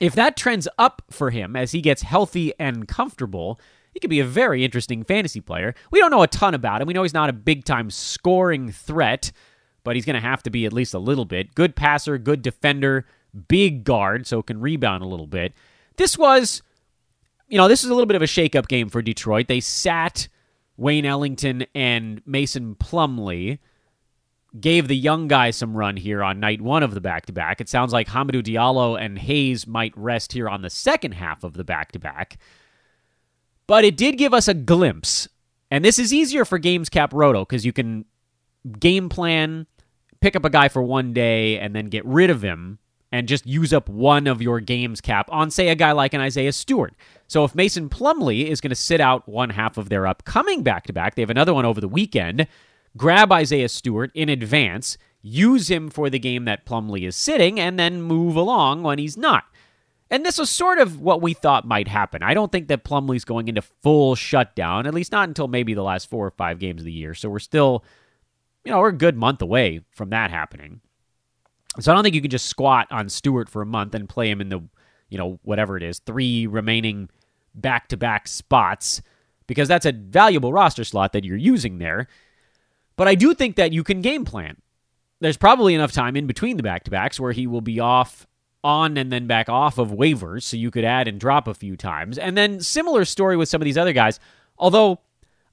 If 0.00 0.14
that 0.14 0.38
trends 0.38 0.68
up 0.78 1.02
for 1.10 1.28
him 1.28 1.54
as 1.54 1.72
he 1.72 1.82
gets 1.82 2.00
healthy 2.00 2.54
and 2.58 2.88
comfortable, 2.88 3.60
he 3.92 4.00
could 4.00 4.08
be 4.08 4.20
a 4.20 4.24
very 4.24 4.64
interesting 4.64 5.04
fantasy 5.04 5.42
player. 5.42 5.74
We 5.90 6.00
don't 6.00 6.10
know 6.10 6.22
a 6.22 6.28
ton 6.28 6.54
about 6.54 6.80
him. 6.80 6.88
We 6.88 6.94
know 6.94 7.02
he's 7.02 7.12
not 7.12 7.28
a 7.28 7.34
big 7.34 7.66
time 7.66 7.90
scoring 7.90 8.72
threat, 8.72 9.32
but 9.88 9.96
he's 9.96 10.04
going 10.04 10.12
to 10.12 10.20
have 10.20 10.42
to 10.42 10.50
be 10.50 10.66
at 10.66 10.72
least 10.74 10.92
a 10.92 10.98
little 10.98 11.24
bit. 11.24 11.54
Good 11.54 11.74
passer, 11.74 12.18
good 12.18 12.42
defender, 12.42 13.06
big 13.48 13.84
guard, 13.84 14.26
so 14.26 14.42
can 14.42 14.60
rebound 14.60 15.02
a 15.02 15.06
little 15.06 15.26
bit. 15.26 15.54
This 15.96 16.18
was 16.18 16.60
you 17.46 17.56
know, 17.56 17.68
this 17.68 17.84
is 17.84 17.88
a 17.88 17.94
little 17.94 18.04
bit 18.04 18.16
of 18.16 18.20
a 18.20 18.26
shakeup 18.26 18.68
game 18.68 18.90
for 18.90 19.00
Detroit. 19.00 19.48
They 19.48 19.60
sat 19.60 20.28
Wayne 20.76 21.06
Ellington 21.06 21.64
and 21.74 22.20
Mason 22.26 22.74
Plumlee, 22.74 23.60
gave 24.60 24.88
the 24.88 24.96
young 24.96 25.26
guy 25.26 25.52
some 25.52 25.74
run 25.74 25.96
here 25.96 26.22
on 26.22 26.38
night 26.38 26.60
one 26.60 26.82
of 26.82 26.92
the 26.92 27.00
back 27.00 27.24
to 27.24 27.32
back. 27.32 27.62
It 27.62 27.70
sounds 27.70 27.94
like 27.94 28.08
Hamidou 28.08 28.42
Diallo 28.42 29.02
and 29.02 29.18
Hayes 29.18 29.66
might 29.66 29.96
rest 29.96 30.34
here 30.34 30.50
on 30.50 30.60
the 30.60 30.68
second 30.68 31.12
half 31.12 31.44
of 31.44 31.54
the 31.54 31.64
back 31.64 31.92
to 31.92 31.98
back. 31.98 32.36
But 33.66 33.86
it 33.86 33.96
did 33.96 34.18
give 34.18 34.34
us 34.34 34.48
a 34.48 34.54
glimpse. 34.54 35.28
And 35.70 35.82
this 35.82 35.98
is 35.98 36.12
easier 36.12 36.44
for 36.44 36.58
Games 36.58 36.90
Cap 36.90 37.14
Roto 37.14 37.46
because 37.46 37.64
you 37.64 37.72
can 37.72 38.04
game 38.78 39.08
plan, 39.08 39.66
pick 40.20 40.36
up 40.36 40.44
a 40.44 40.50
guy 40.50 40.68
for 40.68 40.82
one 40.82 41.12
day, 41.12 41.58
and 41.58 41.74
then 41.74 41.86
get 41.86 42.04
rid 42.04 42.30
of 42.30 42.42
him 42.42 42.78
and 43.10 43.26
just 43.26 43.46
use 43.46 43.72
up 43.72 43.88
one 43.88 44.26
of 44.26 44.42
your 44.42 44.60
games 44.60 45.00
cap 45.00 45.28
on, 45.32 45.50
say, 45.50 45.68
a 45.68 45.74
guy 45.74 45.92
like 45.92 46.12
an 46.12 46.20
Isaiah 46.20 46.52
Stewart. 46.52 46.94
So 47.26 47.44
if 47.44 47.54
Mason 47.54 47.88
Plumlee 47.88 48.46
is 48.46 48.60
going 48.60 48.70
to 48.70 48.76
sit 48.76 49.00
out 49.00 49.26
one 49.26 49.50
half 49.50 49.78
of 49.78 49.88
their 49.88 50.06
upcoming 50.06 50.62
back 50.62 50.86
to 50.86 50.92
back, 50.92 51.14
they 51.14 51.22
have 51.22 51.30
another 51.30 51.54
one 51.54 51.64
over 51.64 51.80
the 51.80 51.88
weekend. 51.88 52.46
Grab 52.96 53.32
Isaiah 53.32 53.68
Stewart 53.68 54.10
in 54.14 54.28
advance, 54.28 54.98
use 55.22 55.70
him 55.70 55.88
for 55.88 56.10
the 56.10 56.18
game 56.18 56.44
that 56.44 56.66
Plumlee 56.66 57.06
is 57.06 57.16
sitting, 57.16 57.58
and 57.58 57.78
then 57.78 58.02
move 58.02 58.36
along 58.36 58.82
when 58.82 58.98
he's 58.98 59.16
not. 59.16 59.44
And 60.10 60.24
this 60.24 60.38
was 60.38 60.48
sort 60.50 60.78
of 60.78 61.00
what 61.00 61.20
we 61.20 61.34
thought 61.34 61.66
might 61.66 61.88
happen. 61.88 62.22
I 62.22 62.32
don't 62.34 62.50
think 62.50 62.68
that 62.68 62.84
Plumlee's 62.84 63.24
going 63.24 63.48
into 63.48 63.62
full 63.62 64.14
shutdown, 64.14 64.86
at 64.86 64.94
least 64.94 65.12
not 65.12 65.28
until 65.28 65.48
maybe 65.48 65.74
the 65.74 65.82
last 65.82 66.08
four 66.08 66.26
or 66.26 66.30
five 66.30 66.58
games 66.58 66.80
of 66.80 66.86
the 66.86 66.92
year. 66.92 67.14
So 67.14 67.28
we're 67.28 67.38
still, 67.38 67.84
you 68.64 68.72
know, 68.72 68.80
we're 68.80 68.88
a 68.88 68.92
good 68.92 69.16
month 69.16 69.42
away 69.42 69.80
from 69.90 70.10
that 70.10 70.30
happening. 70.30 70.80
So 71.80 71.92
I 71.92 71.94
don't 71.94 72.02
think 72.02 72.14
you 72.14 72.20
can 72.20 72.30
just 72.30 72.46
squat 72.46 72.88
on 72.90 73.08
Stewart 73.08 73.48
for 73.48 73.62
a 73.62 73.66
month 73.66 73.94
and 73.94 74.08
play 74.08 74.30
him 74.30 74.40
in 74.40 74.48
the, 74.48 74.60
you 75.08 75.18
know, 75.18 75.38
whatever 75.42 75.76
it 75.76 75.82
is, 75.82 76.00
three 76.00 76.46
remaining 76.46 77.08
back 77.54 77.88
to 77.88 77.96
back 77.96 78.26
spots, 78.28 79.00
because 79.46 79.68
that's 79.68 79.86
a 79.86 79.92
valuable 79.92 80.52
roster 80.52 80.84
slot 80.84 81.12
that 81.12 81.24
you're 81.24 81.36
using 81.36 81.78
there. 81.78 82.08
But 82.96 83.08
I 83.08 83.14
do 83.14 83.32
think 83.32 83.56
that 83.56 83.72
you 83.72 83.84
can 83.84 84.00
game 84.00 84.24
plan. 84.24 84.56
There's 85.20 85.36
probably 85.36 85.74
enough 85.74 85.92
time 85.92 86.16
in 86.16 86.26
between 86.26 86.56
the 86.56 86.62
back 86.62 86.84
to 86.84 86.90
backs 86.90 87.18
where 87.18 87.32
he 87.32 87.46
will 87.46 87.60
be 87.60 87.80
off 87.80 88.26
on 88.64 88.96
and 88.96 89.12
then 89.12 89.26
back 89.26 89.48
off 89.48 89.78
of 89.78 89.90
waivers, 89.90 90.42
so 90.42 90.56
you 90.56 90.70
could 90.70 90.84
add 90.84 91.06
and 91.06 91.20
drop 91.20 91.46
a 91.46 91.54
few 91.54 91.76
times. 91.76 92.18
And 92.18 92.36
then 92.36 92.60
similar 92.60 93.04
story 93.04 93.36
with 93.36 93.48
some 93.48 93.62
of 93.62 93.64
these 93.64 93.78
other 93.78 93.92
guys. 93.92 94.18
Although 94.58 95.00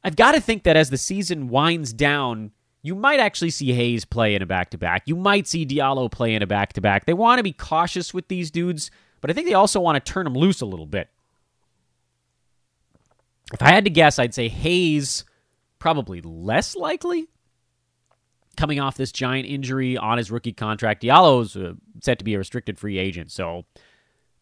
I've 0.04 0.16
got 0.16 0.34
to 0.34 0.42
think 0.42 0.64
that 0.64 0.76
as 0.76 0.90
the 0.90 0.98
season 0.98 1.48
winds 1.48 1.94
down, 1.94 2.52
you 2.86 2.94
might 2.94 3.20
actually 3.20 3.50
see 3.50 3.74
Hayes 3.74 4.06
play 4.06 4.36
in 4.36 4.44
a 4.44 4.46
back 4.46 4.70
to 4.70 4.78
back. 4.78 5.04
You 5.08 5.16
might 5.16 5.48
see 5.48 5.66
Diallo 5.66 6.12
play 6.12 6.36
in 6.36 6.44
a 6.44 6.48
back 6.48 6.74
to 6.74 6.82
back. 6.82 7.06
They 7.06 7.14
want 7.14 7.40
to 7.40 7.44
be 7.44 7.52
cautious 7.52 8.14
with 8.14 8.28
these 8.28 8.52
dudes, 8.52 8.92
but 9.22 9.32
I 9.32 9.34
think 9.34 9.48
they 9.48 9.56
also 9.56 9.80
want 9.80 10.04
to 10.04 10.12
turn 10.12 10.26
them 10.26 10.36
loose 10.36 10.62
a 10.62 10.68
little 10.68 10.86
bit. 10.86 11.10
If 13.54 13.62
I 13.62 13.70
had 13.70 13.86
to 13.86 13.90
guess, 13.90 14.20
I'd 14.20 14.36
say 14.36 14.50
Hayes 14.50 15.26
probably 15.80 16.22
less 16.22 16.76
likely 16.76 17.28
coming 18.56 18.80
off 18.80 18.98
this 18.98 19.12
giant 19.12 19.48
injury 19.48 19.98
on 19.98 20.18
his 20.18 20.30
rookie 20.30 20.54
contract. 20.54 21.02
Diallo's 21.02 21.56
uh, 21.56 21.74
set 22.02 22.20
to 22.20 22.26
be 22.26 22.36
a 22.36 22.38
restricted 22.38 22.78
free 22.78 22.98
agent, 22.98 23.32
so 23.32 23.66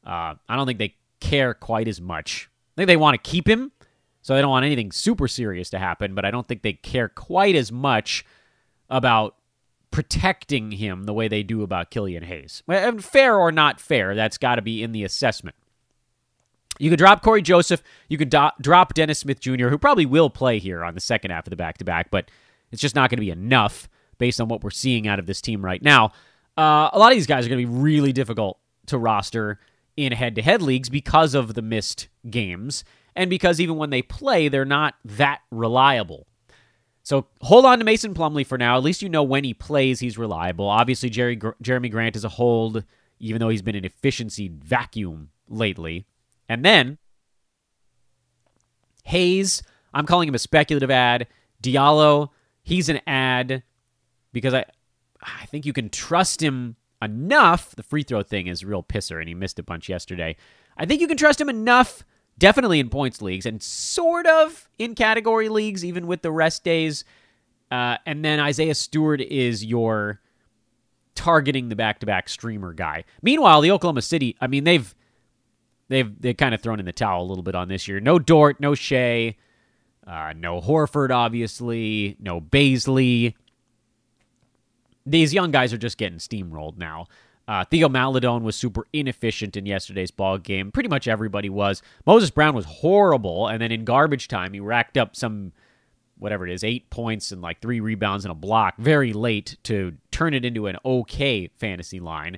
uh, 0.06 0.36
I 0.50 0.56
don't 0.56 0.66
think 0.68 0.80
they 0.80 0.96
care 1.20 1.54
quite 1.54 1.88
as 1.88 2.02
much. 2.02 2.50
I 2.76 2.82
think 2.82 2.88
they 2.88 2.98
want 2.98 3.22
to 3.22 3.30
keep 3.30 3.48
him, 3.48 3.72
so 4.24 4.34
they 4.34 4.42
don't 4.42 4.50
want 4.50 4.66
anything 4.66 4.92
super 4.92 5.28
serious 5.28 5.70
to 5.72 5.80
happen, 5.80 6.16
but 6.16 6.24
I 6.24 6.32
don't 6.32 6.48
think 6.48 6.62
they 6.62 6.74
care 6.74 7.10
quite 7.10 7.56
as 7.56 7.72
much 7.72 8.26
about 8.90 9.36
protecting 9.92 10.72
him 10.72 11.04
the 11.04 11.14
way 11.14 11.28
they 11.28 11.44
do 11.44 11.62
about 11.62 11.92
Killian 11.92 12.24
Hayes. 12.24 12.64
And 12.68 13.04
Fair 13.04 13.38
or 13.38 13.52
not 13.52 13.82
fair, 13.82 14.16
that's 14.16 14.38
got 14.38 14.56
to 14.56 14.62
be 14.62 14.82
in 14.82 14.94
the 14.94 15.04
assessment. 15.04 15.58
You 16.80 16.90
could 16.90 17.00
drop 17.00 17.22
Cory 17.22 17.42
Joseph. 17.42 17.84
You 18.08 18.18
could 18.18 18.30
do- 18.30 18.50
drop 18.62 18.94
Dennis 18.94 19.20
Smith 19.20 19.42
Jr., 19.42 19.68
who 19.68 19.78
probably 19.78 20.06
will 20.06 20.30
play 20.30 20.58
here 20.58 20.84
on 20.84 20.96
the 20.96 21.02
second 21.02 21.32
half 21.32 21.46
of 21.46 21.52
the 21.52 21.58
back 21.58 21.78
to 21.80 21.86
back, 21.86 22.10
but 22.10 22.32
it's 22.72 22.82
just 22.82 22.96
not 22.96 23.10
going 23.10 23.18
to 23.18 23.26
be 23.26 23.30
enough 23.30 23.90
based 24.18 24.40
on 24.40 24.48
what 24.48 24.64
we're 24.64 24.72
seeing 24.72 25.06
out 25.06 25.20
of 25.20 25.26
this 25.26 25.42
team 25.42 25.64
right 25.64 25.84
now. 25.84 26.14
Uh, 26.58 26.90
a 26.94 26.98
lot 26.98 27.12
of 27.12 27.18
these 27.18 27.28
guys 27.28 27.46
are 27.46 27.50
going 27.50 27.62
to 27.62 27.68
be 27.68 27.78
really 27.78 28.14
difficult 28.14 28.58
to 28.86 28.98
roster 28.98 29.60
in 29.98 30.14
head 30.14 30.36
to 30.36 30.42
head 30.42 30.62
leagues 30.62 30.90
because 30.90 31.36
of 31.36 31.56
the 31.56 31.62
missed 31.62 32.08
games 32.30 32.86
and 33.16 33.30
because 33.30 33.60
even 33.60 33.78
when 33.78 33.90
they 33.90 34.02
play, 34.02 34.48
they're 34.48 34.66
not 34.66 34.96
that 35.06 35.42
reliable. 35.52 36.28
So 37.04 37.28
hold 37.42 37.66
on 37.66 37.80
to 37.80 37.86
Mason 37.86 38.14
Plumlee 38.14 38.46
for 38.46 38.58
now. 38.58 38.78
At 38.78 38.84
least 38.84 39.02
you 39.02 39.10
know 39.10 39.24
when 39.24 39.44
he 39.44 39.54
plays, 39.54 40.00
he's 40.00 40.18
reliable. 40.18 40.68
Obviously, 40.68 41.10
Jerry, 41.10 41.36
Jerami 41.36 41.92
Grant 41.92 42.16
is 42.16 42.24
a 42.24 42.30
hold, 42.30 42.84
even 43.20 43.40
though 43.40 43.50
he's 43.50 43.62
been 43.62 43.76
an 43.76 43.86
efficiency 43.86 44.48
vacuum 44.48 45.30
lately. 45.50 46.06
And 46.48 46.64
then 46.64 46.98
Hayes, 49.04 49.64
I'm 49.94 50.06
calling 50.06 50.30
him 50.30 50.36
a 50.36 50.40
speculative 50.40 50.92
ad. 50.92 51.28
Diallo, 51.62 52.30
he's 52.64 52.90
an 52.90 53.02
ad 53.06 53.64
because 54.32 54.54
I 54.54 54.66
I 55.22 55.46
think 55.46 55.66
you 55.66 55.74
can 55.74 55.90
trust 55.90 56.42
him 56.42 56.76
enough. 57.02 57.76
The 57.76 57.84
free 57.84 58.04
throw 58.04 58.24
thing 58.24 58.48
is 58.48 58.66
real 58.66 58.84
pisser, 58.84 59.20
and 59.20 59.28
he 59.28 59.36
missed 59.36 59.60
a 59.60 59.64
bunch 59.64 59.90
yesterday. 59.90 60.36
I 60.78 60.86
think 60.86 61.02
you 61.02 61.08
can 61.08 61.18
trust 61.18 61.40
him 61.40 61.50
enough, 61.50 62.04
definitely 62.38 62.80
in 62.80 62.90
points 62.90 63.22
leagues, 63.22 63.46
and 63.46 63.62
sort 63.62 64.26
of 64.26 64.68
in 64.78 64.96
category 64.96 65.50
leagues, 65.50 65.86
even 65.86 66.08
with 66.08 66.22
the 66.22 66.32
rest 66.32 66.64
days. 66.64 67.06
Uh, 67.72 67.98
and 68.06 68.24
then 68.24 68.40
Isaiah 68.40 68.76
Stewart 68.76 69.22
is 69.22 69.64
your 69.64 70.22
targeting 71.16 71.70
the 71.70 71.76
back-to-back 71.76 72.28
streamer 72.28 72.74
guy. 72.74 73.04
Meanwhile, 73.22 73.62
the 73.62 73.72
Oklahoma 73.72 74.02
City, 74.02 74.36
I 74.42 74.48
mean, 74.48 74.64
they've 74.64 74.94
they've 75.90 76.22
they 76.22 76.34
kind 76.34 76.56
of 76.56 76.62
thrown 76.62 76.80
in 76.80 76.86
the 76.86 76.92
towel 76.92 77.24
a 77.24 77.28
little 77.28 77.44
bit 77.44 77.56
on 77.56 77.68
this 77.68 77.88
year. 77.88 78.00
No 78.00 78.20
Dort, 78.20 78.60
no 78.60 78.74
Shai, 78.74 79.36
uh, 80.06 80.34
no 80.36 80.60
Horford, 80.62 81.12
obviously, 81.12 82.18
no 82.20 82.42
Bazley. 82.42 83.36
These 85.06 85.34
young 85.34 85.52
guys 85.52 85.74
are 85.74 85.78
just 85.78 85.98
getting 85.98 86.20
steamrolled 86.20 86.78
now. 86.78 87.08
Uh, 87.48 87.66
Theo 87.66 87.90
Maledon 87.90 88.44
was 88.44 88.56
super 88.56 88.88
inefficient 88.94 89.58
in 89.58 89.66
yesterday's 89.66 90.12
ball 90.12 90.38
game. 90.38 90.72
Pretty 90.72 90.90
much 90.90 91.08
everybody 91.08 91.50
was. 91.50 91.82
Moses 92.06 92.30
Brown 92.32 92.56
was 92.56 92.66
horrible, 92.66 93.48
and 93.48 93.62
then 93.62 93.72
in 93.72 93.84
garbage 93.84 94.28
time, 94.28 94.54
he 94.54 94.60
racked 94.60 94.98
up 94.98 95.16
some 95.16 95.52
whatever 96.18 96.48
it 96.48 96.54
is, 96.54 96.64
eight 96.64 96.90
points 96.90 97.34
and 97.34 97.42
like 97.42 97.60
three 97.60 97.82
rebounds 97.82 98.24
and 98.24 98.32
a 98.32 98.36
block 98.36 98.76
very 98.78 99.12
late 99.12 99.58
to 99.64 99.94
turn 100.10 100.34
it 100.34 100.46
into 100.46 100.68
an 100.68 100.78
okay 100.86 101.50
fantasy 101.58 102.00
line. 102.00 102.38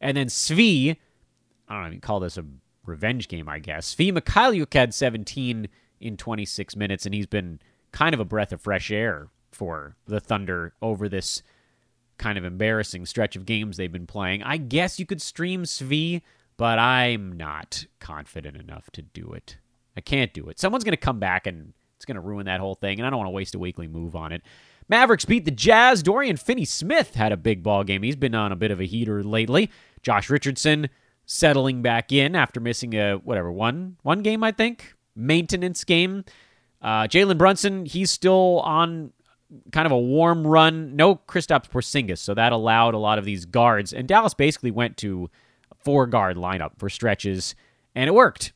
And 0.00 0.16
then 0.16 0.28
Svi, 0.28 0.96
I 1.68 1.78
don't 1.80 1.88
even 1.88 2.00
call 2.00 2.20
this 2.20 2.36
a 2.36 2.44
revenge 2.86 3.26
game, 3.26 3.48
I 3.48 3.58
guess. 3.58 3.92
Svi 3.92 4.12
Mykhailiuk 4.12 4.72
had 4.72 4.94
17 4.94 5.68
in 6.00 6.16
26 6.16 6.76
minutes, 6.76 7.06
and 7.06 7.14
he's 7.14 7.26
been 7.26 7.58
kind 7.90 8.14
of 8.14 8.20
a 8.20 8.24
breath 8.24 8.52
of 8.52 8.60
fresh 8.60 8.92
air 8.92 9.28
for 9.50 9.96
the 10.06 10.20
Thunder 10.20 10.74
over 10.80 11.08
this 11.08 11.42
kind 12.18 12.38
of 12.38 12.44
embarrassing 12.44 13.06
stretch 13.06 13.36
of 13.36 13.46
games 13.46 13.76
they've 13.76 13.90
been 13.92 14.06
playing. 14.06 14.42
I 14.42 14.56
guess 14.56 14.98
you 14.98 15.06
could 15.06 15.22
stream 15.22 15.64
Svi, 15.64 16.22
but 16.56 16.78
I'm 16.78 17.32
not 17.32 17.86
confident 18.00 18.56
enough 18.56 18.90
to 18.92 19.02
do 19.02 19.32
it. 19.32 19.58
I 19.96 20.00
can't 20.00 20.32
do 20.32 20.48
it. 20.48 20.58
Someone's 20.58 20.84
going 20.84 20.92
to 20.92 20.96
come 20.96 21.18
back 21.18 21.46
and 21.46 21.72
it's 21.96 22.04
going 22.04 22.16
to 22.16 22.20
ruin 22.20 22.46
that 22.46 22.60
whole 22.60 22.74
thing, 22.74 22.98
and 22.98 23.06
I 23.06 23.10
don't 23.10 23.18
want 23.18 23.28
to 23.28 23.32
waste 23.34 23.54
a 23.54 23.58
weekly 23.58 23.88
move 23.88 24.14
on 24.14 24.32
it. 24.32 24.42
Mavericks 24.88 25.24
beat 25.24 25.44
the 25.44 25.50
Jazz. 25.50 26.02
Dorian 26.02 26.36
Finney 26.36 26.64
Smith 26.64 27.14
had 27.14 27.32
a 27.32 27.36
big 27.36 27.62
ball 27.62 27.84
game. 27.84 28.02
He's 28.02 28.16
been 28.16 28.34
on 28.34 28.52
a 28.52 28.56
bit 28.56 28.70
of 28.70 28.80
a 28.80 28.84
heater 28.84 29.22
lately. 29.22 29.70
Josh 30.02 30.28
Richardson 30.28 30.90
settling 31.26 31.80
back 31.80 32.12
in 32.12 32.36
after 32.36 32.60
missing 32.60 32.94
a 32.94 33.14
whatever 33.14 33.50
one 33.50 33.96
one 34.02 34.20
game 34.20 34.44
I 34.44 34.52
think 34.52 34.94
maintenance 35.16 35.84
game. 35.84 36.24
Uh, 36.82 37.04
Jalen 37.04 37.38
Brunson 37.38 37.86
he's 37.86 38.10
still 38.10 38.60
on 38.60 39.12
kind 39.72 39.86
of 39.86 39.92
a 39.92 39.98
warm 39.98 40.46
run. 40.46 40.96
No 40.96 41.16
Kristaps 41.16 41.68
Porzingis, 41.68 42.18
so 42.18 42.34
that 42.34 42.52
allowed 42.52 42.94
a 42.94 42.98
lot 42.98 43.18
of 43.18 43.24
these 43.24 43.44
guards. 43.44 43.92
And 43.92 44.08
Dallas 44.08 44.34
basically 44.34 44.70
went 44.70 44.96
to 44.98 45.30
a 45.70 45.74
four 45.76 46.06
guard 46.06 46.36
lineup 46.36 46.72
for 46.78 46.88
stretches, 46.88 47.54
and 47.94 48.08
it 48.08 48.14
worked. 48.14 48.52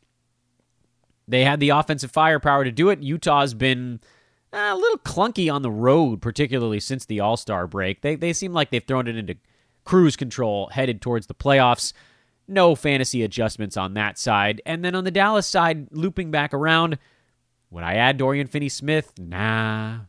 They 1.26 1.44
had 1.44 1.60
the 1.60 1.70
offensive 1.70 2.10
firepower 2.10 2.64
to 2.64 2.72
do 2.72 2.88
it. 2.88 3.02
Utah's 3.02 3.52
been 3.52 4.00
uh, 4.52 4.70
a 4.72 4.76
little 4.76 4.98
clunky 4.98 5.52
on 5.52 5.62
the 5.62 5.70
road, 5.70 6.22
particularly 6.22 6.80
since 6.80 7.04
the 7.04 7.20
All 7.20 7.36
Star 7.36 7.66
break. 7.66 8.00
They 8.00 8.16
they 8.16 8.32
seem 8.32 8.52
like 8.52 8.70
they've 8.70 8.84
thrown 8.84 9.06
it 9.06 9.16
into 9.16 9.36
cruise 9.84 10.16
control, 10.16 10.68
headed 10.72 11.00
towards 11.00 11.26
the 11.26 11.34
playoffs. 11.34 11.92
No 12.46 12.74
fantasy 12.74 13.22
adjustments 13.22 13.76
on 13.76 13.92
that 13.94 14.18
side. 14.18 14.62
And 14.64 14.82
then 14.82 14.94
on 14.94 15.04
the 15.04 15.10
Dallas 15.10 15.46
side, 15.46 15.88
looping 15.90 16.30
back 16.30 16.54
around, 16.54 16.98
would 17.70 17.84
I 17.84 17.94
add 17.94 18.16
Dorian 18.16 18.46
Finney 18.46 18.70
Smith? 18.70 19.12
Nah. 19.18 20.00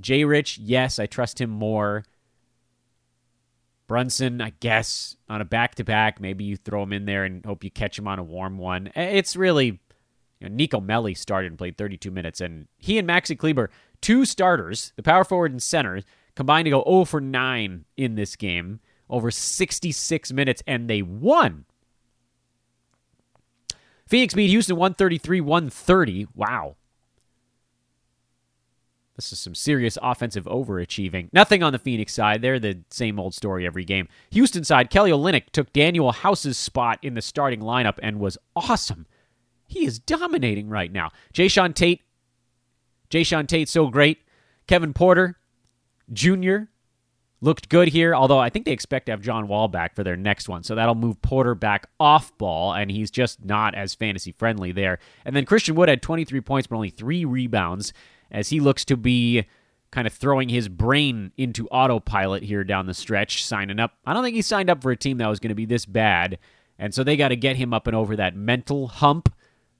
Jay 0.00 0.24
Rich, 0.24 0.58
yes, 0.58 0.98
I 0.98 1.06
trust 1.06 1.40
him 1.40 1.50
more. 1.50 2.04
Brunson, 3.86 4.40
I 4.42 4.52
guess, 4.60 5.16
on 5.28 5.40
a 5.40 5.46
back 5.46 5.76
to 5.76 5.84
back, 5.84 6.20
maybe 6.20 6.44
you 6.44 6.56
throw 6.56 6.82
him 6.82 6.92
in 6.92 7.06
there 7.06 7.24
and 7.24 7.44
hope 7.44 7.64
you 7.64 7.70
catch 7.70 7.98
him 7.98 8.06
on 8.06 8.18
a 8.18 8.22
warm 8.22 8.58
one. 8.58 8.90
It's 8.94 9.34
really 9.34 9.80
you 10.40 10.48
know, 10.48 10.54
Nico 10.54 10.80
Melli 10.80 11.16
started 11.16 11.48
and 11.48 11.58
played 11.58 11.78
32 11.78 12.10
minutes, 12.10 12.40
and 12.40 12.68
he 12.76 12.98
and 12.98 13.08
Maxi 13.08 13.36
Kleber, 13.36 13.70
two 14.00 14.24
starters, 14.24 14.92
the 14.96 15.02
power 15.02 15.24
forward 15.24 15.50
and 15.50 15.62
center, 15.62 16.02
combined 16.34 16.66
to 16.66 16.70
go 16.70 16.84
0 16.86 17.04
for 17.06 17.20
9 17.20 17.84
in 17.96 18.14
this 18.14 18.36
game 18.36 18.80
over 19.10 19.30
66 19.30 20.32
minutes, 20.32 20.62
and 20.66 20.88
they 20.88 21.02
won. 21.02 21.64
Phoenix 24.06 24.34
beat 24.34 24.48
Houston 24.48 24.76
133 24.76 25.40
130. 25.40 26.28
Wow. 26.34 26.76
This 29.18 29.32
is 29.32 29.40
some 29.40 29.56
serious 29.56 29.98
offensive 30.00 30.44
overachieving. 30.44 31.28
Nothing 31.32 31.64
on 31.64 31.72
the 31.72 31.78
Phoenix 31.80 32.14
side. 32.14 32.40
They're 32.40 32.60
the 32.60 32.84
same 32.88 33.18
old 33.18 33.34
story 33.34 33.66
every 33.66 33.84
game. 33.84 34.06
Houston 34.30 34.62
side, 34.62 34.90
Kelly 34.90 35.10
Olynyk 35.10 35.50
took 35.50 35.72
Danuel 35.72 36.14
House's 36.14 36.56
spot 36.56 37.00
in 37.02 37.14
the 37.14 37.20
starting 37.20 37.58
lineup 37.58 37.98
and 38.00 38.20
was 38.20 38.38
awesome. 38.54 39.06
He 39.66 39.84
is 39.84 39.98
dominating 39.98 40.68
right 40.68 40.92
now. 40.92 41.10
Jae'Sean 41.34 41.74
Tate, 41.74 42.02
Jae'Sean 43.10 43.48
Tate, 43.48 43.68
so 43.68 43.88
great. 43.88 44.18
Kevin 44.68 44.94
Porter 44.94 45.36
Jr. 46.12 46.58
looked 47.40 47.68
good 47.68 47.88
here, 47.88 48.14
although 48.14 48.38
I 48.38 48.50
think 48.50 48.66
they 48.66 48.72
expect 48.72 49.06
to 49.06 49.12
have 49.12 49.20
John 49.20 49.48
Wall 49.48 49.66
back 49.66 49.96
for 49.96 50.04
their 50.04 50.16
next 50.16 50.48
one. 50.48 50.62
So 50.62 50.76
that'll 50.76 50.94
move 50.94 51.20
Porter 51.22 51.56
back 51.56 51.88
off 51.98 52.38
ball, 52.38 52.72
and 52.72 52.88
he's 52.88 53.10
just 53.10 53.44
not 53.44 53.74
as 53.74 53.96
fantasy 53.96 54.30
friendly 54.30 54.70
there. 54.70 55.00
And 55.24 55.34
then 55.34 55.44
Christian 55.44 55.74
Wood 55.74 55.88
had 55.88 56.02
23 56.02 56.40
points, 56.40 56.68
but 56.68 56.76
only 56.76 56.90
three 56.90 57.24
rebounds 57.24 57.92
as 58.30 58.50
he 58.50 58.60
looks 58.60 58.84
to 58.86 58.96
be 58.96 59.46
kind 59.90 60.06
of 60.06 60.12
throwing 60.12 60.48
his 60.48 60.68
brain 60.68 61.32
into 61.36 61.66
autopilot 61.68 62.42
here 62.42 62.62
down 62.62 62.86
the 62.86 62.94
stretch, 62.94 63.44
signing 63.44 63.80
up. 63.80 63.94
I 64.04 64.12
don't 64.12 64.22
think 64.22 64.36
he 64.36 64.42
signed 64.42 64.68
up 64.68 64.82
for 64.82 64.90
a 64.90 64.96
team 64.96 65.18
that 65.18 65.28
was 65.28 65.40
going 65.40 65.48
to 65.48 65.54
be 65.54 65.64
this 65.64 65.86
bad. 65.86 66.38
And 66.78 66.94
so 66.94 67.02
they 67.02 67.16
got 67.16 67.28
to 67.28 67.36
get 67.36 67.56
him 67.56 67.72
up 67.72 67.86
and 67.86 67.96
over 67.96 68.14
that 68.16 68.36
mental 68.36 68.88
hump 68.88 69.34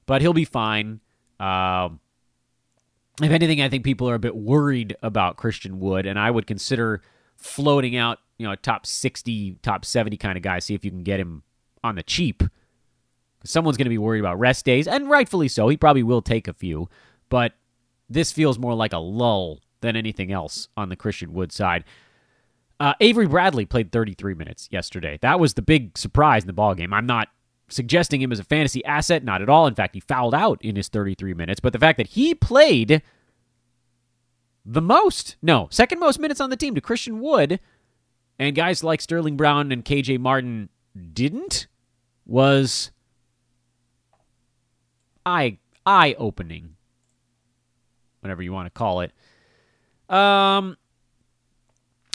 but 0.08 0.22
he'll 0.22 0.32
be 0.32 0.46
fine. 0.46 1.00
Uh, 1.38 1.90
if 3.22 3.30
anything, 3.30 3.60
I 3.60 3.68
think 3.68 3.84
people 3.84 4.08
are 4.08 4.14
a 4.14 4.18
bit 4.18 4.34
worried 4.34 4.96
about 5.02 5.36
Christian 5.36 5.78
Wood, 5.78 6.06
and 6.06 6.18
I 6.18 6.30
would 6.30 6.46
consider 6.46 7.02
floating 7.36 7.94
out, 7.94 8.18
you 8.38 8.46
know, 8.46 8.52
a 8.52 8.56
top 8.56 8.86
60, 8.86 9.58
top 9.62 9.84
70 9.84 10.16
kind 10.16 10.36
of 10.36 10.42
guy, 10.42 10.58
see 10.60 10.74
if 10.74 10.84
you 10.84 10.90
can 10.90 11.02
get 11.02 11.20
him 11.20 11.42
on 11.84 11.94
the 11.94 12.02
cheap. 12.02 12.42
Someone's 13.44 13.76
going 13.76 13.84
to 13.84 13.90
be 13.90 13.98
worried 13.98 14.20
about 14.20 14.38
rest 14.38 14.64
days, 14.64 14.88
and 14.88 15.10
rightfully 15.10 15.46
so. 15.46 15.68
He 15.68 15.76
probably 15.76 16.02
will 16.02 16.22
take 16.22 16.48
a 16.48 16.54
few, 16.54 16.88
but 17.28 17.52
this 18.08 18.32
feels 18.32 18.58
more 18.58 18.74
like 18.74 18.92
a 18.92 18.98
lull 18.98 19.60
than 19.80 19.96
anything 19.96 20.32
else 20.32 20.68
on 20.76 20.88
the 20.88 20.96
Christian 20.96 21.32
Wood 21.32 21.52
side. 21.52 21.84
Uh, 22.80 22.94
Avery 23.00 23.26
Bradley 23.26 23.66
played 23.66 23.90
33 23.90 24.34
minutes 24.34 24.68
yesterday. 24.70 25.18
That 25.20 25.40
was 25.40 25.54
the 25.54 25.62
big 25.62 25.98
surprise 25.98 26.44
in 26.44 26.46
the 26.46 26.52
ball 26.52 26.74
game. 26.74 26.92
I'm 26.92 27.06
not 27.06 27.28
suggesting 27.68 28.22
him 28.22 28.32
as 28.32 28.38
a 28.38 28.44
fantasy 28.44 28.84
asset, 28.84 29.24
not 29.24 29.42
at 29.42 29.48
all. 29.48 29.66
In 29.66 29.74
fact, 29.74 29.94
he 29.94 30.00
fouled 30.00 30.34
out 30.34 30.60
in 30.62 30.76
his 30.76 30.88
33 30.88 31.34
minutes. 31.34 31.60
But 31.60 31.72
the 31.72 31.78
fact 31.78 31.96
that 31.98 32.08
he 32.08 32.34
played 32.34 33.02
the 34.64 34.82
most, 34.82 35.36
no, 35.42 35.68
second 35.70 35.98
most 35.98 36.18
minutes 36.18 36.40
on 36.40 36.50
the 36.50 36.56
team 36.56 36.74
to 36.74 36.80
Christian 36.80 37.20
Wood, 37.20 37.60
and 38.38 38.54
guys 38.54 38.84
like 38.84 39.00
Sterling 39.00 39.36
Brown 39.36 39.72
and 39.72 39.84
KJ 39.84 40.18
Martin 40.18 40.68
didn't, 41.12 41.66
was 42.26 42.90
eye 45.26 45.58
eye 45.84 46.14
opening, 46.18 46.76
whatever 48.28 48.42
you 48.42 48.52
want 48.52 48.66
to 48.66 48.70
call 48.70 49.00
it. 49.00 49.12
Um, 50.14 50.76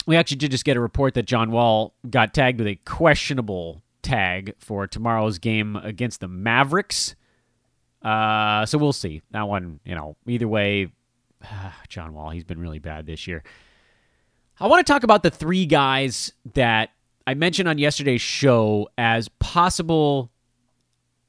we 0.06 0.16
actually 0.16 0.36
did 0.36 0.52
just 0.52 0.64
get 0.64 0.76
a 0.76 0.80
report 0.80 1.14
that 1.14 1.26
John 1.26 1.50
Wall 1.50 1.94
got 2.08 2.32
tagged 2.32 2.58
with 2.58 2.68
a 2.68 2.76
questionable 2.84 3.82
tag 4.02 4.54
for 4.58 4.86
tomorrow's 4.86 5.38
game 5.38 5.74
against 5.76 6.20
the 6.20 6.28
Mavericks. 6.28 7.16
Uh, 8.00 8.64
so 8.64 8.78
we'll 8.78 8.92
see. 8.92 9.22
That 9.32 9.48
one, 9.48 9.80
you 9.84 9.94
know, 9.94 10.16
either 10.28 10.46
way, 10.46 10.92
John 11.88 12.14
Wall, 12.14 12.30
he's 12.30 12.44
been 12.44 12.60
really 12.60 12.78
bad 12.78 13.06
this 13.06 13.26
year. 13.26 13.42
I 14.60 14.68
want 14.68 14.86
to 14.86 14.92
talk 14.92 15.02
about 15.02 15.24
the 15.24 15.30
three 15.30 15.66
guys 15.66 16.32
that 16.52 16.90
I 17.26 17.34
mentioned 17.34 17.68
on 17.68 17.78
yesterday's 17.78 18.20
show 18.20 18.88
as 18.96 19.28
possible. 19.40 20.30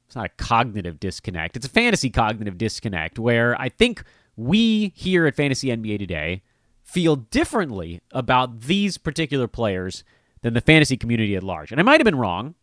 It's 0.06 0.14
not 0.14 0.26
a 0.26 0.42
cognitive 0.44 1.00
disconnect, 1.00 1.56
it's 1.56 1.66
a 1.66 1.70
fantasy 1.70 2.10
cognitive 2.10 2.56
disconnect 2.56 3.18
where 3.18 3.60
I 3.60 3.68
think 3.68 4.04
we 4.36 4.92
here 4.94 5.26
at 5.26 5.34
Fantasy 5.34 5.68
NBA 5.68 5.98
Today 5.98 6.42
feel 6.82 7.16
differently 7.16 8.00
about 8.12 8.60
these 8.62 8.98
particular 8.98 9.48
players 9.48 10.04
than 10.42 10.54
the 10.54 10.60
fantasy 10.60 10.96
community 10.96 11.34
at 11.34 11.42
large. 11.42 11.72
And 11.72 11.80
I 11.80 11.82
might 11.82 12.00
have 12.00 12.04
been 12.04 12.16
wrong. 12.16 12.54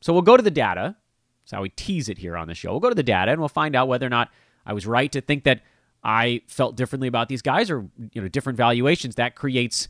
So 0.00 0.12
we'll 0.12 0.22
go 0.22 0.36
to 0.36 0.42
the 0.42 0.50
data. 0.50 0.96
That's 1.42 1.52
how 1.52 1.62
we 1.62 1.70
tease 1.70 2.08
it 2.08 2.18
here 2.18 2.36
on 2.36 2.48
the 2.48 2.54
show. 2.54 2.72
We'll 2.72 2.80
go 2.80 2.88
to 2.90 2.94
the 2.94 3.02
data 3.02 3.30
and 3.30 3.40
we'll 3.40 3.48
find 3.48 3.74
out 3.74 3.88
whether 3.88 4.06
or 4.06 4.10
not 4.10 4.30
I 4.66 4.72
was 4.72 4.86
right 4.86 5.10
to 5.12 5.20
think 5.20 5.44
that 5.44 5.62
I 6.02 6.42
felt 6.46 6.76
differently 6.76 7.08
about 7.08 7.28
these 7.28 7.42
guys 7.42 7.70
or 7.70 7.88
you 8.12 8.20
know 8.20 8.28
different 8.28 8.56
valuations. 8.56 9.14
That 9.14 9.34
creates 9.34 9.88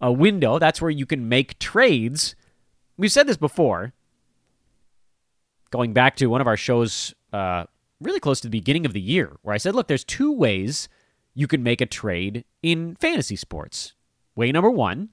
a 0.00 0.12
window. 0.12 0.58
That's 0.58 0.80
where 0.80 0.90
you 0.90 1.06
can 1.06 1.28
make 1.28 1.58
trades. 1.58 2.34
We've 2.96 3.12
said 3.12 3.26
this 3.26 3.36
before. 3.36 3.92
Going 5.70 5.92
back 5.92 6.16
to 6.16 6.26
one 6.26 6.40
of 6.40 6.46
our 6.46 6.56
shows 6.56 7.14
uh, 7.32 7.64
really 8.04 8.20
close 8.20 8.40
to 8.40 8.46
the 8.46 8.58
beginning 8.58 8.86
of 8.86 8.92
the 8.92 9.00
year, 9.00 9.36
where 9.42 9.54
I 9.54 9.58
said, 9.58 9.74
look, 9.74 9.88
there's 9.88 10.04
two 10.04 10.32
ways 10.32 10.88
you 11.34 11.46
can 11.46 11.62
make 11.62 11.80
a 11.80 11.86
trade 11.86 12.44
in 12.62 12.94
fantasy 12.96 13.36
sports. 13.36 13.94
Way 14.36 14.52
number 14.52 14.70
one 14.70 15.10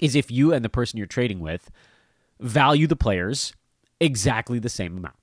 is 0.00 0.14
if 0.14 0.30
you 0.30 0.52
and 0.52 0.64
the 0.64 0.68
person 0.68 0.98
you're 0.98 1.06
trading 1.06 1.40
with 1.40 1.70
value 2.40 2.86
the 2.86 2.96
players 2.96 3.52
exactly 4.00 4.58
the 4.58 4.68
same 4.68 4.96
amount. 4.96 5.16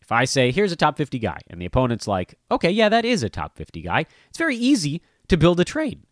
If 0.00 0.12
I 0.12 0.26
say, 0.26 0.50
here's 0.50 0.72
a 0.72 0.76
top 0.76 0.98
50 0.98 1.18
guy, 1.18 1.38
and 1.48 1.60
the 1.60 1.66
opponent's 1.66 2.06
like, 2.06 2.38
okay, 2.50 2.70
yeah, 2.70 2.88
that 2.90 3.06
is 3.06 3.22
a 3.22 3.30
top 3.30 3.56
50 3.56 3.80
guy, 3.80 4.04
it's 4.28 4.38
very 4.38 4.56
easy 4.56 5.00
to 5.28 5.36
build 5.36 5.58
a 5.60 5.64
trade 5.64 6.02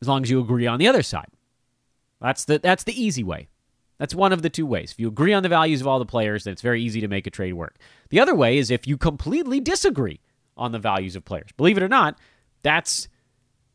as 0.00 0.08
long 0.08 0.22
as 0.22 0.30
you 0.30 0.40
agree 0.40 0.66
on 0.66 0.78
the 0.78 0.88
other 0.88 1.02
side. 1.02 1.28
That's 2.20 2.46
the, 2.46 2.58
that's 2.58 2.84
the 2.84 3.00
easy 3.00 3.22
way. 3.22 3.49
That's 4.00 4.14
one 4.14 4.32
of 4.32 4.40
the 4.40 4.48
two 4.48 4.64
ways. 4.64 4.92
If 4.92 4.98
you 4.98 5.08
agree 5.08 5.34
on 5.34 5.42
the 5.42 5.50
values 5.50 5.82
of 5.82 5.86
all 5.86 5.98
the 5.98 6.06
players, 6.06 6.44
then 6.44 6.52
it's 6.52 6.62
very 6.62 6.82
easy 6.82 7.02
to 7.02 7.08
make 7.08 7.26
a 7.26 7.30
trade 7.30 7.52
work. 7.52 7.76
The 8.08 8.18
other 8.18 8.34
way 8.34 8.56
is 8.56 8.70
if 8.70 8.86
you 8.86 8.96
completely 8.96 9.60
disagree 9.60 10.20
on 10.56 10.72
the 10.72 10.78
values 10.78 11.16
of 11.16 11.26
players. 11.26 11.50
Believe 11.58 11.76
it 11.76 11.82
or 11.82 11.88
not, 11.88 12.18
that's 12.62 13.08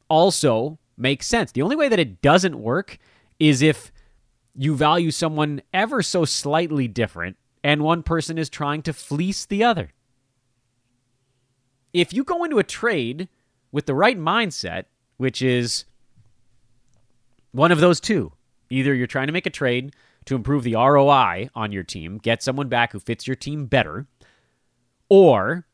also 0.09 0.79
makes 0.97 1.27
sense. 1.27 1.51
The 1.51 1.61
only 1.61 1.75
way 1.75 1.89
that 1.89 1.99
it 1.99 2.23
doesn't 2.23 2.59
work 2.59 2.97
is 3.37 3.61
if 3.61 3.91
you 4.55 4.75
value 4.75 5.11
someone 5.11 5.61
ever 5.71 6.01
so 6.01 6.25
slightly 6.25 6.87
different 6.87 7.37
and 7.63 7.83
one 7.83 8.01
person 8.01 8.39
is 8.39 8.49
trying 8.49 8.81
to 8.81 8.93
fleece 8.93 9.45
the 9.45 9.63
other. 9.63 9.91
If 11.93 12.13
you 12.13 12.23
go 12.23 12.43
into 12.43 12.57
a 12.57 12.63
trade 12.63 13.29
with 13.71 13.85
the 13.85 13.93
right 13.93 14.17
mindset, 14.17 14.85
which 15.17 15.43
is 15.43 15.85
one 17.51 17.71
of 17.71 17.79
those 17.79 17.99
two, 17.99 18.31
either 18.71 18.91
you're 18.91 19.05
trying 19.05 19.27
to 19.27 19.33
make 19.33 19.45
a 19.45 19.51
trade 19.51 19.93
to 20.25 20.35
improve 20.35 20.63
the 20.63 20.75
ROI 20.75 21.49
on 21.55 21.71
your 21.71 21.83
team, 21.83 22.17
get 22.17 22.43
someone 22.43 22.69
back 22.69 22.91
who 22.91 22.99
fits 22.99 23.27
your 23.27 23.35
team 23.35 23.65
better, 23.65 24.07
or 25.09 25.65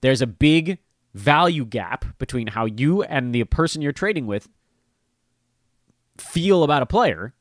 there's 0.00 0.22
a 0.22 0.26
big 0.26 0.78
value 1.14 1.64
gap 1.64 2.04
between 2.18 2.48
how 2.48 2.64
you 2.64 3.02
and 3.02 3.34
the 3.34 3.44
person 3.44 3.80
you're 3.80 3.92
trading 3.92 4.26
with 4.26 4.48
feel 6.18 6.62
about 6.62 6.82
a 6.82 6.86
player. 6.86 7.34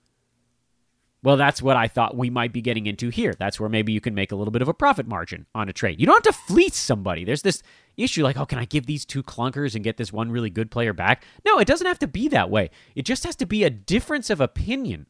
Well, 1.24 1.38
that's 1.38 1.62
what 1.62 1.78
I 1.78 1.88
thought 1.88 2.18
we 2.18 2.30
might 2.30 2.52
be 2.52 2.62
getting 2.62 2.86
into 2.86 3.10
here. 3.10 3.34
That's 3.40 3.58
where 3.58 3.70
maybe 3.70 3.94
you 3.94 4.02
can 4.02 4.14
make 4.14 4.34
a 4.34 4.36
little 4.36 4.52
bit 4.52 4.62
of 4.62 4.68
a 4.68 4.74
profit 4.74 5.08
margin 5.08 5.46
on 5.56 5.70
a 5.70 5.74
trade. 5.74 6.02
You 6.02 6.06
don't 6.06 6.26
have 6.26 6.36
to 6.36 6.42
fleece 6.42 6.76
somebody. 6.76 7.24
There's 7.24 7.44
this 7.44 7.64
issue 7.96 8.24
like, 8.24 8.38
oh, 8.38 8.46
can 8.46 8.60
I 8.60 8.66
give 8.66 8.88
these 8.88 9.06
two 9.06 9.24
clunkers 9.24 9.74
and 9.74 9.86
get 9.86 9.96
this 9.96 10.12
one 10.12 10.32
really 10.32 10.50
good 10.50 10.70
player 10.70 10.92
back? 10.92 11.24
No, 11.46 11.60
it 11.60 11.68
doesn't 11.68 11.88
have 11.88 12.00
to 12.00 12.08
be 12.08 12.28
that 12.28 12.50
way. 12.50 12.72
It 12.94 13.06
just 13.06 13.24
has 13.24 13.38
to 13.38 13.46
be 13.46 13.64
a 13.64 13.70
difference 13.70 14.30
of 14.30 14.42
opinion 14.42 15.08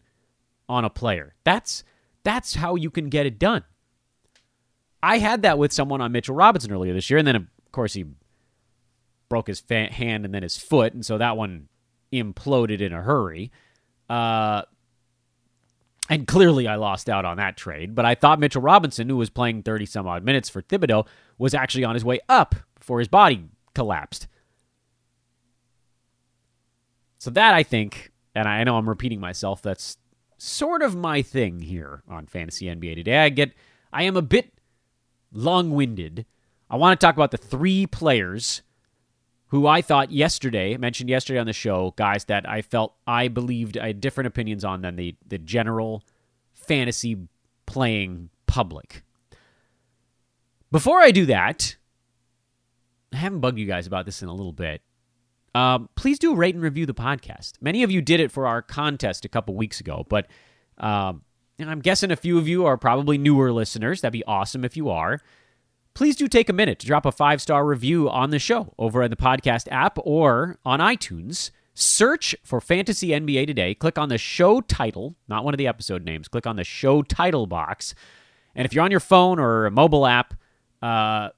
on 0.74 0.84
a 0.84 0.90
player. 0.90 1.36
That's 1.44 1.84
that's 2.24 2.56
how 2.56 2.76
you 2.76 2.90
can 2.90 3.10
get 3.10 3.26
it 3.26 3.38
done. 3.38 3.64
I 5.02 5.20
had 5.20 5.42
that 5.44 5.58
with 5.58 5.72
someone 5.72 6.02
on 6.02 6.12
Mitchell 6.12 6.36
Robinson 6.36 6.72
earlier 6.72 6.94
this 6.94 7.10
year, 7.10 7.20
and 7.20 7.28
then 7.28 7.36
of 7.36 7.48
course 7.72 7.94
he 7.94 8.06
broke 9.30 9.48
his 9.48 9.60
fa- 9.60 9.92
hand 9.92 10.26
and 10.26 10.34
then 10.34 10.44
his 10.44 10.58
foot, 10.58 10.94
and 10.94 11.06
so 11.06 11.18
that 11.18 11.38
one 11.38 11.68
imploded 12.12 12.82
in 12.82 12.94
a 12.94 13.02
hurry. 13.02 13.52
Uh, 14.10 14.64
and 16.10 16.28
clearly, 16.28 16.68
I 16.68 16.76
lost 16.76 17.10
out 17.10 17.24
on 17.26 17.38
that 17.38 17.56
trade. 17.56 17.96
But 17.96 18.06
I 18.06 18.16
thought 18.16 18.40
Mitchell 18.40 18.62
Robinson, 18.62 19.08
who 19.08 19.18
was 19.18 19.30
playing 19.30 19.64
30 19.64 19.86
some 19.86 20.08
odd 20.08 20.24
minutes 20.24 20.50
for 20.50 20.62
Thibodeau, 20.62 21.08
was 21.38 21.54
actually 21.54 21.86
on 21.86 21.94
his 21.94 22.04
way 22.04 22.20
up 22.28 22.56
before 22.76 23.00
his 23.00 23.08
body 23.08 23.46
collapsed. 23.74 24.28
So, 27.20 27.30
that 27.32 27.54
I 27.54 27.64
think, 27.64 28.12
and 28.36 28.50
I 28.50 28.64
know 28.66 28.76
I'm 28.76 28.90
repeating 28.90 29.22
myself, 29.22 29.62
that's 29.62 29.98
sort 30.44 30.82
of 30.82 30.96
my 30.96 31.22
thing 31.22 31.62
here 31.62 32.04
on 32.08 32.26
Fantasy 32.26 32.66
NBA 32.66 32.96
today. 32.96 33.20
I 33.20 33.30
get, 33.30 33.54
I 33.94 34.04
am 34.04 34.18
a 34.18 34.22
bit 34.22 34.54
long 35.32 35.72
winded. 35.72 36.26
I 36.70 36.76
want 36.76 37.00
to 37.00 37.06
talk 37.06 37.16
about 37.16 37.32
the 37.32 37.38
three 37.38 37.88
players 37.88 38.62
who 39.48 39.68
I 39.68 39.82
thought 39.82 40.12
yesterday, 40.12 40.76
mentioned 40.78 41.10
yesterday 41.10 41.40
on 41.40 41.46
the 41.46 41.54
show, 41.54 41.94
guys 41.96 42.26
that 42.26 42.48
I 42.50 42.62
felt 42.62 42.96
I 43.08 43.30
believed 43.30 43.78
I 43.78 43.88
had 43.88 44.02
different 44.02 44.28
opinions 44.28 44.66
on 44.66 44.82
than 44.82 44.96
the, 44.96 45.16
the 45.26 45.38
general 45.38 46.04
fantasy 46.54 47.18
playing 47.66 48.30
public. 48.48 49.04
Before 50.72 51.00
I 51.00 51.12
do 51.12 51.26
that, 51.28 51.78
I 53.14 53.18
haven't 53.18 53.40
bugged 53.40 53.60
you 53.60 53.68
guys 53.68 53.88
about 53.88 54.06
this 54.06 54.22
in 54.22 54.28
a 54.28 54.34
little 54.34 54.54
bit. 54.54 54.82
Um, 55.56 55.90
please 55.96 56.18
do 56.20 56.36
rate 56.36 56.56
and 56.56 56.64
review 56.64 56.86
the 56.86 56.94
podcast. 56.94 57.54
Many 57.62 57.84
of 57.84 57.92
you 57.92 58.02
did 58.02 58.20
it 58.20 58.32
for 58.32 58.48
our 58.48 58.62
contest 58.62 59.26
a 59.26 59.30
couple 59.30 59.56
weeks 59.56 59.80
ago, 59.80 60.06
but 60.10 60.28
um, 60.78 61.22
I'm 61.60 61.80
guessing 61.80 62.12
a 62.12 62.16
few 62.16 62.38
of 62.38 62.48
you 62.48 62.66
are 62.66 62.78
probably 62.78 63.18
newer 63.18 63.52
listeners. 63.52 64.02
That'd 64.02 64.14
be 64.14 64.24
awesome 64.26 64.66
if 64.66 64.76
you 64.76 64.90
are 64.90 65.20
please 65.94 66.16
do 66.16 66.28
take 66.28 66.50
a 66.50 66.54
minute 66.54 66.80
to 66.80 66.88
drop 66.88 67.06
a 67.06 67.12
five 67.12 67.42
star 67.42 67.66
review 67.66 68.10
on 68.10 68.30
the 68.30 68.40
show 68.40 68.74
over 68.78 69.04
in 69.04 69.12
the 69.12 69.18
podcast 69.18 69.68
app 69.72 69.98
or 70.04 70.58
on 70.66 70.80
iTunes. 70.80 71.52
Search 71.76 72.36
for 72.44 72.62
Fantasy 72.62 73.10
NBA 73.10 73.48
Today. 73.48 73.74
Click 73.74 73.98
on 73.98 74.10
the 74.10 74.18
show 74.18 74.62
title, 74.62 75.16
not 75.28 75.44
one 75.44 75.54
of 75.54 75.58
the 75.58 75.68
episode 75.68 76.04
names. 76.04 76.28
Click 76.28 76.46
on 76.46 76.56
the 76.56 76.64
show 76.64 77.02
title 77.02 77.48
box. 77.48 77.96
And 78.56 78.66
if 78.66 78.74
you're 78.74 78.84
on 78.84 78.92
your 78.92 79.00
phone 79.00 79.40
or 79.40 79.66
a 79.66 79.72
mobile 79.72 80.06
app, 80.06 80.36
uh, 80.84 81.30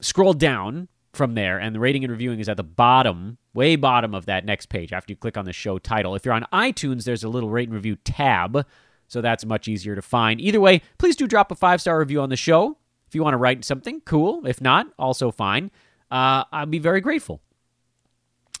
scroll 0.00 0.32
down 0.32 0.88
from 1.18 1.34
there, 1.34 1.58
and 1.58 1.74
the 1.74 1.80
rating 1.80 2.04
and 2.04 2.10
reviewing 2.10 2.40
is 2.40 2.48
at 2.48 2.56
the 2.56 2.62
bottom, 2.62 3.36
way 3.52 3.76
bottom 3.76 4.14
of 4.14 4.24
that 4.26 4.46
next 4.46 4.66
page 4.66 4.92
after 4.92 5.12
you 5.12 5.16
click 5.16 5.36
on 5.36 5.44
the 5.44 5.52
show 5.52 5.78
title. 5.78 6.14
If 6.14 6.24
you're 6.24 6.32
on 6.32 6.46
iTunes, 6.52 7.04
there's 7.04 7.24
a 7.24 7.28
little 7.28 7.50
rate 7.50 7.68
and 7.68 7.74
review 7.74 7.96
tab, 7.96 8.64
so 9.08 9.20
that's 9.20 9.44
much 9.44 9.68
easier 9.68 9.94
to 9.94 10.00
find. 10.00 10.40
Either 10.40 10.60
way, 10.60 10.80
please 10.96 11.16
do 11.16 11.26
drop 11.26 11.50
a 11.50 11.54
five 11.54 11.82
star 11.82 11.98
review 11.98 12.22
on 12.22 12.30
the 12.30 12.36
show. 12.36 12.78
If 13.06 13.14
you 13.14 13.22
want 13.22 13.34
to 13.34 13.38
write 13.38 13.64
something, 13.64 14.00
cool. 14.02 14.46
If 14.46 14.60
not, 14.60 14.86
also 14.98 15.30
fine. 15.30 15.70
Uh, 16.10 16.44
I'll 16.52 16.66
be 16.66 16.78
very 16.78 17.00
grateful. 17.00 17.42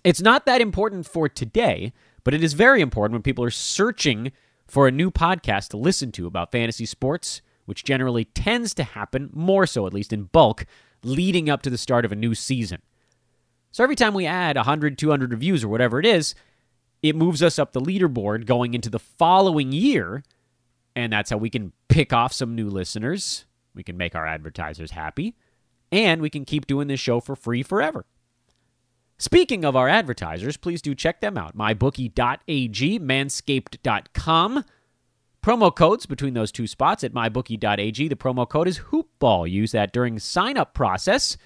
It's 0.04 0.20
not 0.20 0.44
that 0.46 0.60
important 0.60 1.06
for 1.06 1.28
today, 1.28 1.92
but 2.24 2.34
it 2.34 2.42
is 2.42 2.52
very 2.54 2.80
important 2.80 3.14
when 3.14 3.22
people 3.22 3.44
are 3.44 3.50
searching 3.50 4.32
for 4.66 4.86
a 4.86 4.92
new 4.92 5.10
podcast 5.10 5.68
to 5.68 5.76
listen 5.76 6.12
to 6.12 6.26
about 6.26 6.52
fantasy 6.52 6.86
sports, 6.86 7.40
which 7.66 7.84
generally 7.84 8.24
tends 8.24 8.74
to 8.74 8.84
happen, 8.84 9.30
more 9.32 9.66
so 9.66 9.86
at 9.86 9.94
least 9.94 10.12
in 10.12 10.24
bulk, 10.24 10.66
leading 11.02 11.48
up 11.48 11.62
to 11.62 11.70
the 11.70 11.78
start 11.78 12.04
of 12.04 12.12
a 12.12 12.16
new 12.16 12.34
season. 12.34 12.82
So 13.70 13.84
every 13.84 13.96
time 13.96 14.14
we 14.14 14.26
add 14.26 14.56
100, 14.56 14.98
200 14.98 15.30
reviews 15.30 15.62
or 15.62 15.68
whatever 15.68 16.00
it 16.00 16.06
is, 16.06 16.34
it 17.02 17.14
moves 17.14 17.42
us 17.42 17.58
up 17.58 17.72
the 17.72 17.80
leaderboard 17.80 18.46
going 18.46 18.74
into 18.74 18.90
the 18.90 18.98
following 18.98 19.72
year. 19.72 20.22
And 20.96 21.12
that's 21.12 21.30
how 21.30 21.36
we 21.36 21.50
can 21.50 21.72
pick 21.88 22.12
off 22.12 22.32
some 22.32 22.54
new 22.54 22.68
listeners 22.68 23.44
we 23.78 23.84
can 23.84 23.96
make 23.96 24.14
our 24.14 24.26
advertisers 24.26 24.90
happy, 24.90 25.36
and 25.90 26.20
we 26.20 26.28
can 26.28 26.44
keep 26.44 26.66
doing 26.66 26.88
this 26.88 27.00
show 27.00 27.20
for 27.20 27.36
free 27.36 27.62
forever. 27.62 28.04
Speaking 29.18 29.64
of 29.64 29.74
our 29.74 29.88
advertisers, 29.88 30.56
please 30.56 30.82
do 30.82 30.94
check 30.94 31.20
them 31.20 31.38
out 31.38 31.56
mybookie.ag, 31.56 33.00
manscaped.com. 33.00 34.64
Promo 35.48 35.74
codes 35.74 36.04
between 36.04 36.34
those 36.34 36.52
two 36.52 36.66
spots 36.66 37.02
at 37.02 37.14
mybookie.ag. 37.14 38.08
The 38.08 38.14
promo 38.16 38.46
code 38.46 38.68
is 38.68 38.80
hoopball. 38.80 39.50
Use 39.50 39.72
that 39.72 39.94
during 39.94 40.18
sign 40.18 40.58
up 40.58 40.74
process. 40.74 41.38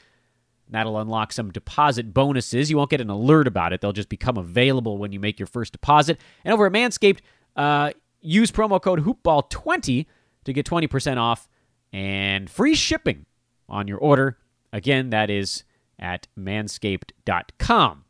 That'll 0.68 0.98
unlock 0.98 1.32
some 1.32 1.52
deposit 1.52 2.12
bonuses. 2.12 2.68
You 2.68 2.78
won't 2.78 2.90
get 2.90 3.00
an 3.00 3.10
alert 3.10 3.46
about 3.46 3.72
it. 3.72 3.80
They'll 3.80 3.92
just 3.92 4.08
become 4.08 4.36
available 4.36 4.98
when 4.98 5.12
you 5.12 5.20
make 5.20 5.38
your 5.38 5.46
first 5.46 5.70
deposit. 5.70 6.20
And 6.44 6.52
over 6.52 6.66
at 6.66 6.72
Manscaped, 6.72 7.20
uh, 7.54 7.92
use 8.20 8.50
promo 8.50 8.82
code 8.82 9.04
hoopball20 9.04 10.06
to 10.46 10.52
get 10.52 10.66
20% 10.66 11.18
off 11.18 11.48
and 11.92 12.50
free 12.50 12.74
shipping 12.74 13.26
on 13.68 13.86
your 13.86 13.98
order. 13.98 14.36
Again, 14.72 15.10
that 15.10 15.30
is 15.30 15.62
at 15.96 16.26
manscaped.com. 16.36 18.04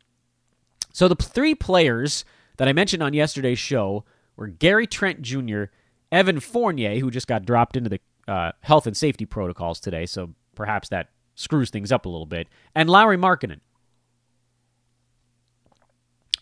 So 0.91 1.07
the 1.07 1.13
three 1.13 1.53
players 1.53 2.25
that 2.57 2.67
I 2.67 2.73
mentioned 2.73 3.03
on 3.03 3.13
yesterday's 3.13 3.59
show 3.59 4.05
were 4.35 4.47
Gary 4.47 4.87
Trent 4.87 5.21
Jr., 5.21 5.65
Evan 6.13 6.39
Fournier, 6.39 6.99
who 6.99 7.09
just 7.09 7.27
got 7.27 7.43
dropped 7.43 7.75
into 7.75 7.89
the 7.89 7.99
uh, 8.31 8.51
health 8.61 8.85
and 8.85 8.95
safety 8.95 9.25
protocols 9.25 9.79
today, 9.79 10.05
so 10.05 10.29
perhaps 10.55 10.87
that 10.89 11.09
screws 11.35 11.71
things 11.71 11.91
up 11.91 12.05
a 12.05 12.09
little 12.09 12.27
bit, 12.27 12.47
and 12.75 12.89
Lauri 12.89 13.17
Markkanen. 13.17 13.59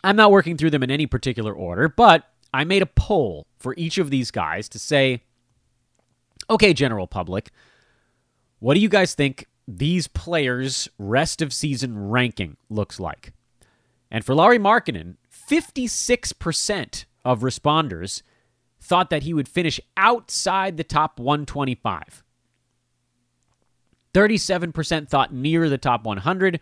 I'm 0.04 0.16
not 0.16 0.30
working 0.30 0.56
through 0.56 0.70
them 0.70 0.82
in 0.82 0.90
any 0.90 1.06
particular 1.06 1.54
order, 1.54 1.88
but 1.88 2.28
I 2.52 2.64
made 2.64 2.82
a 2.82 2.86
poll 2.86 3.46
for 3.58 3.74
each 3.78 3.98
of 3.98 4.10
these 4.10 4.30
guys 4.30 4.68
to 4.70 4.78
say 4.78 5.22
Okay, 6.50 6.74
general 6.74 7.06
public, 7.06 7.50
what 8.58 8.74
do 8.74 8.80
you 8.80 8.88
guys 8.88 9.14
think 9.14 9.46
these 9.66 10.06
players' 10.08 10.88
rest 10.98 11.40
of 11.40 11.52
season 11.52 12.10
ranking 12.10 12.56
looks 12.68 13.00
like? 13.00 13.32
And 14.10 14.24
for 14.24 14.34
Lauri 14.34 14.58
Markkanen, 14.58 15.16
56% 15.32 17.04
of 17.24 17.40
responders 17.40 18.22
thought 18.82 19.10
that 19.10 19.22
he 19.22 19.32
would 19.32 19.48
finish 19.48 19.80
outside 19.96 20.76
the 20.76 20.84
top 20.84 21.18
125. 21.20 22.24
37% 24.12 25.08
thought 25.08 25.32
near 25.32 25.68
the 25.68 25.78
top 25.78 26.04
100, 26.04 26.60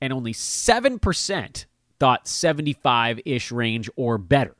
and 0.00 0.12
only 0.12 0.34
7% 0.34 1.64
thought 1.98 2.28
75 2.28 3.20
ish 3.24 3.50
range 3.50 3.88
or 3.96 4.18
better. 4.18 4.56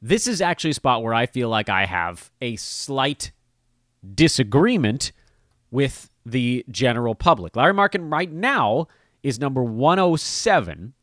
This 0.00 0.26
is 0.26 0.40
actually 0.40 0.70
a 0.70 0.74
spot 0.74 1.02
where 1.02 1.12
I 1.12 1.26
feel 1.26 1.50
like 1.50 1.68
I 1.68 1.84
have 1.84 2.30
a 2.40 2.56
slight 2.56 3.32
disagreement 4.14 5.12
with 5.70 6.08
the 6.24 6.64
general 6.70 7.14
public. 7.14 7.56
Lauri 7.56 7.74
Markkanen 7.74 8.10
right 8.10 8.30
now 8.30 8.88
is 9.22 9.38
number 9.38 9.62
107 9.62 10.94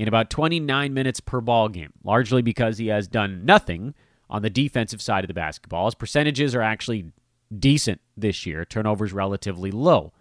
in 0.00 0.08
about 0.08 0.30
29 0.30 0.94
minutes 0.94 1.20
per 1.20 1.42
ball 1.42 1.68
game, 1.68 1.92
largely 2.02 2.40
because 2.40 2.78
he 2.78 2.86
has 2.86 3.06
done 3.06 3.44
nothing 3.44 3.92
on 4.30 4.40
the 4.40 4.48
defensive 4.48 5.02
side 5.02 5.24
of 5.24 5.28
the 5.28 5.34
basketball. 5.34 5.84
His 5.84 5.94
percentages 5.94 6.54
are 6.54 6.62
actually 6.62 7.12
decent 7.56 8.00
this 8.16 8.46
year, 8.46 8.64
turnovers 8.64 9.12
relatively 9.12 9.70
low. 9.70 10.14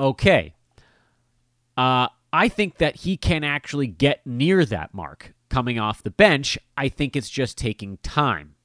Okay. 0.00 0.54
Uh, 1.76 2.08
I 2.32 2.48
think 2.48 2.78
that 2.78 2.96
he 2.96 3.16
can 3.16 3.44
actually 3.44 3.86
get 3.86 4.26
near 4.26 4.64
that 4.64 4.92
mark 4.92 5.34
coming 5.48 5.78
off 5.78 6.02
the 6.02 6.10
bench. 6.10 6.58
I 6.76 6.88
think 6.88 7.14
it's 7.14 7.30
just 7.30 7.56
taking 7.56 7.98
time. 7.98 8.56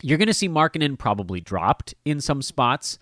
You're 0.00 0.16
going 0.16 0.28
to 0.28 0.34
see 0.34 0.48
Markkanen 0.48 0.98
probably 0.98 1.42
dropped 1.42 1.92
in 2.06 2.22
some 2.22 2.40
spots. 2.40 2.98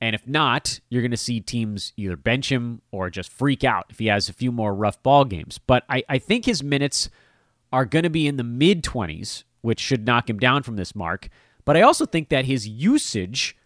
And 0.00 0.14
if 0.14 0.26
not, 0.26 0.80
you're 0.90 1.02
going 1.02 1.10
to 1.10 1.16
see 1.16 1.40
teams 1.40 1.92
either 1.96 2.16
bench 2.16 2.52
him 2.52 2.82
or 2.90 3.08
just 3.08 3.30
freak 3.30 3.64
out 3.64 3.86
if 3.88 3.98
he 3.98 4.06
has 4.06 4.28
a 4.28 4.34
few 4.34 4.52
more 4.52 4.74
rough 4.74 5.02
ball 5.02 5.24
games. 5.24 5.58
But 5.58 5.84
I, 5.88 6.04
I 6.08 6.18
think 6.18 6.44
his 6.44 6.62
minutes 6.62 7.08
are 7.72 7.86
going 7.86 8.02
to 8.02 8.10
be 8.10 8.26
in 8.26 8.36
the 8.36 8.44
mid 8.44 8.82
20s, 8.82 9.44
which 9.62 9.80
should 9.80 10.06
knock 10.06 10.28
him 10.28 10.38
down 10.38 10.62
from 10.62 10.76
this 10.76 10.94
mark. 10.94 11.28
But 11.64 11.76
I 11.76 11.82
also 11.82 12.06
think 12.06 12.28
that 12.28 12.44
his 12.44 12.68
usage 12.68 13.56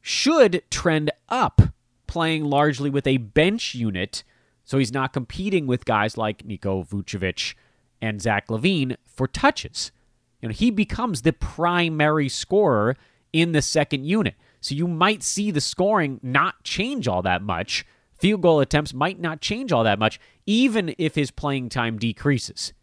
should 0.00 0.62
trend 0.70 1.10
up, 1.28 1.62
playing 2.06 2.44
largely 2.44 2.90
with 2.90 3.06
a 3.06 3.18
bench 3.18 3.74
unit. 3.74 4.24
So 4.64 4.78
he's 4.78 4.92
not 4.92 5.12
competing 5.12 5.66
with 5.66 5.84
guys 5.84 6.16
like 6.16 6.46
Niko 6.46 6.86
Vucevic 6.86 7.54
and 8.02 8.20
Zach 8.20 8.48
LaVine 8.48 8.96
for 9.06 9.26
touches. 9.26 9.92
You 10.40 10.48
know, 10.48 10.54
he 10.54 10.70
becomes 10.70 11.22
the 11.22 11.32
primary 11.32 12.28
scorer 12.28 12.96
in 13.32 13.52
the 13.52 13.62
second 13.62 14.04
unit. 14.04 14.34
So 14.60 14.74
you 14.74 14.86
might 14.86 15.22
see 15.22 15.50
the 15.50 15.60
scoring 15.60 16.20
not 16.22 16.62
change 16.62 17.08
all 17.08 17.22
that 17.22 17.42
much. 17.42 17.86
Field 18.12 18.42
goal 18.42 18.60
attempts 18.60 18.92
might 18.92 19.18
not 19.18 19.40
change 19.40 19.72
all 19.72 19.84
that 19.84 19.98
much, 19.98 20.20
even 20.46 20.94
if 20.98 21.14
his 21.14 21.30
playing 21.30 21.70
time 21.70 21.98
decreases. 21.98 22.74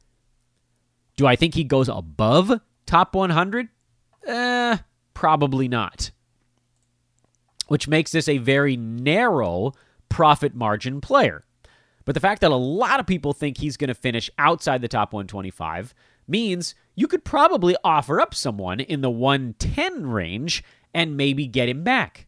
Do 1.15 1.27
I 1.27 1.35
think 1.35 1.53
he 1.53 1.63
goes 1.63 1.89
above 1.89 2.59
top 2.85 3.15
100? 3.15 3.69
Eh, 4.25 4.77
probably 5.13 5.67
not. 5.67 6.11
Which 7.67 7.87
makes 7.87 8.11
this 8.11 8.27
a 8.27 8.37
very 8.39 8.77
narrow 8.77 9.73
profit 10.09 10.55
margin 10.55 11.01
player. 11.01 11.43
But 12.05 12.13
the 12.13 12.21
fact 12.21 12.41
that 12.41 12.51
a 12.51 12.55
lot 12.55 12.99
of 12.99 13.05
people 13.05 13.33
think 13.33 13.57
he's 13.57 13.77
going 13.77 13.89
to 13.89 13.93
finish 13.93 14.29
outside 14.37 14.81
the 14.81 14.87
top 14.87 15.11
125 15.11 15.93
means 16.27 16.73
you 16.95 17.07
could 17.07 17.25
probably 17.25 17.75
offer 17.83 18.21
up 18.21 18.33
someone 18.33 18.79
in 18.79 19.01
the 19.01 19.09
110 19.09 20.07
range 20.07 20.63
and 20.97 21.15
maybe 21.15 21.45
get 21.45 21.69
him 21.69 21.83
back. 21.83 22.25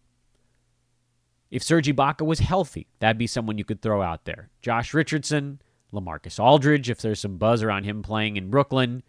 If 1.49 1.63
Serge 1.63 1.87
Ibaka 1.87 2.23
was 2.23 2.37
healthy, 2.37 2.85
that'd 2.99 3.17
be 3.17 3.25
someone 3.25 3.57
you 3.57 3.65
could 3.65 3.81
throw 3.81 4.03
out 4.03 4.25
there. 4.25 4.51
Josh 4.61 4.93
Richardson, 4.93 5.59
LaMarcus 5.91 6.39
Aldridge, 6.39 6.87
if 6.87 7.01
there's 7.01 7.19
some 7.19 7.37
buzz 7.37 7.63
around 7.63 7.85
him 7.85 8.03
playing 8.03 8.37
in 8.37 8.51
Brooklyn. 8.51 9.01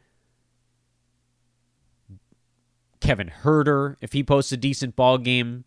Kevin 3.01 3.31
Huerter, 3.43 3.97
if 4.01 4.15
he 4.15 4.25
posts 4.25 4.51
a 4.51 4.57
decent 4.57 4.97
ball 4.97 5.19
game. 5.19 5.65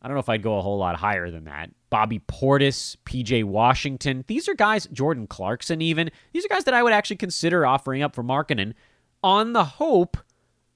I 0.00 0.06
don't 0.06 0.14
know 0.14 0.20
if 0.20 0.28
I'd 0.28 0.44
go 0.44 0.58
a 0.58 0.62
whole 0.62 0.78
lot 0.78 0.94
higher 0.94 1.28
than 1.28 1.44
that. 1.44 1.70
Bobby 1.90 2.20
Portis, 2.20 2.96
PJ 3.04 3.42
Washington. 3.42 4.24
These 4.28 4.48
are 4.48 4.54
guys, 4.54 4.86
Jordan 4.92 5.26
Clarkson 5.26 5.82
even. 5.82 6.12
These 6.32 6.44
are 6.44 6.48
guys 6.48 6.64
that 6.64 6.74
I 6.74 6.84
would 6.84 6.92
actually 6.92 7.16
consider 7.16 7.66
offering 7.66 8.00
up 8.00 8.14
for 8.14 8.22
Markkanen 8.22 8.74
on 9.24 9.54
the 9.54 9.64
hope 9.64 10.16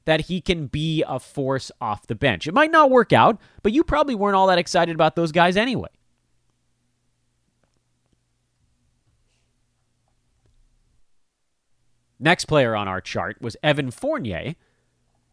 that 0.06 0.22
he 0.22 0.40
can 0.40 0.66
be 0.66 1.04
a 1.06 1.20
force 1.20 1.70
off 1.80 2.06
the 2.06 2.14
bench. 2.14 2.46
It 2.46 2.54
might 2.54 2.70
not 2.70 2.90
work 2.90 3.12
out, 3.12 3.38
but 3.62 3.72
you 3.72 3.84
probably 3.84 4.14
weren't 4.14 4.36
all 4.36 4.46
that 4.46 4.58
excited 4.58 4.94
about 4.94 5.16
those 5.16 5.32
guys 5.32 5.56
anyway. 5.56 5.88
Next 12.18 12.46
player 12.46 12.74
on 12.74 12.88
our 12.88 13.00
chart 13.00 13.36
was 13.42 13.56
Evan 13.62 13.90
Fournier, 13.90 14.54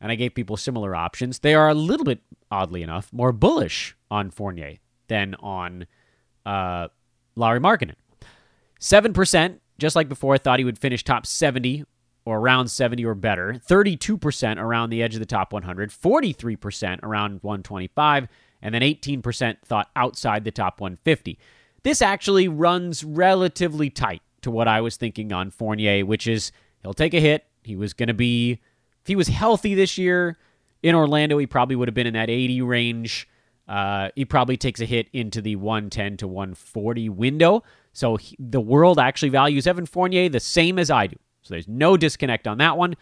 and 0.02 0.12
I 0.12 0.16
gave 0.16 0.36
people 0.36 0.58
similar 0.58 0.96
options. 0.96 1.40
They 1.40 1.54
are 1.54 1.70
a 1.70 1.74
little 1.74 2.04
bit, 2.04 2.20
oddly 2.52 2.84
enough, 2.84 3.14
more 3.14 3.32
bullish 3.32 3.96
on 4.12 4.32
Fournier 4.32 4.80
than 5.08 5.36
on 5.36 5.86
uh, 6.46 6.90
Lauri 7.36 7.60
Markkanen. 7.60 7.96
7%, 8.82 9.60
just 9.78 9.96
like 9.96 10.10
before, 10.10 10.34
I 10.34 10.40
thought 10.40 10.60
he 10.60 10.66
would 10.66 10.80
finish 10.80 11.04
top 11.04 11.26
70 11.26 11.86
or 12.26 12.40
around 12.40 12.70
70 12.70 13.04
or 13.06 13.16
better, 13.16 13.62
32% 13.68 14.58
around 14.58 14.90
the 14.90 15.04
edge 15.04 15.14
of 15.14 15.20
the 15.20 15.26
top 15.26 15.52
100, 15.52 15.92
43% 15.92 17.00
around 17.04 17.40
125, 17.42 18.28
and 18.62 18.74
then 18.74 18.82
18% 18.82 19.58
thought 19.66 19.90
outside 19.96 20.44
the 20.44 20.52
top 20.52 20.80
150. 20.80 21.38
This 21.84 22.02
actually 22.02 22.48
runs 22.48 23.04
relatively 23.04 23.90
tight 23.90 24.22
to 24.42 24.52
what 24.52 24.68
I 24.68 24.82
was 24.82 24.96
thinking 24.96 25.34
on 25.34 25.52
Fournier, 25.52 26.06
which 26.06 26.28
is 26.28 26.52
he'll 26.82 26.94
take 26.94 27.14
a 27.14 27.20
hit. 27.20 27.46
He 27.64 27.76
was 27.76 27.94
going 27.94 28.08
to 28.08 28.14
be, 28.14 28.54
if 29.02 29.08
he 29.08 29.16
was 29.16 29.28
healthy 29.28 29.76
this 29.76 29.98
year 29.98 30.38
in 30.82 30.96
Orlando, 30.96 31.38
he 31.38 31.48
probably 31.48 31.76
would 31.76 31.88
have 31.88 31.96
been 31.96 32.08
in 32.08 32.14
that 32.14 32.30
80 32.30 32.62
range. 32.62 33.28
Uh, 33.68 34.10
he 34.16 34.26
probably 34.26 34.58
takes 34.58 34.82
a 34.82 34.86
hit 34.86 35.08
into 35.14 35.42
the 35.42 35.56
110 35.56 36.18
to 36.18 36.28
140 36.28 37.10
window. 37.10 37.64
So 37.94 38.18
he, 38.18 38.36
the 38.40 38.62
world 38.62 39.00
actually 39.00 39.30
values 39.30 39.68
Evan 39.68 39.86
Fournier 39.86 40.30
the 40.30 40.40
same 40.40 40.80
as 40.80 40.90
I 40.90 41.08
do. 41.08 41.18
So 41.44 41.54
there's 41.54 41.68
no 41.68 41.98
disconnect 41.98 42.48
on 42.48 42.58
that 42.58 42.78
one. 42.78 42.96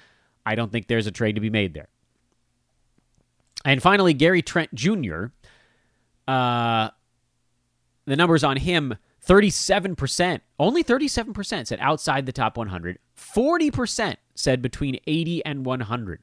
I 0.46 0.56
don't 0.56 0.72
think 0.72 0.88
there's 0.88 1.08
a 1.08 1.12
trade 1.12 1.36
to 1.36 1.42
be 1.42 1.50
made 1.50 1.74
there. 1.74 1.88
And 3.64 3.82
finally, 3.82 4.14
Gary 4.14 4.42
Trent 4.42 4.74
Jr. 4.74 5.26
Uh, 6.28 6.90
the 8.06 8.16
numbers 8.16 8.44
on 8.44 8.58
him 8.58 8.96
37%, 9.26 10.42
only 10.60 10.84
37% 10.84 11.68
said 11.68 11.80
outside 11.80 12.26
the 12.26 12.32
top 12.32 12.58
100. 12.58 12.98
40% 13.16 14.16
said 14.34 14.62
between 14.62 15.00
80 15.06 15.46
and 15.46 15.66
100. 15.66 16.22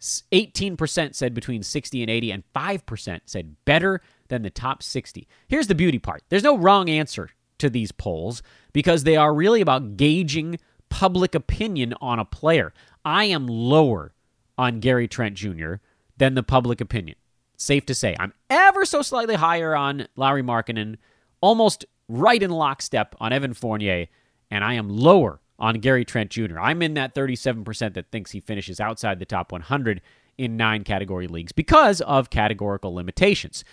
18% 0.00 1.14
said 1.14 1.34
between 1.34 1.62
60 1.62 2.02
and 2.02 2.10
80, 2.10 2.30
and 2.30 2.44
5% 2.54 3.20
said 3.24 3.56
better 3.64 4.00
than 4.28 4.42
the 4.42 4.50
top 4.50 4.82
60. 4.82 5.26
Here's 5.48 5.66
the 5.66 5.74
beauty 5.74 5.98
part 5.98 6.22
there's 6.28 6.42
no 6.42 6.58
wrong 6.58 6.88
answer 6.88 7.30
to 7.58 7.70
these 7.70 7.92
polls 7.92 8.42
because 8.72 9.04
they 9.04 9.16
are 9.16 9.34
really 9.34 9.60
about 9.60 9.96
gauging 9.96 10.58
public 10.94 11.34
opinion 11.34 11.92
on 12.00 12.20
a 12.20 12.24
player. 12.24 12.72
I 13.04 13.24
am 13.24 13.48
lower 13.48 14.14
on 14.56 14.78
Gary 14.78 15.08
Trent 15.08 15.34
Jr. 15.34 15.74
than 16.16 16.36
the 16.36 16.42
public 16.44 16.80
opinion. 16.80 17.16
Safe 17.56 17.84
to 17.86 17.96
say. 17.96 18.14
I'm 18.20 18.32
ever 18.48 18.84
so 18.84 19.02
slightly 19.02 19.34
higher 19.34 19.74
on 19.74 20.06
Lauri 20.14 20.44
Markkanen, 20.44 20.98
almost 21.40 21.84
right 22.08 22.40
in 22.40 22.52
lockstep 22.52 23.16
on 23.18 23.32
Evan 23.32 23.54
Fournier, 23.54 24.06
and 24.52 24.62
I 24.62 24.74
am 24.74 24.88
lower 24.88 25.40
on 25.58 25.80
Gary 25.80 26.04
Trent 26.04 26.30
Jr. 26.30 26.60
I'm 26.60 26.80
in 26.80 26.94
that 26.94 27.12
37% 27.12 27.94
that 27.94 28.12
thinks 28.12 28.30
he 28.30 28.38
finishes 28.38 28.78
outside 28.78 29.18
the 29.18 29.24
top 29.24 29.50
100 29.50 30.00
in 30.38 30.56
nine 30.56 30.84
category 30.84 31.26
leagues 31.26 31.50
because 31.50 32.02
of 32.02 32.30
categorical 32.30 32.94
limitations. 32.94 33.64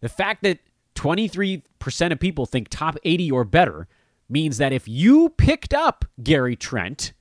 The 0.00 0.08
fact 0.08 0.42
that 0.42 0.60
23% 0.94 2.12
of 2.12 2.18
people 2.18 2.46
think 2.46 2.68
top 2.70 2.96
80 3.04 3.30
or 3.30 3.44
better 3.44 3.88
means 4.28 4.58
that 4.58 4.72
if 4.72 4.88
you 4.88 5.30
picked 5.30 5.72
up 5.72 6.04
Gary 6.22 6.56
Trent, 6.56 7.12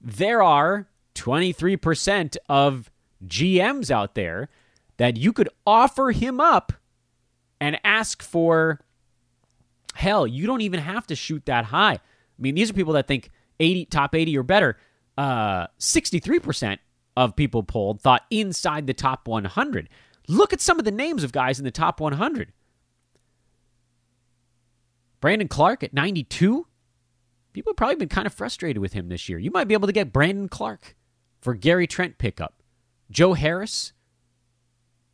there 0.00 0.42
are 0.42 0.88
23% 1.14 2.36
of 2.48 2.90
GMs 3.26 3.90
out 3.90 4.14
there 4.14 4.48
that 4.98 5.16
you 5.16 5.32
could 5.32 5.48
offer 5.66 6.10
him 6.10 6.40
up 6.40 6.72
and 7.60 7.78
ask 7.84 8.22
for 8.22 8.80
hell, 9.94 10.26
you 10.26 10.46
don't 10.46 10.60
even 10.60 10.80
have 10.80 11.06
to 11.06 11.16
shoot 11.16 11.46
that 11.46 11.66
high. 11.66 11.94
I 11.94 12.00
mean, 12.38 12.54
these 12.54 12.70
are 12.70 12.74
people 12.74 12.92
that 12.94 13.06
think 13.06 13.30
80 13.60 13.86
top 13.86 14.14
80 14.14 14.36
or 14.36 14.42
better. 14.42 14.76
Uh, 15.16 15.66
63% 15.78 16.78
of 17.16 17.34
people 17.34 17.62
polled 17.62 18.02
thought 18.02 18.22
inside 18.30 18.86
the 18.86 18.94
top 18.94 19.26
100. 19.26 19.88
Look 20.28 20.52
at 20.52 20.60
some 20.60 20.78
of 20.78 20.84
the 20.84 20.90
names 20.90 21.24
of 21.24 21.32
guys 21.32 21.58
in 21.58 21.64
the 21.64 21.70
top 21.70 22.00
100. 22.00 22.52
Brandon 25.20 25.48
Clarke 25.48 25.82
at 25.82 25.94
92. 25.94 26.66
People 27.52 27.70
have 27.70 27.76
probably 27.76 27.96
been 27.96 28.08
kind 28.08 28.26
of 28.26 28.34
frustrated 28.34 28.80
with 28.80 28.92
him 28.92 29.08
this 29.08 29.28
year. 29.28 29.38
You 29.38 29.50
might 29.50 29.68
be 29.68 29.74
able 29.74 29.86
to 29.86 29.92
get 29.92 30.12
Brandon 30.12 30.48
Clarke 30.48 30.94
for 31.40 31.54
Gary 31.54 31.86
Trent 31.86 32.18
pickup. 32.18 32.62
Joe 33.10 33.34
Harris, 33.34 33.92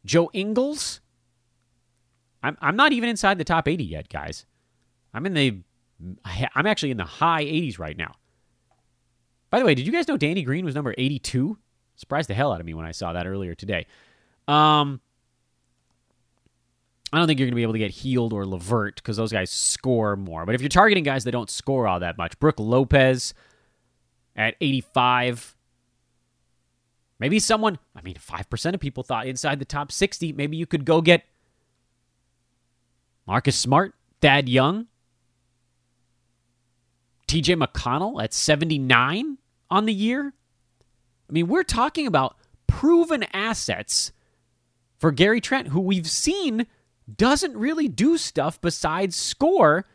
Joe 0.04 0.30
Ingles. 0.32 1.00
I'm 2.42 2.56
I'm 2.60 2.76
not 2.76 2.92
even 2.92 3.08
inside 3.08 3.38
the 3.38 3.44
top 3.44 3.68
80 3.68 3.84
yet, 3.84 4.08
guys. 4.08 4.46
I'm 5.14 5.26
in 5.26 5.34
the 5.34 5.58
I'm 6.24 6.66
actually 6.66 6.90
in 6.90 6.96
the 6.96 7.04
high 7.04 7.44
80s 7.44 7.78
right 7.78 7.96
now. 7.96 8.16
By 9.50 9.58
the 9.58 9.64
way, 9.64 9.74
did 9.74 9.86
you 9.86 9.92
guys 9.92 10.08
know 10.08 10.16
Danny 10.16 10.42
Green 10.42 10.64
was 10.64 10.74
number 10.74 10.94
82? 10.96 11.58
Surprised 11.94 12.28
the 12.28 12.34
hell 12.34 12.52
out 12.52 12.60
of 12.60 12.66
me 12.66 12.74
when 12.74 12.86
I 12.86 12.92
saw 12.92 13.12
that 13.12 13.26
earlier 13.26 13.54
today. 13.54 13.86
Um, 14.48 15.00
I 17.12 17.18
don't 17.18 17.26
think 17.26 17.38
you're 17.38 17.46
going 17.46 17.52
to 17.52 17.56
be 17.56 17.62
able 17.62 17.74
to 17.74 17.78
get 17.78 17.90
Hield 17.90 18.32
or 18.32 18.46
LeVert 18.46 18.96
because 18.96 19.18
those 19.18 19.32
guys 19.32 19.50
score 19.50 20.16
more. 20.16 20.46
But 20.46 20.54
if 20.54 20.62
you're 20.62 20.70
targeting 20.70 21.04
guys 21.04 21.24
that 21.24 21.32
don't 21.32 21.50
score 21.50 21.86
all 21.86 22.00
that 22.00 22.16
much, 22.16 22.38
Brook 22.38 22.58
Lopez 22.58 23.34
at 24.34 24.56
85. 24.60 25.54
Maybe 27.18 27.38
someone, 27.38 27.78
I 27.94 28.00
mean, 28.00 28.14
5% 28.14 28.74
of 28.74 28.80
people 28.80 29.02
thought 29.02 29.26
inside 29.26 29.58
the 29.58 29.64
top 29.66 29.92
60, 29.92 30.32
maybe 30.32 30.56
you 30.56 30.66
could 30.66 30.84
go 30.86 31.02
get 31.02 31.24
Marcus 33.26 33.56
Smart, 33.56 33.94
Thad 34.20 34.48
Young, 34.48 34.86
TJ 37.28 37.62
McConnell 37.62 38.22
at 38.22 38.32
79 38.32 39.38
on 39.70 39.86
the 39.86 39.92
year. 39.94 40.32
I 41.28 41.32
mean, 41.32 41.46
we're 41.46 41.62
talking 41.62 42.06
about 42.06 42.36
proven 42.66 43.24
assets 43.32 44.12
for 44.98 45.12
Gary 45.12 45.40
Trent, 45.40 45.68
who 45.68 45.80
we've 45.80 46.08
seen 46.08 46.66
doesn't 47.16 47.56
really 47.56 47.88
do 47.88 48.16
stuff 48.18 48.60
besides 48.60 49.16
score. 49.16 49.86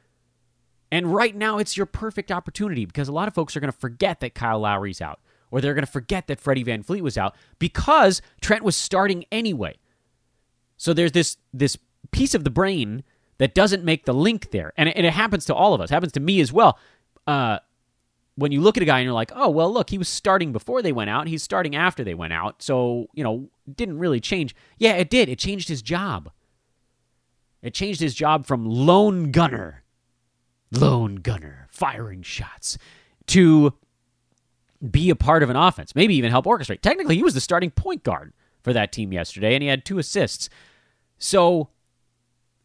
And 0.91 1.13
right 1.13 1.35
now, 1.35 1.57
it's 1.57 1.75
your 1.75 1.85
perfect 1.85 2.31
opportunity 2.31 2.85
because 2.85 3.07
a 3.07 3.13
lot 3.13 3.27
of 3.27 3.33
folks 3.33 3.55
are 3.55 3.59
going 3.59 3.71
to 3.71 3.77
forget 3.77 4.21
that 4.21 4.35
Kyle 4.35 4.59
Lowry's 4.59 5.01
out, 5.01 5.19
or 5.51 5.59
they're 5.59 5.73
going 5.73 5.85
to 5.85 5.91
forget 5.91 6.27
that 6.27 6.39
Freddie 6.39 6.63
VanVleet 6.63 7.01
was 7.01 7.17
out 7.17 7.35
because 7.59 8.21
Trent 8.41 8.63
was 8.63 8.75
starting 8.75 9.25
anyway. 9.31 9.77
So 10.77 10.93
there's 10.93 11.11
this 11.11 11.37
this 11.53 11.77
piece 12.11 12.33
of 12.33 12.43
the 12.43 12.49
brain 12.49 13.03
that 13.37 13.53
doesn't 13.53 13.83
make 13.83 14.05
the 14.05 14.13
link 14.13 14.51
there, 14.51 14.71
and 14.77 14.89
it, 14.89 14.95
and 14.95 15.05
it 15.05 15.13
happens 15.13 15.45
to 15.45 15.55
all 15.55 15.73
of 15.73 15.81
us. 15.81 15.91
It 15.91 15.93
happens 15.93 16.13
to 16.13 16.19
me 16.19 16.39
as 16.39 16.53
well. 16.53 16.79
Uh, 17.25 17.59
when 18.35 18.51
you 18.51 18.61
look 18.61 18.77
at 18.77 18.83
a 18.83 18.85
guy 18.85 18.99
and 18.99 19.05
you're 19.05 19.13
like, 19.13 19.31
oh 19.35 19.49
well, 19.49 19.71
look, 19.71 19.89
he 19.89 19.97
was 19.97 20.07
starting 20.07 20.53
before 20.53 20.81
they 20.81 20.93
went 20.93 21.09
out, 21.09 21.27
he's 21.27 21.43
starting 21.43 21.75
after 21.75 22.03
they 22.03 22.13
went 22.13 22.33
out, 22.33 22.61
so 22.61 23.07
you 23.13 23.23
know, 23.23 23.49
didn't 23.75 23.99
really 23.99 24.21
change. 24.21 24.55
Yeah, 24.77 24.93
it 24.93 25.09
did. 25.09 25.27
It 25.27 25.39
changed 25.39 25.67
his 25.67 25.81
job. 25.81 26.31
It 27.67 27.73
changed 27.73 27.99
his 27.99 28.15
job 28.15 28.45
from 28.45 28.65
lone 28.65 29.31
gunner, 29.31 29.83
lone 30.71 31.15
gunner, 31.15 31.67
firing 31.69 32.21
shots, 32.21 32.77
to 33.27 33.73
be 34.89 35.09
a 35.09 35.17
part 35.17 35.43
of 35.43 35.49
an 35.49 35.57
offense, 35.57 35.93
maybe 35.93 36.15
even 36.15 36.31
help 36.31 36.45
orchestrate. 36.45 36.79
Technically, 36.79 37.17
he 37.17 37.23
was 37.23 37.33
the 37.33 37.41
starting 37.41 37.69
point 37.69 38.03
guard 38.03 38.31
for 38.63 38.71
that 38.71 38.93
team 38.93 39.11
yesterday, 39.11 39.53
and 39.53 39.61
he 39.61 39.67
had 39.67 39.83
two 39.83 39.99
assists. 39.99 40.47
So, 41.17 41.67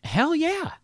hell 0.05 0.37
yeah. 0.37 0.75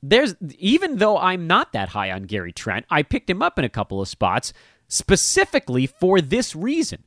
There's 0.00 0.36
even 0.56 0.98
though 0.98 1.18
I'm 1.18 1.48
not 1.48 1.72
that 1.72 1.88
high 1.88 2.12
on 2.12 2.22
Gary 2.22 2.52
Trent, 2.52 2.86
I 2.88 3.02
picked 3.02 3.28
him 3.28 3.42
up 3.42 3.58
in 3.58 3.64
a 3.64 3.68
couple 3.68 4.00
of 4.00 4.06
spots 4.06 4.52
specifically 4.86 5.88
for 5.88 6.20
this 6.20 6.54
reason. 6.54 7.02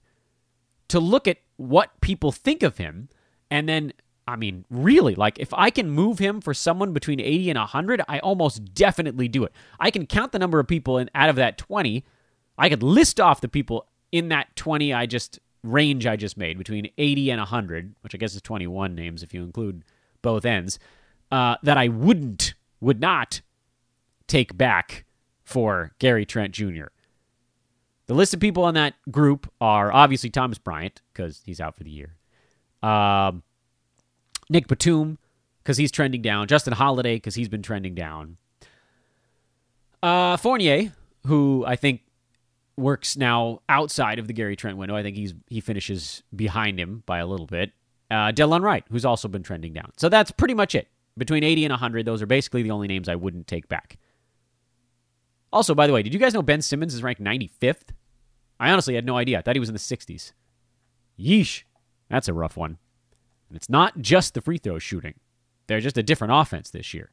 To 0.89 0.99
look 0.99 1.26
at 1.26 1.38
what 1.55 2.01
people 2.01 2.34
think 2.34 2.64
of 2.64 2.78
him 2.80 3.07
and 3.49 3.70
then 3.70 3.93
I 4.28 4.36
mean, 4.36 4.65
really, 4.69 5.15
like 5.15 5.39
if 5.39 5.53
I 5.53 5.69
can 5.69 5.89
move 5.89 6.19
him 6.19 6.39
for 6.39 6.53
someone 6.53 6.93
between 6.93 7.19
80 7.19 7.49
and 7.51 7.59
100, 7.59 8.01
I 8.07 8.19
almost 8.19 8.74
definitely 8.74 9.28
do 9.28 9.43
it. 9.43 9.51
I 9.80 9.91
can 9.91 10.05
count 10.05 10.32
the 10.32 10.39
number 10.39 10.59
of 10.59 10.67
people 10.67 10.97
in, 10.97 11.09
out 11.13 11.30
of 11.30 11.36
that 11.36 11.57
20. 11.57 12.05
I 12.57 12.69
could 12.69 12.84
list 12.84 13.19
off 13.19 13.41
the 13.41 13.49
people 13.49 13.88
in 14.11 14.30
that 14.30 14.55
20 14.55 14.93
I 14.93 15.05
just 15.05 15.39
range 15.63 16.05
I 16.05 16.15
just 16.15 16.38
made 16.38 16.57
between 16.57 16.89
80 16.97 17.32
and 17.32 17.39
100, 17.39 17.95
which 18.01 18.13
I 18.13 18.17
guess 18.17 18.36
is 18.36 18.41
21 18.41 18.95
names 18.95 19.24
if 19.24 19.34
you 19.34 19.43
include 19.43 19.84
both 20.21 20.45
ends, 20.45 20.80
uh, 21.32 21.55
that 21.63 21.78
I 21.78 21.88
wouldn't, 21.88 22.53
would 22.80 22.99
not 22.99 23.41
take 24.28 24.57
back 24.57 25.05
for 25.43 25.93
Gary 25.99 26.26
Trent 26.26 26.53
Jr. 26.53 26.86
The 28.05 28.13
list 28.13 28.34
of 28.34 28.39
people 28.39 28.63
on 28.63 28.74
that 28.74 28.95
group 29.11 29.51
are 29.61 29.91
obviously 29.91 30.30
Thomas 30.30 30.57
Bryant, 30.57 31.01
because 31.13 31.41
he's 31.45 31.61
out 31.61 31.76
for 31.76 31.84
the 31.84 31.91
year. 31.91 32.15
Um, 32.82 33.43
Nick 34.50 34.68
Batum, 34.68 35.18
because 35.64 35.78
he's 35.78 35.91
trending 35.91 36.22
down. 36.22 36.48
Justin 36.48 36.74
Holiday, 36.74 37.16
because 37.16 37.36
he's 37.36 37.50
been 37.50 37.62
trending 37.62 37.96
down. 37.96 38.38
Uh, 40.02 40.38
Fournier, 40.38 40.91
who 41.26 41.64
I 41.66 41.76
think 41.76 42.02
works 42.76 43.16
now 43.16 43.62
outside 43.70 44.20
of 44.20 44.28
the 44.28 44.34
Gary 44.34 44.56
Trent 44.56 44.78
window. 44.78 44.96
I 44.96 45.04
think 45.04 45.16
he's 45.16 45.34
he 45.48 45.62
finishes 45.62 46.24
behind 46.36 46.80
him 46.80 47.04
by 47.06 47.20
a 47.20 47.26
little 47.26 47.46
bit. 47.46 47.72
Uh, 48.12 48.32
Delon 48.32 48.62
Wright, 48.62 48.84
who's 48.91 49.06
also 49.06 49.28
been 49.28 49.44
trending 49.44 49.74
down. 49.74 49.91
So 49.98 50.10
that's 50.10 50.32
pretty 50.32 50.54
much 50.54 50.76
it. 50.76 50.88
Between 51.18 51.44
80 51.44 51.66
and 51.66 51.72
100, 51.72 52.06
those 52.06 52.22
are 52.22 52.26
basically 52.26 52.64
the 52.64 52.72
only 52.72 52.88
names 52.88 53.08
I 53.08 53.16
wouldn't 53.16 53.48
take 53.48 53.68
back. 53.70 53.98
Also, 55.52 55.76
by 55.76 55.88
the 55.88 55.94
way, 55.94 56.02
did 56.02 56.14
you 56.14 56.20
guys 56.20 56.34
know 56.34 56.41
Ben 56.41 56.62
Simmons 56.62 56.94
is 56.94 57.04
ranked 57.04 57.22
95th? 57.22 57.94
I 58.60 58.72
honestly 58.72 58.96
had 58.96 59.06
no 59.06 59.18
idea. 59.18 59.38
I 59.38 59.41
thought 59.41 59.56
he 59.56 59.60
was 59.60 59.70
in 59.70 59.76
the 59.76 59.80
60s. 59.80 60.32
Yeesh. 61.20 61.64
That's 62.10 62.28
a 62.28 62.34
rough 62.34 62.58
one. 62.58 62.78
And 63.54 63.58
it's 63.60 63.70
not 63.70 64.01
just 64.01 64.34
the 64.34 64.41
free 64.41 64.58
throw 64.58 64.80
shooting. 64.80 65.14
They're 65.68 65.80
just 65.80 65.95
a 65.95 66.01
different 66.01 66.34
offense 66.34 66.72
this 66.72 66.91
year. 66.91 67.12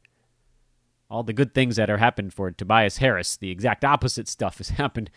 All 1.11 1.23
the 1.23 1.35
good 1.35 1.53
things 1.53 1.77
that 1.77 1.91
are 1.91 1.99
happened 1.99 2.33
for 2.33 2.51
Tobias 2.51 2.97
Harris, 2.97 3.37
the 3.37 3.51
exact 3.51 3.85
opposite 3.85 4.27
stuff 4.27 4.57
has 4.57 4.69
happened 4.81 5.11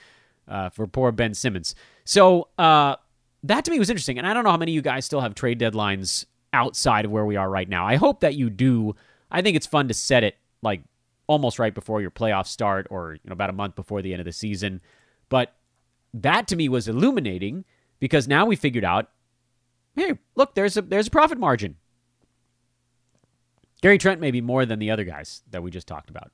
uh, 0.50 0.70
for 0.70 0.86
poor 0.86 1.14
Ben 1.14 1.34
Simmons. 1.34 1.76
So 2.04 2.50
uh, 2.58 2.98
that 3.42 3.64
to 3.64 3.72
me 3.72 3.80
was 3.80 3.90
interesting. 3.90 4.18
And 4.18 4.28
I 4.28 4.34
don't 4.34 4.44
know 4.44 4.52
how 4.52 4.58
many 4.58 4.74
of 4.74 4.76
you 4.76 4.82
guys 4.82 5.06
still 5.06 5.22
have 5.22 5.34
trade 5.34 5.62
deadlines 5.62 6.26
outside 6.52 7.06
of 7.06 7.12
where 7.12 7.24
we 7.24 7.38
are 7.38 7.50
right 7.50 7.70
now. 7.70 7.88
I 7.88 7.96
hope 7.96 8.20
that 8.20 8.36
you 8.36 8.50
do. 8.50 8.94
I 9.32 9.42
think 9.42 9.56
it's 9.56 9.66
fun 9.66 9.88
to 9.88 9.94
set 9.94 10.26
it 10.26 10.36
like 10.62 10.82
almost 11.28 11.58
right 11.58 11.74
before 11.74 12.02
your 12.02 12.12
playoffs 12.12 12.48
start 12.48 12.86
or 12.90 13.14
you 13.14 13.30
know 13.30 13.32
about 13.34 13.50
a 13.50 13.54
month 13.54 13.78
before 13.78 14.02
the 14.02 14.12
end 14.12 14.20
of 14.20 14.26
the 14.26 14.34
season. 14.34 14.82
But 15.30 15.56
that 16.14 16.50
to 16.50 16.58
me 16.58 16.68
was 16.68 16.90
illuminating 16.90 17.64
because 18.02 18.28
now 18.28 18.46
we 18.46 18.58
figured 18.58 18.84
out 18.84 19.10
hey, 19.96 20.18
look, 20.36 20.56
there's 20.56 20.78
a 20.78 20.82
there's 20.82 21.08
a 21.08 21.12
profit 21.12 21.38
margin. 21.38 21.78
Gary 23.82 23.98
Trent 23.98 24.22
may 24.22 24.32
be 24.32 24.42
more 24.42 24.66
than 24.66 24.80
the 24.80 24.92
other 24.92 25.04
guys 25.04 25.44
that 25.52 25.62
we 25.62 25.70
just 25.70 25.88
talked 25.88 26.10
about. 26.10 26.32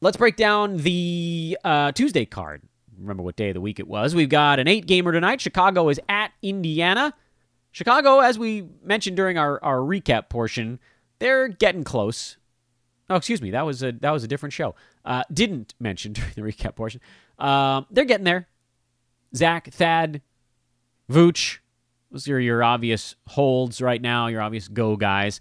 Let's 0.00 0.16
break 0.16 0.36
down 0.36 0.78
the 0.78 1.58
uh, 1.62 1.92
Tuesday 1.92 2.24
card. 2.24 2.62
Remember 2.98 3.22
what 3.22 3.36
day 3.36 3.50
of 3.50 3.54
the 3.54 3.60
week 3.60 3.78
it 3.78 3.86
was. 3.86 4.14
We've 4.14 4.28
got 4.28 4.58
an 4.58 4.66
eight 4.66 4.86
gamer 4.86 5.12
tonight. 5.12 5.40
Chicago 5.40 5.88
is 5.88 6.00
at 6.08 6.32
Indiana. 6.42 7.14
Chicago, 7.70 8.20
as 8.20 8.38
we 8.38 8.66
mentioned 8.82 9.16
during 9.16 9.38
our, 9.38 9.62
our 9.62 9.78
recap 9.78 10.28
portion, 10.28 10.80
they're 11.18 11.48
getting 11.48 11.84
close. 11.84 12.38
Oh, 13.08 13.16
excuse 13.16 13.40
me, 13.42 13.50
that 13.50 13.64
was 13.64 13.82
a 13.82 13.92
that 13.92 14.10
was 14.10 14.24
a 14.24 14.28
different 14.28 14.52
show. 14.52 14.74
Uh, 15.04 15.22
didn't 15.32 15.74
mention 15.78 16.12
during 16.14 16.32
the 16.34 16.42
recap 16.42 16.74
portion. 16.74 17.00
Uh, 17.38 17.82
they're 17.90 18.04
getting 18.04 18.24
there. 18.24 18.48
Zach, 19.34 19.70
Thad, 19.72 20.22
Vooch. 21.10 21.58
Those 22.10 22.28
are 22.28 22.40
your 22.40 22.62
obvious 22.62 23.14
holds 23.28 23.80
right 23.80 24.00
now, 24.00 24.26
your 24.26 24.42
obvious 24.42 24.68
go 24.68 24.96
guys. 24.96 25.40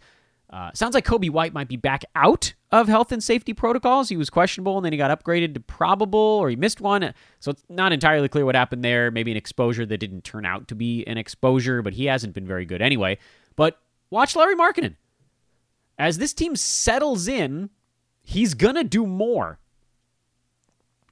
Uh, 0.52 0.72
sounds 0.74 0.96
like 0.96 1.06
Coby 1.06 1.30
White 1.30 1.54
might 1.54 1.68
be 1.68 1.78
back 1.78 2.04
out 2.16 2.54
of 2.72 2.88
health 2.88 3.12
and 3.12 3.24
safety 3.24 3.54
protocols. 3.54 4.10
He 4.10 4.18
was 4.18 4.32
questionable 4.32 4.78
and 4.78 4.86
then 4.86 4.92
he 4.92 4.98
got 4.98 5.12
upgraded 5.18 5.54
to 5.54 5.60
probable 5.60 6.20
or 6.20 6.50
he 6.50 6.56
missed 6.56 6.82
one. 6.82 7.14
So 7.40 7.52
it's 7.52 7.64
not 7.70 7.92
entirely 7.92 8.30
clear 8.30 8.46
what 8.46 8.56
happened 8.56 8.84
there. 8.84 9.12
Maybe 9.12 9.30
an 9.30 9.38
exposure 9.38 9.86
that 9.86 9.98
didn't 10.00 10.24
turn 10.24 10.46
out 10.46 10.68
to 10.70 10.76
be 10.76 11.06
an 11.06 11.18
exposure, 11.18 11.82
but 11.84 11.94
he 11.94 12.06
hasn't 12.06 12.34
been 12.34 12.48
very 12.48 12.66
good 12.66 12.82
anyway. 12.82 13.20
But 13.56 13.80
watch 14.10 14.36
Lauri 14.36 14.56
Markkanen. 14.56 14.96
As 16.00 16.18
this 16.18 16.34
team 16.34 16.56
settles 16.56 17.28
in, 17.28 17.70
he's 18.22 18.54
going 18.56 18.76
to 18.76 18.84
do 18.84 19.06
more. 19.06 19.60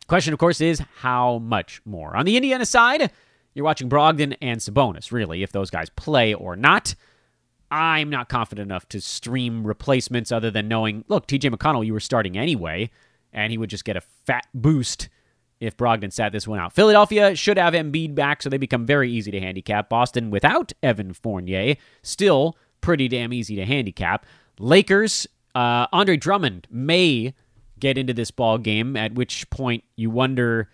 Question, 0.08 0.34
of 0.34 0.40
course, 0.40 0.62
is 0.62 0.82
how 1.00 1.40
much 1.40 1.82
more? 1.86 2.16
On 2.16 2.26
the 2.26 2.38
Indiana 2.38 2.66
side, 2.66 3.12
you're 3.54 3.66
watching 3.66 3.90
Brogdon 3.90 4.36
and 4.42 4.60
Sabonis, 4.60 5.12
really, 5.12 5.44
if 5.44 5.52
those 5.52 5.70
guys 5.70 5.90
play 5.90 6.34
or 6.34 6.56
not. 6.56 6.96
I'm 7.70 8.10
not 8.10 8.30
confident 8.30 8.68
enough 8.68 8.88
to 8.90 9.02
stream 9.02 9.68
replacements 9.68 10.32
other 10.32 10.50
than 10.50 10.70
knowing, 10.70 11.04
look, 11.10 11.28
TJ 11.28 11.54
McConnell, 11.54 11.86
you 11.86 11.92
were 11.92 12.00
starting 12.00 12.38
anyway, 12.38 12.90
and 13.34 13.52
he 13.52 13.58
would 13.58 13.70
just 13.70 13.84
get 13.84 13.98
a 13.98 14.02
fat 14.02 14.48
boost 14.54 15.10
if 15.60 15.76
Brogdon 15.76 16.14
sat 16.14 16.32
this 16.32 16.48
one 16.48 16.60
out. 16.60 16.72
Philadelphia 16.72 17.36
should 17.36 17.58
have 17.58 17.74
Embiid 17.74 18.16
back, 18.16 18.42
so 18.42 18.50
they 18.50 18.58
become 18.58 18.86
very 18.86 19.12
easy 19.12 19.32
to 19.32 19.40
handicap. 19.42 19.90
Boston 19.90 20.30
without 20.30 20.72
Evan 20.82 21.14
Fournier, 21.14 21.76
still 22.04 22.58
pretty 22.80 23.10
damn 23.10 23.34
easy 23.34 23.58
to 23.58 23.66
handicap. 23.66 24.26
Lakers, 24.60 25.28
uh, 25.56 25.88
Andre 25.92 26.16
Drummond 26.16 26.68
may 26.70 27.34
get 27.80 27.98
into 27.98 28.14
this 28.14 28.32
ball 28.32 28.58
game, 28.58 28.96
at 28.96 29.16
which 29.16 29.50
point 29.50 29.84
you 29.96 30.10
wonder 30.10 30.70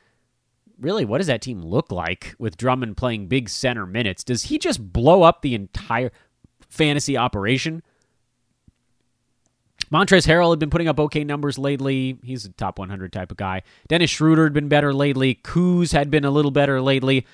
really 0.80 1.06
what 1.06 1.20
does 1.20 1.28
that 1.28 1.42
team 1.42 1.62
look 1.62 1.92
like 1.92 2.36
with 2.38 2.58
Drummond 2.58 2.98
playing 2.98 3.28
big 3.28 3.50
center 3.50 3.86
minutes? 3.86 4.24
Does 4.24 4.44
he 4.44 4.58
just 4.58 4.92
blow 4.92 5.24
up 5.24 5.42
the 5.42 5.56
entire 5.56 6.12
fantasy 6.70 7.18
operation? 7.18 7.84
Montrezl 9.92 10.28
Harrell 10.28 10.50
had 10.50 10.60
been 10.60 10.72
putting 10.72 10.88
up 10.88 11.00
okay 11.00 11.24
numbers 11.24 11.60
lately. 11.60 12.18
He's 12.24 12.46
a 12.46 12.50
top 12.50 12.80
100 12.80 13.14
type 13.14 13.30
of 13.30 13.38
guy. 13.38 13.62
Dennis 13.88 14.10
Schroeder 14.10 14.46
had 14.46 14.54
been 14.54 14.68
better 14.68 14.92
lately. 14.94 15.36
Kuz 15.36 15.94
had 15.94 16.10
been 16.10 16.26
a 16.26 16.32
little 16.32 16.52
better 16.52 16.82
lately. 16.82 17.28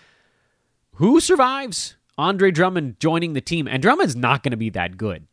Who 0.95 1.21
survives? 1.21 1.95
Andre 2.17 2.51
Drummond 2.51 2.99
joining 2.99 3.31
the 3.31 3.39
team. 3.39 3.65
And 3.65 3.81
Drummond's 3.81 4.15
not 4.15 4.43
going 4.43 4.51
to 4.51 4.57
be 4.57 4.69
that 4.71 4.97
good. 4.97 5.25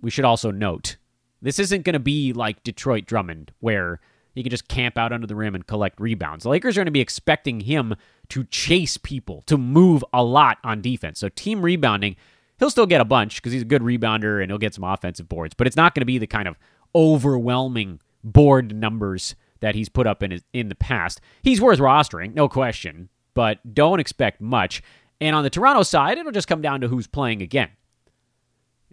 We 0.00 0.10
should 0.10 0.24
also 0.24 0.52
note 0.52 0.96
this 1.42 1.58
isn't 1.58 1.84
going 1.84 1.94
to 1.94 2.00
be 2.00 2.32
like 2.32 2.62
Detroit 2.62 3.06
Drummond, 3.06 3.52
where 3.60 4.00
he 4.34 4.42
can 4.42 4.50
just 4.50 4.68
camp 4.68 4.96
out 4.96 5.12
under 5.12 5.26
the 5.26 5.34
rim 5.34 5.54
and 5.54 5.66
collect 5.66 6.00
rebounds. 6.00 6.44
The 6.44 6.50
Lakers 6.50 6.76
are 6.76 6.80
going 6.80 6.86
to 6.86 6.92
be 6.92 7.00
expecting 7.00 7.60
him 7.60 7.94
to 8.28 8.44
chase 8.44 8.96
people, 8.96 9.42
to 9.46 9.58
move 9.58 10.04
a 10.12 10.22
lot 10.22 10.58
on 10.62 10.80
defense. 10.80 11.20
So, 11.20 11.28
team 11.28 11.62
rebounding, 11.62 12.16
he'll 12.58 12.70
still 12.70 12.86
get 12.86 13.00
a 13.00 13.04
bunch 13.04 13.36
because 13.36 13.52
he's 13.52 13.62
a 13.62 13.66
good 13.66 13.82
rebounder 13.82 14.40
and 14.40 14.50
he'll 14.50 14.58
get 14.58 14.74
some 14.74 14.84
offensive 14.84 15.28
boards, 15.28 15.54
but 15.54 15.66
it's 15.66 15.76
not 15.76 15.94
going 15.94 16.02
to 16.02 16.06
be 16.06 16.18
the 16.18 16.26
kind 16.26 16.46
of 16.46 16.56
overwhelming 16.94 18.00
board 18.22 18.74
numbers 18.74 19.34
that 19.60 19.74
he's 19.74 19.88
put 19.88 20.06
up 20.06 20.22
in 20.22 20.30
his, 20.30 20.42
in 20.52 20.68
the 20.68 20.74
past. 20.74 21.20
He's 21.42 21.60
worth 21.60 21.78
rostering, 21.78 22.34
no 22.34 22.48
question, 22.48 23.08
but 23.34 23.74
don't 23.74 24.00
expect 24.00 24.40
much. 24.40 24.82
And 25.20 25.36
on 25.36 25.44
the 25.44 25.50
Toronto 25.50 25.82
side, 25.82 26.18
it'll 26.18 26.32
just 26.32 26.48
come 26.48 26.62
down 26.62 26.80
to 26.80 26.88
who's 26.88 27.06
playing 27.06 27.42
again. 27.42 27.70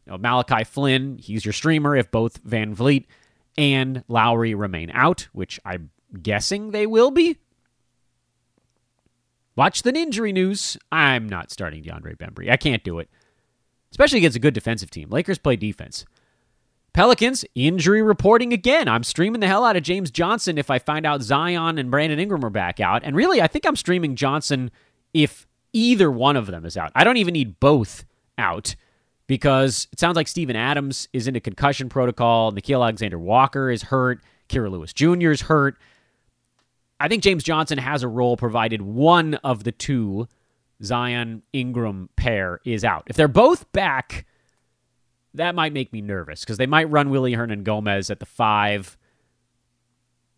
Know, 0.07 0.17
Malachi 0.17 0.63
Flynn, 0.63 1.17
he's 1.17 1.45
your 1.45 1.53
streamer 1.53 1.95
if 1.95 2.11
both 2.11 2.43
VanVleet 2.43 3.05
and 3.57 4.03
Lowry 4.07 4.55
remain 4.55 4.89
out, 4.93 5.27
which 5.33 5.59
I'm 5.65 5.89
guessing 6.21 6.71
they 6.71 6.87
will 6.87 7.11
be. 7.11 7.37
Watch 9.55 9.81
the 9.81 9.93
injury 9.93 10.31
news. 10.31 10.77
I'm 10.91 11.27
not 11.27 11.51
starting 11.51 11.83
DeAndre 11.83 12.15
Bembry. 12.15 12.51
I 12.51 12.57
can't 12.57 12.83
do 12.83 12.99
it, 12.99 13.09
especially 13.91 14.19
against 14.19 14.37
a 14.37 14.41
good 14.41 14.53
defensive 14.53 14.91
team. 14.91 15.09
Lakers 15.09 15.39
play 15.39 15.55
defense. 15.55 16.05
Pelicans 16.93 17.43
injury 17.53 18.01
reporting 18.01 18.53
again. 18.53 18.87
I'm 18.87 19.03
streaming 19.03 19.41
the 19.41 19.47
hell 19.47 19.65
out 19.65 19.75
of 19.75 19.83
James 19.83 20.09
Johnson 20.09 20.57
if 20.57 20.71
I 20.71 20.79
find 20.79 21.05
out 21.05 21.21
Zion 21.21 21.77
and 21.77 21.91
Brandon 21.91 22.19
Ingram 22.19 22.45
are 22.45 22.49
back 22.49 22.79
out. 22.79 23.03
And 23.03 23.15
really, 23.15 23.41
I 23.41 23.47
think 23.47 23.65
I'm 23.65 23.75
streaming 23.75 24.15
Johnson 24.15 24.71
if 25.13 25.47
either 25.73 26.09
one 26.09 26.35
of 26.35 26.47
them 26.47 26.65
is 26.65 26.77
out. 26.77 26.91
I 26.95 27.03
don't 27.03 27.17
even 27.17 27.33
need 27.33 27.59
both 27.59 28.05
out 28.37 28.75
because 29.27 29.87
it 29.91 29.99
sounds 29.99 30.15
like 30.15 30.27
Steven 30.27 30.55
Adams 30.55 31.07
is 31.13 31.27
in 31.27 31.35
a 31.35 31.39
concussion 31.39 31.89
protocol. 31.89 32.51
Nickeil 32.51 32.81
Alexander 32.81 33.19
Walker 33.19 33.69
is 33.69 33.83
hurt. 33.83 34.21
Kira 34.49 34.71
Lewis 34.71 34.93
Jr. 34.93 35.31
is 35.31 35.41
hurt. 35.41 35.77
I 36.99 37.07
think 37.07 37.21
James 37.21 37.43
Johnson 37.43 37.77
has 37.77 38.01
a 38.01 38.07
role 38.07 38.37
provided 38.37 38.81
one 38.81 39.35
of 39.35 39.63
the 39.63 39.71
two 39.71 40.27
Zion 40.83 41.43
Ingram 41.53 42.09
pair 42.15 42.59
is 42.65 42.83
out. 42.83 43.03
If 43.07 43.15
they're 43.15 43.27
both 43.27 43.71
back, 43.71 44.25
that 45.33 45.53
might 45.53 45.73
make 45.73 45.93
me 45.93 46.01
nervous 46.01 46.41
because 46.41 46.57
they 46.57 46.65
might 46.65 46.89
run 46.89 47.09
Willy 47.09 47.33
Hernangomez 47.33 48.09
at 48.09 48.19
the 48.19 48.25
five. 48.25 48.97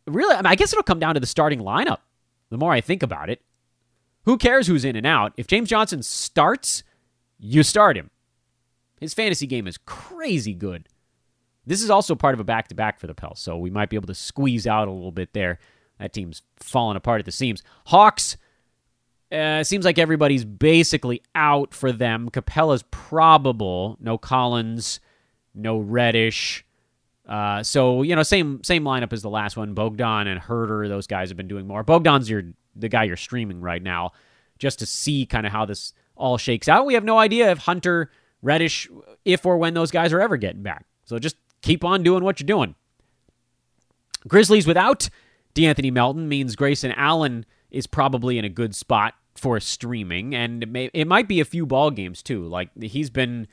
Really, 0.07 0.33
I, 0.33 0.37
mean, 0.37 0.47
I 0.47 0.55
guess 0.55 0.73
it'll 0.73 0.83
come 0.83 0.99
down 0.99 1.13
to 1.13 1.19
the 1.19 1.27
starting 1.27 1.59
lineup. 1.59 1.99
The 2.49 2.57
more 2.57 2.73
I 2.73 2.81
think 2.81 3.03
about 3.03 3.29
it, 3.29 3.41
who 4.25 4.37
cares 4.37 4.67
who's 4.67 4.83
in 4.83 4.95
and 4.95 5.05
out? 5.05 5.33
If 5.37 5.47
James 5.47 5.69
Johnson 5.69 6.01
starts, 6.03 6.83
you 7.37 7.63
start 7.63 7.95
him. 7.95 8.09
His 8.99 9.13
fantasy 9.13 9.47
game 9.47 9.67
is 9.67 9.77
crazy 9.77 10.53
good. 10.53 10.87
This 11.65 11.81
is 11.81 11.89
also 11.89 12.15
part 12.15 12.33
of 12.33 12.39
a 12.39 12.43
back 12.43 12.67
to 12.69 12.75
back 12.75 12.99
for 12.99 13.07
the 13.07 13.13
Pels, 13.13 13.39
so 13.39 13.57
we 13.57 13.69
might 13.69 13.89
be 13.89 13.95
able 13.95 14.07
to 14.07 14.15
squeeze 14.15 14.65
out 14.65 14.87
a 14.87 14.91
little 14.91 15.11
bit 15.11 15.33
there. 15.33 15.59
That 15.99 16.13
team's 16.13 16.41
falling 16.57 16.97
apart 16.97 17.19
at 17.19 17.25
the 17.25 17.31
seams. 17.31 17.61
Hawks, 17.85 18.37
uh, 19.31 19.63
seems 19.63 19.85
like 19.85 19.99
everybody's 19.99 20.45
basically 20.45 21.21
out 21.35 21.73
for 21.73 21.91
them. 21.91 22.29
Capela's 22.29 22.83
probable. 22.89 23.97
No 23.99 24.17
Collins, 24.17 24.99
no 25.53 25.77
Reddish. 25.77 26.65
Uh, 27.27 27.61
so 27.61 28.01
you 28.01 28.15
know, 28.15 28.23
same 28.23 28.63
same 28.63 28.83
lineup 28.83 29.13
as 29.13 29.21
the 29.21 29.29
last 29.29 29.55
one. 29.55 29.75
Bogdan 29.75 30.27
and 30.27 30.41
Huerter, 30.41 30.87
those 30.87 31.05
guys 31.05 31.29
have 31.29 31.37
been 31.37 31.47
doing 31.47 31.67
more. 31.67 31.83
Bogdan's 31.83 32.29
your 32.29 32.43
the 32.75 32.89
guy 32.89 33.03
you're 33.03 33.17
streaming 33.17 33.61
right 33.61 33.83
now, 33.83 34.11
just 34.57 34.79
to 34.79 34.87
see 34.87 35.27
kind 35.27 35.45
of 35.45 35.51
how 35.51 35.65
this 35.65 35.93
all 36.15 36.37
shakes 36.39 36.67
out. 36.67 36.87
We 36.87 36.95
have 36.95 37.03
no 37.03 37.19
idea 37.19 37.51
if 37.51 37.59
Hunter, 37.59 38.09
Reddish, 38.41 38.89
if 39.25 39.45
or 39.45 39.57
when 39.57 39.73
those 39.73 39.91
guys 39.91 40.13
are 40.13 40.21
ever 40.21 40.37
getting 40.37 40.63
back. 40.63 40.85
So 41.05 41.19
just 41.19 41.35
keep 41.61 41.83
on 41.83 42.03
doing 42.03 42.23
what 42.23 42.39
you're 42.39 42.47
doing. 42.47 42.75
Grizzlies 44.27 44.67
without 44.67 45.09
De'Anthony 45.55 45.91
Melton 45.91 46.27
means 46.29 46.55
Grayson 46.55 46.91
Allen 46.91 47.45
is 47.71 47.87
probably 47.87 48.37
in 48.37 48.45
a 48.45 48.49
good 48.49 48.75
spot 48.75 49.13
for 49.35 49.59
streaming, 49.59 50.35
and 50.35 50.63
it, 50.63 50.69
may, 50.69 50.89
it 50.93 51.07
might 51.07 51.27
be 51.27 51.39
a 51.39 51.45
few 51.45 51.65
ball 51.65 51.91
games 51.91 52.21
too. 52.21 52.45
Like 52.47 52.69
he's 52.81 53.09
been, 53.09 53.47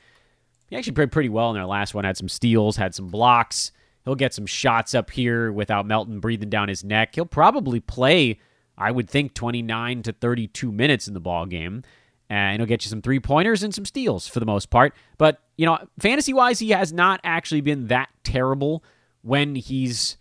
he 0.69 0.75
actually 0.75 0.93
played 0.93 1.11
pretty 1.11 1.29
well 1.29 1.49
in 1.49 1.55
their 1.55 1.65
last 1.65 1.93
one. 1.93 2.03
Had 2.03 2.17
some 2.17 2.29
steals, 2.29 2.75
had 2.75 2.93
some 2.93 3.07
blocks. 3.07 3.71
He'll 4.03 4.15
get 4.15 4.33
some 4.33 4.45
shots 4.45 4.95
up 4.95 5.11
here 5.11 5.51
without 5.51 5.85
Melton 5.85 6.19
breathing 6.19 6.49
down 6.49 6.69
his 6.69 6.83
neck. 6.83 7.15
He'll 7.15 7.25
probably 7.25 7.79
play, 7.79 8.39
I 8.77 8.91
would 8.91 9.09
think, 9.09 9.33
29 9.33 10.03
to 10.03 10.13
32 10.13 10.71
minutes 10.71 11.07
in 11.07 11.13
the 11.13 11.19
ball 11.19 11.45
game, 11.45 11.83
and 12.29 12.59
he'll 12.59 12.67
get 12.67 12.83
you 12.83 12.89
some 12.89 13.01
three 13.01 13.19
pointers 13.19 13.63
and 13.63 13.73
some 13.73 13.85
steals 13.85 14.27
for 14.27 14.39
the 14.39 14.45
most 14.45 14.69
part. 14.69 14.93
But 15.17 15.39
you 15.57 15.65
know, 15.65 15.77
fantasy 15.99 16.33
wise, 16.33 16.59
he 16.59 16.69
has 16.71 16.93
not 16.93 17.19
actually 17.23 17.61
been 17.61 17.87
that 17.87 18.09
terrible 18.23 18.83
when 19.21 19.55
he's 19.55 20.17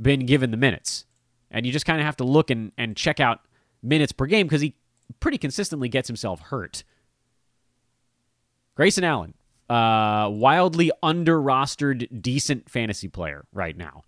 been 0.00 0.26
given 0.26 0.50
the 0.50 0.56
minutes. 0.56 1.06
And 1.50 1.64
you 1.64 1.72
just 1.72 1.86
kind 1.86 2.00
of 2.00 2.06
have 2.06 2.16
to 2.16 2.24
look 2.24 2.50
and, 2.50 2.72
and 2.76 2.96
check 2.96 3.20
out 3.20 3.40
minutes 3.82 4.12
per 4.12 4.26
game 4.26 4.46
because 4.46 4.60
he 4.60 4.74
pretty 5.20 5.38
consistently 5.38 5.88
gets 5.88 6.08
himself 6.08 6.40
hurt. 6.40 6.82
Grayson 8.74 9.04
Allen, 9.04 9.34
uh, 9.70 10.28
wildly 10.30 10.90
under 11.02 11.40
rostered, 11.40 12.20
decent 12.20 12.68
fantasy 12.68 13.08
player 13.08 13.44
right 13.52 13.76
now. 13.76 14.02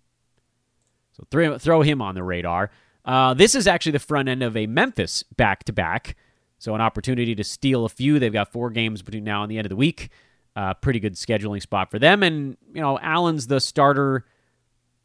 So 1.13 1.23
throw, 1.31 1.57
throw 1.57 1.81
him 1.81 2.01
on 2.01 2.15
the 2.15 2.23
radar. 2.23 2.69
Uh, 3.05 3.33
this 3.33 3.55
is 3.55 3.65
actually 3.65 3.93
the 3.93 3.99
front 3.99 4.27
end 4.27 4.43
of 4.43 4.57
a 4.57 4.67
Memphis 4.67 5.23
back 5.35 5.63
to 5.63 5.73
back. 5.73 6.15
So 6.59 6.73
an 6.75 6.81
opportunity 6.81 7.35
to 7.35 7.43
steal 7.43 7.85
a 7.85 7.89
few. 7.89 8.19
They've 8.19 8.33
got 8.33 8.51
four 8.51 8.69
games 8.69 9.01
between 9.01 9.23
now 9.23 9.43
and 9.43 9.51
the 9.51 9.57
end 9.57 9.65
of 9.65 9.69
the 9.69 9.75
week. 9.75 10.09
Uh, 10.55 10.73
pretty 10.73 10.99
good 10.99 11.13
scheduling 11.13 11.61
spot 11.61 11.91
for 11.91 11.99
them. 11.99 12.23
And, 12.23 12.57
you 12.73 12.81
know, 12.81 12.97
Allen's 12.99 13.45
the 13.47 13.59
starter 13.59 14.25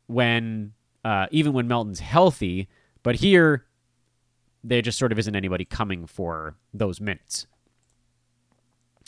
when 0.07 0.73
uh, 1.05 1.27
even 1.31 1.53
when 1.53 1.69
Melton's 1.69 2.01
healthy. 2.01 2.69
But 3.03 3.17
here, 3.17 3.67
there 4.65 4.81
just 4.81 4.99
sort 4.99 5.13
of 5.13 5.19
isn't 5.19 5.37
anybody 5.37 5.65
coming 5.65 6.07
for 6.07 6.57
those 6.73 7.01
minutes. 7.01 7.47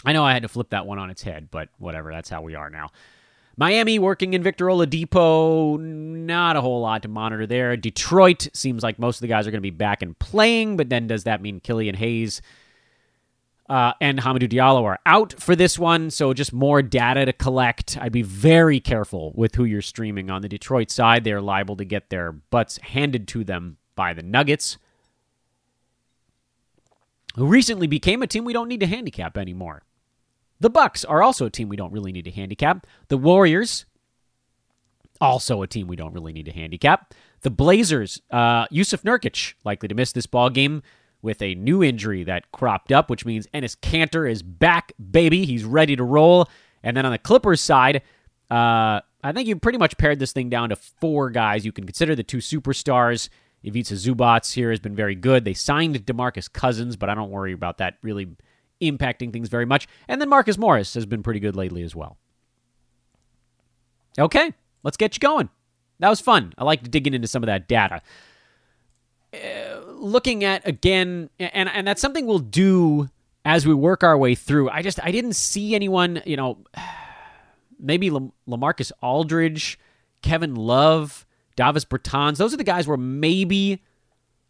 I 0.04 0.12
know 0.12 0.24
I 0.24 0.32
had 0.34 0.42
to 0.42 0.48
flip 0.48 0.70
that 0.70 0.86
one 0.86 0.98
on 0.98 1.10
its 1.10 1.22
head, 1.22 1.48
but 1.50 1.70
whatever. 1.78 2.12
That's 2.12 2.28
how 2.28 2.42
we 2.42 2.54
are 2.54 2.68
now. 2.68 2.90
Miami 3.56 3.98
working 3.98 4.34
in 4.34 4.42
Victor 4.42 4.66
Oladipo, 4.66 5.78
not 5.78 6.56
a 6.56 6.60
whole 6.60 6.80
lot 6.80 7.02
to 7.02 7.08
monitor 7.08 7.46
there. 7.46 7.76
Detroit 7.76 8.48
seems 8.52 8.82
like 8.82 8.98
most 8.98 9.18
of 9.18 9.20
the 9.20 9.28
guys 9.28 9.46
are 9.46 9.50
going 9.50 9.60
to 9.60 9.62
be 9.62 9.70
back 9.70 10.02
and 10.02 10.18
playing, 10.18 10.76
but 10.76 10.88
then 10.88 11.06
does 11.06 11.24
that 11.24 11.40
mean 11.40 11.60
Killian 11.60 11.94
Hayes 11.94 12.42
uh, 13.68 13.92
and 14.00 14.18
Hamidou 14.20 14.48
Diallo 14.48 14.82
are 14.84 14.98
out 15.06 15.40
for 15.40 15.56
this 15.56 15.78
one, 15.78 16.10
so 16.10 16.34
just 16.34 16.52
more 16.52 16.82
data 16.82 17.24
to 17.24 17.32
collect. 17.32 17.96
I'd 18.00 18.12
be 18.12 18.22
very 18.22 18.78
careful 18.78 19.32
with 19.34 19.54
who 19.54 19.64
you're 19.64 19.82
streaming 19.82 20.30
on 20.30 20.42
the 20.42 20.48
Detroit 20.48 20.90
side. 20.90 21.24
They're 21.24 21.40
liable 21.40 21.76
to 21.76 21.84
get 21.84 22.10
their 22.10 22.32
butts 22.32 22.78
handed 22.82 23.26
to 23.28 23.44
them 23.44 23.78
by 23.94 24.12
the 24.12 24.22
Nuggets, 24.22 24.76
who 27.36 27.46
recently 27.46 27.86
became 27.86 28.22
a 28.22 28.26
team 28.26 28.44
we 28.44 28.52
don't 28.52 28.68
need 28.68 28.80
to 28.80 28.86
handicap 28.86 29.38
anymore. 29.38 29.82
The 30.60 30.70
Bucks 30.70 31.04
are 31.04 31.22
also 31.22 31.46
a 31.46 31.50
team 31.50 31.68
we 31.68 31.76
don't 31.76 31.92
really 31.92 32.12
need 32.12 32.24
to 32.24 32.30
handicap. 32.30 32.86
The 33.08 33.18
Warriors, 33.18 33.84
also 35.20 35.62
a 35.62 35.66
team 35.66 35.86
we 35.86 35.96
don't 35.96 36.12
really 36.12 36.32
need 36.32 36.46
to 36.46 36.52
handicap. 36.52 37.14
The 37.42 37.50
Blazers, 37.50 38.20
uh, 38.30 38.66
Jusuf 38.68 39.02
Nurkic 39.02 39.54
likely 39.64 39.88
to 39.88 39.94
miss 39.94 40.12
this 40.12 40.26
ball 40.26 40.50
game 40.50 40.82
with 41.22 41.40
a 41.42 41.54
new 41.54 41.82
injury 41.82 42.24
that 42.24 42.50
cropped 42.52 42.92
up, 42.92 43.10
which 43.10 43.24
means 43.24 43.46
Enes 43.48 43.76
Kanter 43.78 44.30
is 44.30 44.42
back, 44.42 44.92
baby. 45.10 45.44
He's 45.44 45.64
ready 45.64 45.96
to 45.96 46.04
roll. 46.04 46.48
And 46.82 46.96
then 46.96 47.06
on 47.06 47.12
the 47.12 47.18
Clippers 47.18 47.60
side, 47.60 48.02
uh, 48.50 49.00
I 49.22 49.32
think 49.32 49.48
you 49.48 49.56
pretty 49.56 49.78
much 49.78 49.96
pared 49.96 50.18
this 50.18 50.32
thing 50.32 50.50
down 50.50 50.68
to 50.68 50.76
four 50.76 51.30
guys. 51.30 51.64
You 51.64 51.72
can 51.72 51.86
consider 51.86 52.14
the 52.14 52.22
two 52.22 52.38
superstars. 52.38 53.30
Ivica 53.64 53.94
Zubac 53.94 54.52
here 54.52 54.68
has 54.68 54.80
been 54.80 54.94
very 54.94 55.14
good. 55.14 55.46
They 55.46 55.54
signed 55.54 56.04
DeMarcus 56.04 56.52
Cousins, 56.52 56.96
but 56.96 57.08
I 57.08 57.14
don't 57.14 57.30
worry 57.30 57.54
about 57.54 57.78
that 57.78 57.96
really 58.02 58.36
impacting 58.90 59.32
things 59.32 59.48
very 59.48 59.66
much. 59.66 59.86
And 60.08 60.20
then 60.20 60.28
Marcus 60.28 60.58
Morris 60.58 60.94
has 60.94 61.06
been 61.06 61.22
pretty 61.22 61.40
good 61.40 61.56
lately 61.56 61.82
as 61.82 61.94
well. 61.94 62.18
Okay, 64.18 64.52
let's 64.82 64.96
get 64.96 65.16
you 65.16 65.20
going. 65.20 65.48
That 65.98 66.08
was 66.08 66.20
fun. 66.20 66.52
I 66.58 66.64
like 66.64 66.90
digging 66.90 67.14
into 67.14 67.28
some 67.28 67.42
of 67.42 67.46
that 67.46 67.68
data. 67.68 68.02
Uh, 69.32 69.80
looking 69.88 70.44
at 70.44 70.66
again, 70.66 71.30
and 71.38 71.68
and 71.68 71.86
that's 71.86 72.00
something 72.00 72.26
we'll 72.26 72.38
do 72.38 73.08
as 73.44 73.66
we 73.66 73.74
work 73.74 74.02
our 74.02 74.16
way 74.16 74.34
through. 74.34 74.70
I 74.70 74.82
just 74.82 75.00
I 75.02 75.10
didn't 75.10 75.34
see 75.34 75.74
anyone, 75.74 76.22
you 76.24 76.36
know, 76.36 76.58
maybe 77.78 78.10
LaMarcus 78.10 78.92
Aldridge, 79.02 79.78
Kevin 80.22 80.54
Love, 80.54 81.26
Davis 81.56 81.84
Bertans. 81.84 82.36
Those 82.36 82.54
are 82.54 82.58
the 82.58 82.64
guys 82.64 82.86
where 82.86 82.96
maybe 82.96 83.82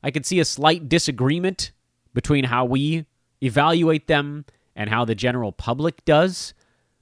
I 0.03 0.11
could 0.11 0.27
see 0.27 0.41
a 0.41 0.45
slight 0.45 0.89
disagreement 0.89 1.73
between 2.13 2.45
how 2.45 2.65
we 2.65 3.07
evaluate 3.41 4.07
them 4.07 4.45
and 4.77 4.91
how 4.91 5.05
the 5.05 5.15
general 5.15 5.53
public 5.53 6.05
does. 6.05 6.55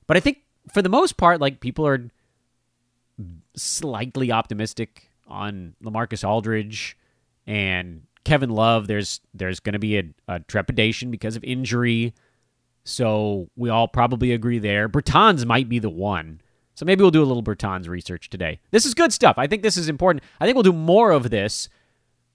But 0.07 0.17
I 0.17 0.21
think 0.21 0.39
for 0.71 0.83
the 0.83 0.89
most 0.89 1.17
part, 1.17 1.41
like 1.41 1.61
people 1.61 1.87
are 1.87 2.11
slightly 3.57 4.33
optimistic 4.33 5.11
on 5.27 5.75
LaMarcus 5.83 6.27
Aldridge 6.27 6.97
and 7.47 8.03
Kevin 8.25 8.51
Love, 8.51 8.87
there's 8.87 9.21
there's 9.35 9.61
going 9.61 9.73
to 9.73 9.79
be 9.79 9.99
a, 9.99 10.05
a, 10.29 10.41
trepidation 10.41 11.11
because 11.11 11.37
of 11.37 11.43
injury. 11.43 12.15
So 12.85 13.49
we 13.57 13.69
all 13.69 13.89
probably 13.89 14.33
agree 14.33 14.59
there. 14.59 14.89
Bertans 14.89 15.45
might 15.45 15.69
be 15.69 15.79
the 15.79 15.91
one. 15.91 16.41
So 16.75 16.85
maybe 16.85 17.03
we'll 17.03 17.11
do 17.11 17.23
a 17.23 17.25
little 17.25 17.43
Bertans 17.43 17.89
research 17.89 18.31
today. 18.31 18.61
This 18.71 18.87
is 18.87 18.95
good 18.95 19.13
stuff. 19.13 19.35
I 19.39 19.47
think 19.47 19.63
this 19.63 19.77
is 19.77 19.89
important. 19.89 20.25
I 20.41 20.47
think 20.47 20.57
we'll 20.57 20.63
do 20.63 20.73
more 20.73 21.11
of 21.11 21.31
this 21.31 21.69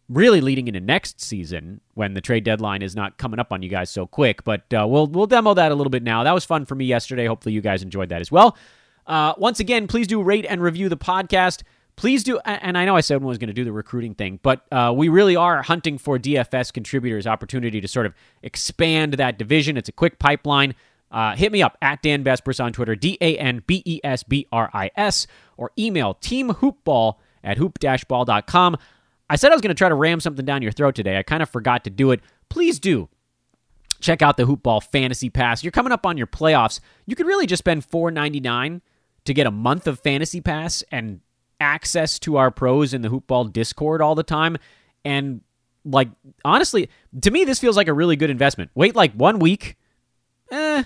really 0.10 0.42
leading 0.42 0.68
into 0.68 0.80
next 0.80 1.20
season 1.22 1.82
when 1.96 2.14
the 2.14 2.22
trade 2.22 2.44
deadline 2.44 2.82
is 2.82 2.96
not 2.96 3.18
coming 3.18 3.40
up 3.40 3.52
on 3.52 3.62
you 3.62 3.70
guys 3.70 3.90
so 3.90 4.08
quick. 4.08 4.44
But 4.44 4.72
uh, 4.74 4.86
we'll 4.88 5.08
we'll 5.08 5.28
demo 5.28 5.54
that 5.54 5.72
a 5.72 5.76
little 5.76 5.92
bit 5.92 6.04
now. 6.04 6.24
That 6.24 6.34
was 6.34 6.46
fun 6.46 6.66
for 6.66 6.76
me 6.76 6.86
yesterday. 6.86 7.26
Hopefully 7.26 7.54
you 7.54 7.62
guys 7.62 7.84
enjoyed 7.84 8.10
that 8.10 8.22
as 8.22 8.32
well. 8.32 8.58
Uh, 9.06 9.34
once 9.38 9.60
again, 9.60 9.88
please 9.88 10.08
do 10.08 10.22
rate 10.22 10.46
and 10.48 10.62
review 10.62 10.90
the 10.90 10.98
podcast 10.98 11.64
please 11.98 12.24
do. 12.24 12.40
And 12.46 12.78
I 12.78 12.86
know 12.86 12.96
I 12.96 13.02
said 13.02 13.18
one 13.18 13.28
was 13.28 13.38
going 13.38 13.50
to 13.50 13.54
do 13.54 13.66
the 13.66 13.74
recruiting 13.74 14.16
thing, 14.16 14.40
but 14.42 14.62
uh, 14.72 14.94
we 14.96 15.10
really 15.10 15.36
are 15.36 15.62
hunting 15.62 15.98
for 15.98 16.18
DFS 16.18 16.72
contributors' 16.72 17.28
opportunity 17.28 17.82
to 17.82 17.88
sort 17.88 18.06
of 18.06 18.14
expand 18.42 19.14
that 19.14 19.38
division. 19.38 19.76
It's 19.76 19.90
a 19.90 19.92
quick 19.92 20.18
pipeline. 20.20 20.76
Uh, 21.12 21.36
hit 21.36 21.52
me 21.52 21.62
up 21.62 21.78
at 21.82 22.02
Dan 22.02 22.24
Besbris 22.24 22.64
on 22.64 22.72
Twitter, 22.72 22.96
D 22.96 23.18
A 23.20 23.38
N 23.38 23.64
B 23.66 23.82
E 23.86 24.00
S 24.04 24.24
B 24.24 24.48
R 24.52 24.70
I 24.74 24.92
S, 24.96 25.28
or 25.58 25.72
email 25.78 26.16
teamhoopball 26.16 27.16
at 27.44 27.58
hoop-ball.com. 27.58 28.78
I 29.30 29.36
said 29.36 29.52
I 29.52 29.56
was 29.56 29.62
going 29.62 29.70
to 29.70 29.76
try 29.76 29.90
to 29.90 29.96
ram 29.96 30.20
something 30.20 30.46
down 30.46 30.62
your 30.62 30.72
throat 30.72 30.96
today. 30.96 31.18
I 31.18 31.24
kind 31.24 31.44
of 31.44 31.50
forgot 31.50 31.84
to 31.84 31.90
do 31.90 32.12
it. 32.12 32.22
Please 32.50 32.80
do 32.80 33.10
check 34.00 34.22
out 34.22 34.38
the 34.38 34.44
Hoopball 34.44 34.84
Fantasy 34.84 35.30
Pass. 35.30 35.64
You're 35.64 35.72
coming 35.72 35.92
up 35.92 36.06
on 36.06 36.18
your 36.18 36.28
playoffs. 36.28 36.80
You 37.06 37.16
could 37.16 37.26
really 37.26 37.46
just 37.46 37.60
spend 37.60 37.90
$4.99 37.90 38.82
to 39.26 39.34
get 39.34 39.48
a 39.48 39.52
month 39.52 39.88
of 39.88 40.00
Fantasy 40.00 40.40
Pass 40.40 40.84
and 40.92 41.22
access 41.60 42.20
to 42.20 42.38
our 42.38 42.52
pros 42.52 42.94
in 42.94 43.02
the 43.02 43.10
Hoopball 43.10 43.52
Discord 43.52 44.02
all 44.02 44.16
the 44.16 44.24
time. 44.24 44.58
And 45.04 45.42
like 45.84 46.10
honestly, 46.46 46.90
to 47.22 47.32
me, 47.32 47.46
this 47.46 47.60
feels 47.60 47.78
like 47.78 47.88
a 47.88 47.94
really 47.94 48.16
good 48.16 48.30
investment. 48.30 48.72
Wait 48.76 48.96
like 48.96 49.14
one 49.14 49.40
week. 49.40 49.78
Eh. 50.52 50.84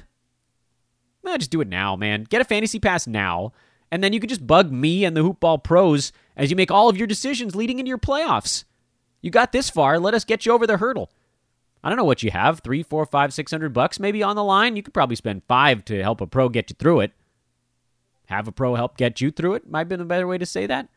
eh 1.27 1.37
just 1.37 1.51
do 1.51 1.61
it 1.61 1.67
now, 1.67 1.95
man. 1.95 2.23
Get 2.23 2.41
a 2.41 2.45
fantasy 2.45 2.79
pass 2.79 3.07
now. 3.07 3.51
And 3.91 4.03
then 4.03 4.13
you 4.13 4.19
can 4.19 4.29
just 4.29 4.47
bug 4.47 4.71
me 4.71 5.03
and 5.03 5.17
the 5.17 5.21
Hoopball 5.21 5.63
pros 5.63 6.11
as 6.35 6.49
you 6.49 6.55
make 6.55 6.71
all 6.71 6.89
of 6.89 6.97
your 6.97 7.07
decisions 7.07 7.55
leading 7.55 7.79
into 7.79 7.89
your 7.89 7.97
playoffs. 7.97 8.63
You 9.21 9.29
got 9.31 9.51
this 9.51 9.69
far. 9.69 9.99
Let 9.99 10.13
us 10.13 10.25
get 10.25 10.45
you 10.45 10.51
over 10.51 10.65
the 10.65 10.77
hurdle. 10.77 11.11
I 11.83 11.89
don't 11.89 11.97
know 11.97 12.03
what 12.03 12.23
you 12.23 12.31
have 12.31 12.59
three, 12.59 12.83
four, 12.83 13.05
five, 13.05 13.33
six 13.33 13.51
hundred 13.51 13.73
bucks 13.73 13.99
maybe 13.99 14.21
on 14.21 14.35
the 14.35 14.43
line. 14.43 14.75
You 14.75 14.83
could 14.83 14.93
probably 14.93 15.15
spend 15.15 15.43
five 15.47 15.83
to 15.85 16.01
help 16.01 16.21
a 16.21 16.27
pro 16.27 16.49
get 16.49 16.69
you 16.69 16.75
through 16.77 17.01
it 17.01 17.11
have 18.31 18.47
a 18.47 18.51
pro 18.51 18.75
help 18.75 18.97
get 18.97 19.21
you 19.21 19.29
through 19.29 19.55
it. 19.55 19.69
Might 19.69 19.79
have 19.79 19.89
been 19.89 20.01
a 20.01 20.05
better 20.05 20.25
way 20.25 20.37
to 20.37 20.45
say 20.45 20.65
that. 20.65 20.87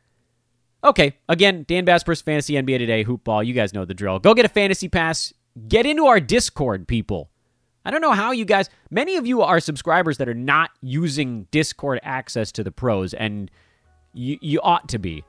Okay, 0.83 1.17
again, 1.29 1.65
Dan 1.67 1.85
Besbris, 1.85 2.23
Fantasy 2.23 2.55
NBA 2.55 2.79
Today, 2.79 3.05
Hoopball. 3.05 3.45
You 3.45 3.55
guys 3.55 3.75
know 3.75 3.85
the 3.85 3.95
drill. 3.95 4.19
Go 4.19 4.35
get 4.35 4.45
a 4.45 4.51
fantasy 4.51 4.89
pass. 4.89 5.33
Get 5.69 5.87
into 5.87 6.07
our 6.07 6.21
Discord, 6.21 6.87
people. 6.87 7.31
I 7.85 7.91
don't 7.91 8.01
know 8.01 8.13
how 8.13 8.33
you 8.33 8.45
guys, 8.45 8.71
many 8.91 9.17
of 9.17 9.27
you 9.27 9.43
are 9.43 9.61
subscribers 9.61 10.19
that 10.19 10.29
are 10.29 10.35
not 10.35 10.71
using 10.81 11.47
Discord 11.51 12.01
access 12.03 12.51
to 12.53 12.65
the 12.65 12.71
pros, 12.71 13.13
and 13.13 13.51
you, 14.15 14.39
you 14.41 14.61
ought 14.63 14.89
to 14.89 14.99
be. 14.99 15.25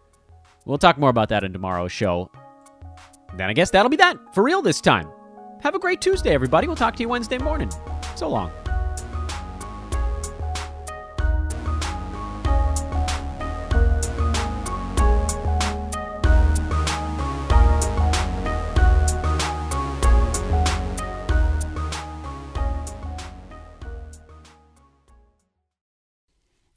We'll 0.65 0.77
talk 0.77 0.97
more 0.97 1.09
about 1.09 1.29
that 1.29 1.43
in 1.43 1.51
tomorrow's 1.51 1.91
show. 1.91 2.31
Then 3.35 3.49
I 3.49 3.53
guess 3.53 3.71
that'll 3.71 3.89
be 3.89 3.97
that 3.97 4.33
for 4.33 4.43
real 4.43 4.61
this 4.61 4.79
time. 4.79 5.07
Have 5.61 5.75
a 5.75 5.79
great 5.79 5.99
Tuesday, 5.99 6.33
everybody. 6.33 6.67
We'll 6.67 6.75
talk 6.75 6.95
to 6.95 7.03
you 7.03 7.09
Wednesday 7.09 7.37
morning. 7.37 7.71
So 8.15 8.29
long. 8.29 8.51